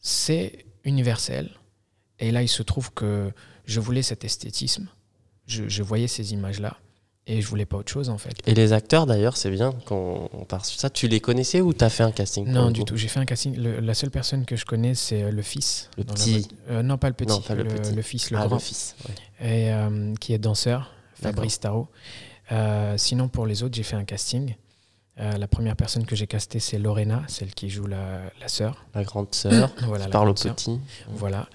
c'est 0.00 0.64
universel. 0.84 1.50
Et 2.18 2.30
là, 2.30 2.42
il 2.42 2.48
se 2.48 2.62
trouve 2.62 2.92
que 2.92 3.30
je 3.66 3.80
voulais 3.80 4.02
cet 4.02 4.24
esthétisme. 4.24 4.88
Je, 5.46 5.68
je 5.68 5.82
voyais 5.82 6.08
ces 6.08 6.32
images-là. 6.32 6.76
Et 7.26 7.40
je 7.40 7.46
voulais 7.48 7.64
pas 7.64 7.78
autre 7.78 7.90
chose, 7.90 8.10
en 8.10 8.18
fait. 8.18 8.34
Et 8.46 8.52
les 8.52 8.74
acteurs, 8.74 9.06
d'ailleurs, 9.06 9.38
c'est 9.38 9.50
bien 9.50 9.72
qu'on 9.86 10.28
on 10.34 10.44
part 10.44 10.66
sur 10.66 10.78
ça. 10.78 10.90
Tu 10.90 11.08
les 11.08 11.20
connaissais 11.20 11.62
ou 11.62 11.72
t'as 11.72 11.88
fait 11.88 12.02
un 12.02 12.12
casting 12.12 12.46
Non, 12.46 12.66
le 12.66 12.72
du 12.74 12.84
tout. 12.84 12.98
J'ai 12.98 13.08
fait 13.08 13.18
un 13.20 13.24
casting. 13.24 13.56
Le- 13.56 13.80
la 13.80 13.94
seule 13.94 14.10
personne 14.10 14.44
que 14.44 14.56
je 14.56 14.66
connais, 14.66 14.94
c'est 14.94 15.22
euh, 15.22 15.30
le 15.30 15.40
fils. 15.40 15.88
Le 15.96 16.04
la 16.04 16.12
petit. 16.12 16.48
Euh, 16.68 16.82
non, 16.82 16.98
pas 16.98 17.08
le 17.08 17.14
petit. 17.14 17.30
Non, 17.32 17.40
pas 17.40 17.54
le 17.54 17.64
petit. 17.64 18.02
fils, 18.02 18.30
le 18.30 18.36
Ah, 18.38 18.46
grand. 18.46 18.56
le 18.56 18.60
fils. 18.60 18.94
ouais. 19.08 19.48
Et, 19.48 19.72
euh, 19.72 20.12
qui 20.20 20.34
est 20.34 20.38
danseur, 20.38 20.90
Fabrice 21.14 21.60
Tarot. 21.60 21.88
Euh, 22.52 22.98
sinon, 22.98 23.28
pour 23.28 23.46
les 23.46 23.62
autres, 23.62 23.74
j'ai 23.74 23.84
fait 23.84 23.96
un 23.96 24.04
casting. 24.04 24.54
Euh, 25.20 25.36
la 25.38 25.46
première 25.46 25.76
personne 25.76 26.04
que 26.06 26.16
j'ai 26.16 26.26
castée, 26.26 26.58
c'est 26.58 26.78
Lorena, 26.78 27.22
celle 27.28 27.54
qui 27.54 27.70
joue 27.70 27.86
la, 27.86 28.20
la 28.40 28.48
sœur. 28.48 28.84
La 28.94 29.04
grande 29.04 29.32
sœur 29.34 29.72
Voilà, 29.86 30.06
qui 30.06 30.10
parle 30.10 30.28
au 30.28 30.34
grande 30.34 30.38
sœur. 30.38 30.54
petit. 30.56 30.80
Voilà. 31.08 31.48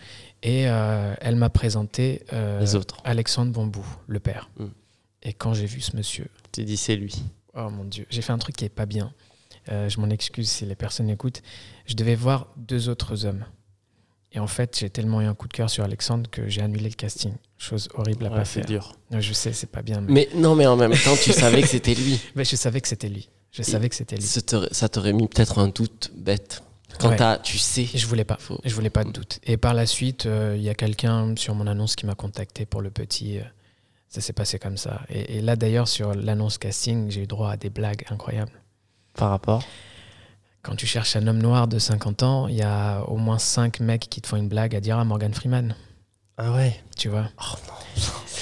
Et 0.43 0.69
euh, 0.69 1.13
elle 1.19 1.35
m'a 1.35 1.49
présenté 1.49 2.23
euh, 2.31 2.59
Les 2.61 2.75
autres. 2.75 2.97
Alexandre 3.03 3.51
Bambou, 3.51 3.85
le 4.07 4.19
père. 4.21 4.49
Mm. 4.57 4.65
Et 5.23 5.33
quand 5.33 5.53
j'ai 5.53 5.65
vu 5.65 5.81
ce 5.81 5.97
monsieur, 5.97 6.27
Tu 6.53 6.63
dis 6.63 6.77
c'est 6.77 6.95
lui. 6.95 7.13
oh 7.53 7.69
mon 7.69 7.83
Dieu, 7.83 8.05
j'ai 8.09 8.21
fait 8.21 8.31
un 8.31 8.37
truc 8.37 8.55
qui 8.55 8.63
est 8.65 8.69
pas 8.69 8.85
bien. 8.85 9.11
Je 9.67 9.99
m'en 9.99 10.09
excuse 10.09 10.49
si 10.49 10.65
les 10.65 10.73
personnes 10.73 11.09
écoutent. 11.11 11.43
Je 11.85 11.93
devais 11.93 12.15
voir 12.15 12.47
deux 12.57 12.89
autres 12.89 13.25
hommes. 13.27 13.45
Et 14.31 14.39
en 14.39 14.47
fait, 14.47 14.79
j'ai 14.79 14.89
tellement 14.89 15.21
eu 15.21 15.25
un 15.25 15.35
coup 15.35 15.47
de 15.47 15.53
cœur 15.53 15.69
sur 15.69 15.83
Alexandre 15.83 16.27
que 16.29 16.47
j'ai 16.49 16.61
annulé 16.61 16.85
le 16.89 16.95
casting. 16.95 17.33
Chose 17.59 17.87
horrible 17.93 18.25
à 18.25 18.29
Ouais, 18.29 18.35
pas 18.37 18.45
c'est 18.45 18.61
faire. 18.61 18.65
dur. 18.65 18.95
Non, 19.11 19.19
Je 19.19 19.31
sais, 19.33 19.53
c'est 19.53 19.69
pas 19.69 19.83
bien. 19.83 20.01
Mais, 20.01 20.27
Mais 20.33 20.39
non, 20.39 20.55
mais 20.55 20.65
en 20.65 20.75
même 20.75 20.93
temps, 20.93 21.15
tu 21.21 21.31
savais 21.33 21.61
que 21.61 21.67
c'était 21.67 21.93
lui. 21.93 22.19
mais 22.35 22.45
je 22.45 22.55
savais 22.55 22.81
que 22.81 22.87
c'était 22.87 23.09
lui. 23.09 23.29
Je 23.51 23.63
savais 23.63 23.89
que 23.89 23.95
c'était 23.95 24.15
lui. 24.15 24.23
Ça 24.23 24.89
t'aurait- 24.89 25.13
mis 25.13 25.27
peut-être 25.27 25.59
un 25.59 25.67
doute 25.69 26.11
bête. 26.15 26.63
Quand 26.99 27.09
Ouais. 27.09 27.39
tu 27.43 27.57
sais. 27.57 27.85
Je 27.93 28.05
voulais 28.07 28.25
pas. 28.25 28.37
Faut- 28.39 28.59
Je 28.65 28.73
voulais 28.75 28.89
pas 28.89 29.03
de 29.03 29.11
doute. 29.11 29.39
Et 29.43 29.57
par 29.57 29.73
la 29.73 29.85
suite, 29.85 30.25
euh, 30.25 30.55
il 30.57 30.63
y 30.63 30.69
a 30.69 30.73
quelqu'un 30.75 31.33
sur 31.37 31.55
mon 31.55 31.67
annonce 31.67 31.95
qui 31.95 32.05
m'a 32.05 32.15
contacté 32.15 32.65
pour 32.65 32.81
le 32.81 32.89
petit. 32.89 33.37
euh, 33.39 33.43
ça 34.09 34.21
s'est 34.21 34.33
passé 34.33 34.57
comme 34.59 34.75
ça. 34.77 35.01
Et, 35.09 35.37
et 35.37 35.41
là, 35.41 35.55
d'ailleurs, 35.55 35.87
sur 35.87 36.13
l'annonce 36.15 36.57
casting, 36.57 37.09
j'ai 37.11 37.23
eu 37.23 37.27
droit 37.27 37.51
à 37.51 37.57
des 37.57 37.69
blagues 37.69 38.03
incroyables. 38.09 38.51
Par 39.13 39.29
rapport. 39.29 39.63
Quand 40.63 40.75
tu 40.75 40.87
cherches 40.87 41.15
un 41.15 41.25
homme 41.27 41.37
noir 41.41 41.67
de 41.67 41.79
50 41.79 42.23
ans, 42.23 42.47
il 42.47 42.55
y 42.55 42.61
a 42.63 43.01
au 43.03 43.17
moins 43.17 43.37
5 43.39 43.79
mecs 43.79 44.09
qui 44.09 44.19
te 44.21 44.27
font 44.27 44.35
une 44.37 44.49
blague 44.49 44.75
à 44.75 44.81
dire 44.81 44.97
à 44.97 45.05
Morgan 45.05 45.33
Freeman. 45.33 45.75
Ah 46.41 46.53
ouais. 46.53 46.79
Tu 46.97 47.09
vois 47.09 47.29
Oh 47.37 47.55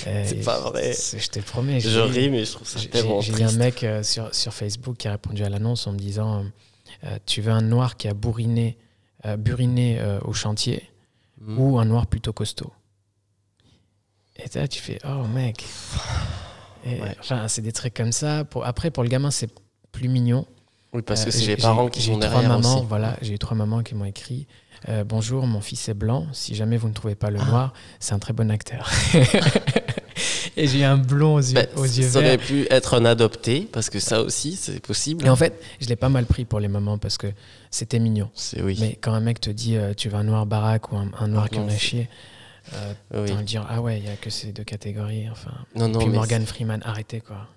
Et 0.07 0.25
c'est 0.25 0.43
pas 0.45 0.59
vrai. 0.59 0.93
Je 0.93 1.27
te 1.29 1.39
promets. 1.39 1.79
Je 1.79 1.99
ris, 1.99 2.29
mais 2.29 2.45
je 2.45 2.51
trouve 2.53 2.67
ça 2.67 2.79
tellement 2.89 3.21
j'ai 3.21 3.43
un 3.43 3.51
mec 3.53 3.83
euh, 3.83 4.03
sur, 4.03 4.33
sur 4.35 4.53
Facebook 4.53 4.97
qui 4.97 5.07
a 5.07 5.11
répondu 5.11 5.43
à 5.43 5.49
l'annonce 5.49 5.87
en 5.87 5.93
me 5.93 5.97
disant 5.97 6.45
euh, 7.05 7.17
Tu 7.25 7.41
veux 7.41 7.51
un 7.51 7.61
noir 7.61 7.97
qui 7.97 8.07
a 8.07 8.13
bourriné, 8.13 8.77
euh, 9.25 9.35
buriné 9.35 9.99
euh, 9.99 10.19
au 10.23 10.33
chantier 10.33 10.89
Mm. 11.39 11.59
ou 11.59 11.77
un 11.77 11.85
noir 11.85 12.07
plutôt 12.07 12.33
costaud? 12.33 12.71
Et 14.37 14.45
là, 14.57 14.67
tu 14.67 14.81
fais 14.81 14.97
Oh 15.07 15.23
mec 15.27 15.63
Ouais. 16.85 17.15
enfin, 17.19 17.47
C'est 17.47 17.61
des 17.61 17.71
trucs 17.71 17.93
comme 17.93 18.11
ça. 18.11 18.43
Pour, 18.45 18.65
après, 18.65 18.89
pour 18.91 19.03
le 19.03 19.09
gamin, 19.09 19.29
c'est 19.29 19.49
plus 19.91 20.07
mignon. 20.09 20.45
Oui, 20.93 21.01
parce 21.03 21.23
que 21.25 21.29
Euh, 21.29 21.31
c'est 21.31 21.41
j'ai- 21.43 21.55
les 21.57 21.61
parents 21.61 21.89
qui 21.89 22.01
sont 22.01 22.17
derrière 22.17 22.41
mamans, 22.47 22.77
aussi. 22.77 22.85
Voilà, 22.87 23.17
j'ai 23.21 23.33
eu 23.33 23.39
trois 23.39 23.55
mamans 23.57 23.83
qui 23.83 23.93
m'ont 23.93 24.05
écrit 24.05 24.47
euh, 24.89 25.03
Bonjour, 25.03 25.45
mon 25.47 25.61
fils 25.61 25.89
est 25.89 25.93
blanc. 25.93 26.25
Si 26.33 26.55
jamais 26.55 26.77
vous 26.77 26.87
ne 26.87 26.93
trouvez 26.93 27.15
pas 27.15 27.29
le 27.29 27.39
Ah. 27.41 27.45
noir, 27.45 27.73
c'est 27.99 28.13
un 28.13 28.19
très 28.19 28.33
bon 28.33 28.49
acteur. 28.51 28.89
Et 30.59 30.65
j'ai 30.67 30.83
un 30.83 30.97
blond 30.97 31.35
aux 31.35 31.39
yeux, 31.39 31.53
Ben, 31.53 31.67
aux 31.75 31.83
yeux 31.83 32.07
ça 32.09 32.19
verts. 32.19 32.29
aurait 32.29 32.37
pu 32.39 32.65
être 32.71 32.95
un 32.95 33.05
adopté, 33.05 33.67
parce 33.71 33.91
que 33.91 33.99
ça 33.99 34.21
aussi, 34.23 34.55
c'est 34.55 34.79
possible. 34.79 35.25
Et 35.25 35.29
en 35.29 35.35
fait, 35.35 35.61
je 35.79 35.87
l'ai 35.87 35.95
pas 35.95 36.09
mal 36.09 36.25
pris 36.25 36.45
pour 36.45 36.59
les 36.59 36.67
mamans 36.67 36.97
parce 36.97 37.17
que 37.17 37.27
c'était 37.69 37.99
mignon. 37.99 38.29
C'est 38.33 38.61
oui. 38.63 38.75
Mais 38.79 38.97
quand 38.99 39.13
un 39.13 39.19
mec 39.19 39.39
te 39.39 39.51
dit 39.51 39.75
euh, 39.77 39.93
tu 39.93 40.09
veux 40.09 40.15
un 40.15 40.23
noir 40.23 40.47
baraque 40.47 40.91
ou 40.91 40.97
un, 40.97 41.11
un 41.19 41.27
noir 41.27 41.43
Ah 41.45 41.49
qui 41.53 41.59
en 41.59 41.67
a 41.67 41.77
chier, 41.77 42.09
euh, 42.73 42.93
oui. 43.13 43.31
de 43.35 43.41
dire 43.43 43.67
ah 43.69 43.81
ouais, 43.81 43.99
il 43.99 44.05
y 44.05 44.09
a 44.09 44.15
que 44.15 44.31
ces 44.31 44.51
deux 44.51 44.63
catégories. 44.63 45.29
Enfin. 45.29 45.51
Non, 45.75 45.87
non, 45.89 45.99
Puis 45.99 46.09
Morgan 46.09 46.43
Freeman, 46.45 46.81
arrêtez 46.83 47.21
quoi. 47.21 47.47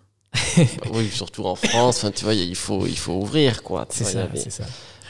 oui, 0.93 1.09
surtout 1.11 1.47
en 1.47 1.55
France. 1.55 2.05
Tu 2.15 2.25
vois, 2.25 2.35
il 2.35 2.55
faut, 2.55 2.87
il 2.87 2.99
faut 2.99 3.15
ouvrir, 3.15 3.63
quoi. 3.63 3.87
C'est 3.89 4.05
ça, 4.05 4.29
c'est 4.35 4.51
ça. 4.51 4.65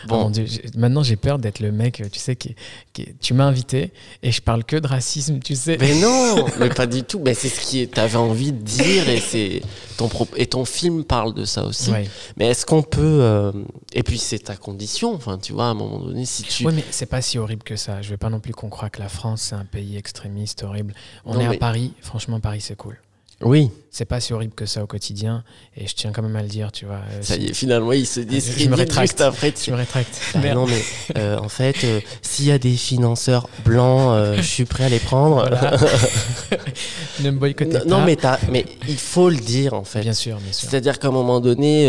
Bon, 0.08 0.22
mon 0.24 0.30
Dieu, 0.30 0.44
j'ai- 0.46 0.64
maintenant 0.76 1.02
j'ai 1.02 1.16
peur 1.16 1.38
d'être 1.38 1.60
le 1.60 1.72
mec, 1.72 2.02
tu 2.12 2.18
sais, 2.18 2.36
qui, 2.36 2.54
qui- 2.92 3.08
tu 3.20 3.34
m'as 3.34 3.44
invité 3.44 3.92
et 4.22 4.32
je 4.32 4.40
parle 4.40 4.64
que 4.64 4.76
de 4.76 4.86
racisme, 4.86 5.40
tu 5.40 5.54
sais. 5.54 5.76
mais 5.80 5.94
non, 6.00 6.46
mais 6.58 6.68
pas 6.70 6.86
du 6.86 7.02
tout. 7.02 7.20
Mais 7.24 7.34
c'est 7.34 7.48
ce 7.48 7.60
qui 7.60 7.86
t'avais 7.88 8.16
envie 8.16 8.52
de 8.52 8.62
dire 8.62 9.08
et 9.08 9.20
c'est 9.20 9.62
ton 9.96 10.08
et 10.36 10.46
ton 10.46 10.64
film 10.64 11.04
parle 11.04 11.34
de 11.34 11.44
ça 11.44 11.64
aussi. 11.64 11.90
Ouais. 11.90 12.08
Mais 12.36 12.46
est-ce 12.46 12.64
qu'on 12.66 12.82
peut 12.82 13.00
euh, 13.20 13.52
et 13.92 14.02
puis 14.02 14.18
c'est 14.18 14.38
ta 14.38 14.56
condition. 14.56 15.14
Enfin, 15.14 15.38
tu 15.38 15.52
vois, 15.52 15.64
à 15.66 15.68
un 15.68 15.74
moment 15.74 15.98
donné, 15.98 16.24
si 16.24 16.42
tu 16.44 16.66
Oui, 16.66 16.72
mais 16.74 16.84
c'est 16.90 17.06
pas 17.06 17.20
si 17.22 17.38
horrible 17.38 17.62
que 17.62 17.76
ça. 17.76 18.00
Je 18.02 18.10
veux 18.10 18.16
pas 18.16 18.30
non 18.30 18.40
plus 18.40 18.54
qu'on 18.54 18.68
croie 18.70 18.90
que 18.90 19.00
la 19.00 19.08
France 19.08 19.42
c'est 19.42 19.54
un 19.54 19.64
pays 19.64 19.96
extrémiste, 19.96 20.62
horrible. 20.62 20.94
On 21.24 21.34
Non, 21.34 21.40
est 21.40 21.48
mais- 21.48 21.56
à 21.56 21.58
Paris, 21.58 21.92
franchement, 22.00 22.40
Paris 22.40 22.60
c'est 22.60 22.76
cool. 22.76 22.98
oui, 23.42 23.70
C'est 23.92 24.04
pas 24.04 24.20
si 24.20 24.32
horrible 24.32 24.54
que 24.54 24.66
ça 24.66 24.84
au 24.84 24.86
quotidien 24.86 25.42
et 25.76 25.88
je 25.88 25.94
tiens 25.96 26.12
quand 26.12 26.22
même 26.22 26.36
à 26.36 26.42
le 26.42 26.48
dire, 26.48 26.70
tu 26.70 26.84
vois. 26.86 27.00
euh, 27.12 27.22
ça 27.22 27.34
y 27.36 27.46
est, 27.46 27.54
finalement, 27.54 27.90
il 27.92 28.06
se 28.06 28.20
je 28.20 28.68
me 28.68 28.76
rétracte. 28.76 29.08
juste 29.10 29.20
après. 29.20 29.50
tu 29.50 29.64
Je 29.66 29.70
me 29.72 29.76
rétracte. 29.76 30.16
Bah 30.36 30.54
non, 30.54 30.66
mais 30.66 30.80
euh, 31.16 31.36
en 31.38 31.48
fait, 31.48 31.82
euh, 31.82 32.00
s'il 32.22 32.44
y 32.44 32.52
a 32.52 32.58
des 32.60 32.76
financeurs 32.76 33.48
blancs, 33.64 34.12
euh, 34.14 34.36
je 34.36 34.42
suis 34.42 34.64
prêt 34.64 34.84
à 34.84 34.88
les 34.88 35.00
prendre. 35.00 35.36
Voilà. 35.48 35.76
ne 37.20 37.30
me 37.30 37.38
boycottez 37.38 37.72
non, 37.72 37.80
pas. 37.80 37.84
non, 37.86 38.04
mais, 38.52 38.64
il 38.88 38.96
faut 38.98 39.28
le 39.28 39.36
dire, 39.38 39.74
en 39.74 39.82
fait. 39.84 40.00
bien 40.02 40.12
sûr, 40.12 40.36
bien 40.38 40.52
sûr. 40.52 40.68
C'est-à-dire 40.70 40.98
qu'à 41.00 41.08
un 41.08 41.12
moment 41.12 41.40
donné, 41.40 41.86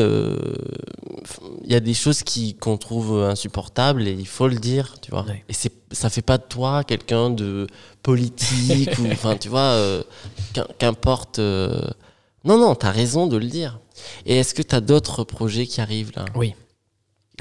il 1.64 1.72
y 1.72 1.76
a 1.76 1.80
des 1.80 1.94
choses 1.94 2.24
qu'on 2.60 2.78
trouve 2.78 3.22
insupportables 3.24 4.08
et 4.08 4.12
il 4.12 4.28
faut 4.28 4.48
le 4.48 4.56
dire, 4.58 4.96
tu 5.02 5.12
vois. 5.12 5.24
Ouais. 5.26 5.44
Et 5.50 5.54
c'est, 5.54 5.72
ça 5.92 6.10
fait 6.10 6.22
pas 6.24 6.38
de 6.40 6.44
toi 6.50 6.84
quelqu'un 6.84 7.30
de 7.30 7.68
politique 8.04 8.90
ou, 9.00 9.06
enfin, 9.12 9.36
tu 9.38 9.50
vois, 9.50 9.60
euh, 9.78 10.02
qu'im- 10.54 10.68
qu'importe. 10.80 11.40
euh, 11.40 11.80
Non, 12.44 12.58
non, 12.58 12.76
t'as 12.76 12.92
raison 12.92 13.28
de 13.28 13.38
le 13.38 13.46
dire. 13.46 13.80
Et 14.26 14.38
est-ce 14.38 14.54
que 14.54 14.62
t'as 14.62 14.82
d'autres 14.82 15.24
projets 15.24 15.68
qui 15.68 15.82
arrivent 15.82 16.12
là? 16.16 16.26
Oui. 16.36 16.56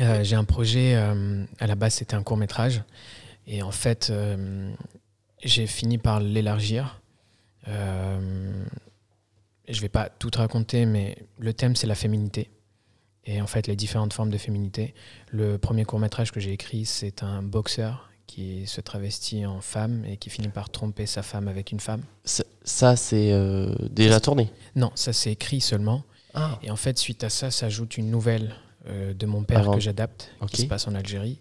Euh, 0.01 0.23
j'ai 0.23 0.37
un 0.37 0.45
projet, 0.45 0.95
euh, 0.95 1.45
à 1.59 1.67
la 1.67 1.75
base 1.75 1.95
c'était 1.95 2.15
un 2.15 2.23
court 2.23 2.37
métrage, 2.37 2.83
et 3.47 3.63
en 3.63 3.73
fait 3.73 4.09
euh, 4.11 4.73
j'ai 5.43 5.67
fini 5.67 5.99
par 5.99 6.21
l'élargir. 6.21 7.01
Je 7.67 9.81
vais 9.81 9.89
pas 9.89 10.09
tout 10.09 10.31
te 10.31 10.39
raconter, 10.39 10.87
mais 10.87 11.17
le 11.39 11.53
thème 11.53 11.77
c'est 11.77 11.87
la 11.87 11.95
féminité. 11.95 12.51
Et 13.25 13.41
en 13.41 13.47
fait 13.47 13.67
les 13.67 13.77
différentes 13.77 14.13
formes 14.13 14.31
de 14.31 14.39
féminité. 14.39 14.95
Le 15.31 15.59
premier 15.59 15.85
court 15.85 16.01
métrage 16.01 16.33
que 16.33 16.41
j'ai 16.41 16.53
écrit, 16.53 16.87
c'est 16.87 17.23
un 17.23 17.43
boxeur 17.43 18.10
qui 18.31 18.67
se 18.67 18.81
travestit 18.81 19.45
en 19.45 19.61
femme 19.61 20.05
et 20.05 20.17
qui 20.17 20.31
finit 20.31 20.49
par 20.49 20.71
tromper 20.71 21.07
sa 21.07 21.23
femme 21.23 21.49
avec 21.49 21.73
une 21.73 21.81
femme. 21.81 22.03
Ça, 22.25 22.45
ça, 22.63 22.95
c'est 22.95 23.33
euh, 23.33 23.75
déjà 23.91 24.21
tourné? 24.21 24.51
Non, 24.77 24.93
ça 24.95 25.13
c'est 25.13 25.33
écrit 25.33 25.61
seulement. 25.61 26.05
Ah, 26.35 26.59
Et 26.63 26.71
en 26.71 26.77
fait, 26.77 26.97
suite 26.97 27.25
à 27.25 27.29
ça, 27.31 27.51
s'ajoute 27.51 27.97
une 27.97 28.09
nouvelle 28.11 28.55
euh, 28.87 29.13
de 29.15 29.27
mon 29.27 29.43
père 29.43 29.69
que 29.73 29.81
j'adapte, 29.81 30.31
qui 30.49 30.63
se 30.63 30.67
passe 30.67 30.87
en 30.87 30.95
Algérie. 30.95 31.41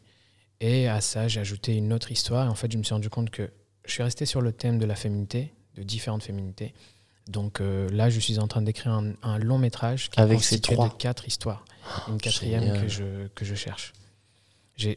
Et 0.62 0.88
à 0.88 1.00
ça, 1.00 1.28
j'ai 1.28 1.40
ajouté 1.40 1.76
une 1.76 1.94
autre 1.94 2.12
histoire. 2.12 2.48
Et 2.48 2.50
en 2.50 2.56
fait, 2.56 2.72
je 2.72 2.78
me 2.78 2.84
suis 2.84 2.94
rendu 2.96 3.10
compte 3.10 3.30
que 3.30 3.52
je 3.86 3.92
suis 3.92 4.04
resté 4.04 4.26
sur 4.26 4.42
le 4.42 4.52
thème 4.52 4.80
de 4.80 4.86
la 4.86 4.96
féminité, 4.96 5.54
de 5.76 5.84
différentes 5.84 6.24
féminités. 6.24 6.74
Donc 7.28 7.62
euh, 7.62 7.88
là, 7.92 8.10
je 8.10 8.20
suis 8.20 8.40
en 8.40 8.48
train 8.48 8.64
d'écrire 8.64 8.92
un, 8.94 9.14
un 9.22 9.38
long 9.38 9.60
métrage 9.60 10.10
qui 10.10 10.20
est 10.20 10.24
Avec 10.24 10.44
ces 10.44 10.60
trois. 10.60 10.90
de 10.90 10.94
quatre 10.96 11.28
histoires. 11.28 11.64
Une 12.08 12.18
quatrième 12.18 12.64
génial. 12.64 12.82
que 12.82 12.88
je, 12.88 13.28
que 13.36 13.46
je 13.46 13.54
cherche. 13.56 13.94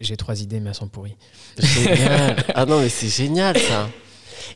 J'ai 0.00 0.16
trois 0.16 0.40
idées, 0.40 0.60
mais 0.60 0.70
elles 0.70 0.74
sont 0.76 0.88
pourries. 0.88 1.16
génial. 1.58 2.36
ah 2.54 2.64
non, 2.66 2.80
mais 2.80 2.88
c'est 2.88 3.08
génial 3.08 3.58
ça. 3.58 3.88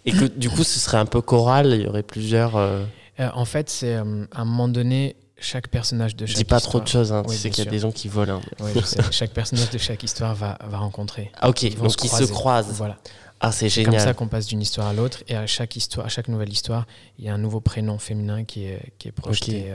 Et 0.04 0.12
que 0.12 0.24
du 0.24 0.48
coup, 0.50 0.62
ce 0.64 0.78
serait 0.78 0.98
un 0.98 1.06
peu 1.06 1.20
choral, 1.20 1.72
il 1.74 1.82
y 1.82 1.86
aurait 1.86 2.02
plusieurs. 2.02 2.56
euh, 2.56 2.84
Euh, 3.20 3.28
en 3.34 3.44
fait, 3.44 3.68
c'est 3.70 3.94
euh, 3.96 4.26
à 4.32 4.42
un 4.42 4.44
moment 4.44 4.68
donné, 4.68 5.16
chaque 5.38 5.68
personnage 5.68 6.16
de 6.16 6.26
chaque 6.26 6.36
dis 6.36 6.44
pas 6.44 6.56
histoire- 6.58 6.70
trop 6.72 6.80
de 6.80 6.86
choses, 6.88 7.12
hein. 7.12 7.22
Oui, 7.26 7.34
tu 7.34 7.40
sais 7.42 7.50
qu'il 7.50 7.64
y 7.64 7.68
a 7.68 7.70
des 7.70 7.78
gens 7.78 7.90
qui 7.92 8.08
volent. 8.08 8.36
hein. 8.36 8.40
Oui, 8.60 8.70
je 8.74 8.80
sais. 8.80 9.00
chaque 9.10 9.32
personnage 9.32 9.70
de 9.70 9.78
chaque 9.78 10.02
histoire 10.02 10.34
va, 10.34 10.58
va 10.68 10.78
rencontrer. 10.78 11.30
Ah 11.40 11.48
ok, 11.48 11.62
Ils 11.62 11.76
donc 11.76 11.90
se 11.92 11.96
ils 12.04 12.08
se 12.10 12.24
croisent. 12.32 12.72
Voilà. 12.74 12.96
Ah 13.40 13.52
c'est 13.52 13.68
C'est 13.68 13.84
comme 13.84 13.92
ça 13.94 13.98
génial. 14.00 14.14
qu'on 14.14 14.28
passe 14.28 14.46
d'une 14.46 14.62
histoire 14.62 14.86
à 14.86 14.92
l'autre. 14.94 15.22
Et 15.28 15.34
à 15.36 15.46
chaque 15.46 15.76
histoire, 15.76 16.06
à 16.06 16.08
chaque 16.08 16.28
nouvelle 16.28 16.48
histoire, 16.50 16.86
il 17.18 17.24
y 17.26 17.28
a 17.28 17.34
un 17.34 17.38
nouveau 17.38 17.60
prénom 17.60 17.98
féminin 17.98 18.44
qui 18.44 18.64
est, 18.64 18.80
qui 18.98 19.08
est 19.08 19.12
projeté. 19.12 19.72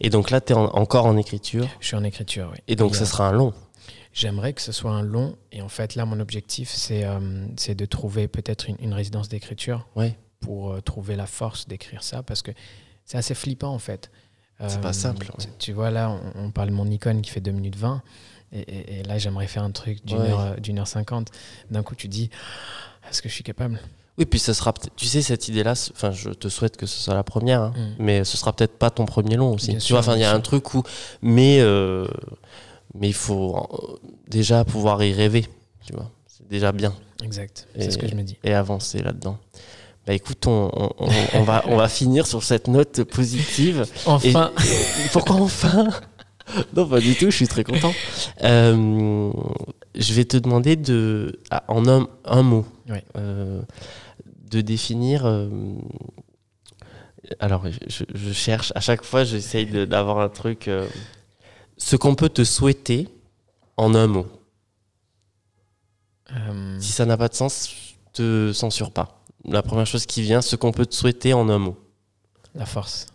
Et 0.00 0.08
donc 0.08 0.30
là, 0.30 0.40
tu 0.40 0.52
es 0.54 0.56
encore 0.56 1.04
en 1.06 1.16
écriture. 1.18 1.66
je 1.80 1.86
suis 1.88 1.96
en 1.96 2.04
écriture, 2.04 2.48
oui. 2.52 2.58
Et 2.68 2.76
donc 2.76 2.94
a- 2.96 3.04
sera 3.04 3.28
un 3.28 3.32
long. 3.32 3.52
J'aimerais 4.12 4.52
que 4.52 4.62
ce 4.62 4.72
soit 4.72 4.90
un 4.92 5.02
long. 5.02 5.36
Et 5.52 5.62
en 5.62 5.68
fait, 5.68 5.94
là, 5.94 6.04
mon 6.04 6.18
objectif, 6.20 6.70
c'est 6.70 7.04
euh, 7.04 7.18
de 7.20 7.84
trouver 7.84 8.26
peut-être 8.28 8.68
une, 8.68 8.76
une 8.80 8.94
résidence 8.94 9.28
d'écriture 9.28 9.86
Ouais. 9.96 10.16
pour 10.40 10.72
euh, 10.72 10.80
trouver 10.80 11.14
la 11.16 11.26
force 11.26 11.68
d'écrire 11.68 12.02
ça. 12.02 12.22
Parce 12.22 12.42
que 12.42 12.50
c'est 13.04 13.18
assez 13.18 13.34
flippant, 13.34 13.72
en 13.72 13.78
fait. 13.78 14.10
C'est 14.66 14.80
pas 14.80 14.92
simple, 14.92 15.26
tu- 15.38 15.46
ouais. 15.46 15.52
Tu, 15.60 15.72
vois, 15.72 15.90
là, 15.92 16.10
on, 16.34 16.46
on 16.46 16.50
parle 16.50 16.70
de 16.70 16.74
mon 16.74 16.86
icône 16.86 17.22
qui 17.22 17.30
fait 17.30 17.40
2 17.40 17.52
minutes 17.52 17.76
20. 17.76 18.02
Et, 18.52 18.58
et- 18.60 18.98
et 18.98 19.02
là, 19.04 19.16
j'aimerais 19.18 19.46
faire 19.46 19.62
un 19.62 19.70
truc 19.70 20.04
d'une 20.04 20.18
Ouais. 20.18 20.30
heure, 20.30 20.40
euh, 20.58 20.78
heure 20.78 20.88
50. 20.88 21.28
D'un 21.70 21.84
coup, 21.84 21.94
tu 21.94 22.08
dis, 22.08 22.28
est-ce 23.08 23.22
que 23.22 23.28
je 23.28 23.34
suis 23.34 23.44
capable? 23.44 23.78
Oui, 24.16 24.26
puis 24.26 24.40
ce 24.40 24.52
sera. 24.52 24.74
Tu 24.96 25.06
sais, 25.06 25.22
cette 25.22 25.46
idée-là, 25.46 25.74
enfin, 25.92 26.10
je 26.10 26.30
te 26.30 26.48
souhaite 26.48 26.76
que 26.76 26.86
ce 26.86 26.98
soit 26.98 27.14
la 27.14 27.22
première, 27.22 27.62
hein, 27.62 27.72
Mm. 27.76 27.94
mais 28.00 28.24
ce 28.24 28.36
sera 28.36 28.52
peut-être 28.52 28.76
pas 28.76 28.90
ton 28.90 29.06
premier 29.06 29.36
long 29.36 29.52
aussi. 29.54 29.68
Bien 29.68 29.78
tu 29.78 29.84
sûr, 29.84 29.94
vois, 29.94 30.00
enfin, 30.00 30.16
il 30.16 30.22
y 30.22 30.24
a 30.24 30.34
un 30.34 30.40
truc 30.40 30.74
où. 30.74 30.82
Mais, 31.22 31.60
euh, 31.60 32.04
mais 32.94 33.08
il 33.08 33.14
faut 33.14 33.56
euh, 33.56 34.08
déjà 34.28 34.64
pouvoir 34.64 35.02
y 35.02 35.12
rêver, 35.12 35.46
tu 35.86 35.92
vois. 35.94 36.10
C'est 36.26 36.46
déjà 36.48 36.72
bien. 36.72 36.94
Exact. 37.22 37.66
C'est 37.78 37.90
ce 37.90 37.98
que 37.98 38.06
je 38.08 38.14
me 38.14 38.22
dis. 38.22 38.36
Et 38.44 38.54
avancer 38.54 39.02
là-dedans. 39.02 39.38
Bah 40.06 40.14
écoute, 40.14 40.46
on, 40.46 40.70
on- 40.74 40.90
on- 40.98 41.10
on 41.34 41.42
va, 41.42 41.64
on 41.66 41.76
va 41.76 41.88
finir 41.88 42.26
sur 42.26 42.42
cette 42.42 42.68
note 42.68 43.02
positive. 43.04 43.84
Enfin, 44.06 44.52
et 44.64 45.08
pourquoi 45.12 45.36
enfin? 45.36 45.88
Non, 46.74 46.86
pas 46.88 46.98
du 47.00 47.14
tout, 47.14 47.26
je 47.30 47.36
suis 47.36 47.46
très 47.48 47.62
content. 47.62 47.92
Euh, 48.42 49.30
je 49.94 50.14
vais 50.14 50.24
te 50.24 50.38
demander 50.38 50.76
de, 50.76 51.40
ah, 51.50 51.62
en 51.68 51.86
un, 51.86 52.08
un 52.24 52.42
mot, 52.42 52.64
Ouais. 52.88 53.04
euh, 53.18 53.60
de 54.50 54.62
définir. 54.62 55.26
euh, 55.26 55.50
alors, 57.40 57.64
je, 57.86 58.04
je 58.14 58.32
cherche, 58.32 58.72
à 58.74 58.80
chaque 58.80 59.04
fois, 59.04 59.24
j'essaye 59.24 59.66
d'avoir 59.86 60.20
un 60.20 60.28
truc. 60.30 60.70
Ce 61.78 61.96
qu'on 61.96 62.14
peut 62.14 62.28
te 62.28 62.44
souhaiter 62.44 63.08
en 63.76 63.94
un 63.94 64.06
mot. 64.06 64.26
euh, 66.32 66.76
Si 66.80 66.92
ça 66.92 67.06
n'a 67.06 67.16
pas 67.16 67.28
de 67.28 67.34
sens, 67.34 67.70
te 68.12 68.52
censure 68.52 68.90
pas. 68.92 69.22
La 69.44 69.62
première 69.62 69.86
chose 69.86 70.04
qui 70.06 70.22
vient, 70.22 70.42
ce 70.42 70.56
qu'on 70.56 70.72
peut 70.72 70.84
te 70.86 70.94
souhaiter 70.94 71.32
en 71.32 71.48
un 71.48 71.58
mot. 71.58 71.78
la 72.54 72.66
force. 72.66 73.06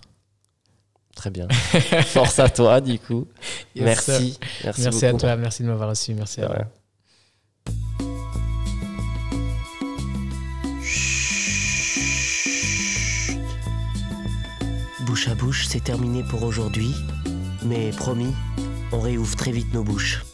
Très 1.15 1.29
bien. 1.29 1.47
Force 2.07 2.39
à 2.39 2.49
toi, 2.49 2.81
du 2.81 2.97
coup. 2.97 3.27
Yes, 3.75 3.85
merci. 3.85 4.39
Merci, 4.63 4.81
Merci 4.81 5.05
à 5.05 5.13
toi, 5.13 5.35
merci 5.35 5.61
de 5.61 5.67
m'avoir 5.67 5.89
reçu. 5.89 6.11
Merci 6.15 6.41
à 6.41 6.47
toi. 6.47 6.65
Bouche 15.05 15.27
à 15.27 15.35
bouche, 15.35 15.67
c'est 15.67 15.83
terminé 15.83 16.23
pour 16.23 16.43
aujourd'hui. 16.43 16.93
Mais 17.65 17.91
promis, 17.91 18.33
on 18.91 18.99
réouvre 18.99 19.35
très 19.35 19.51
vite 19.51 19.73
nos 19.73 19.83
bouches. 19.83 20.32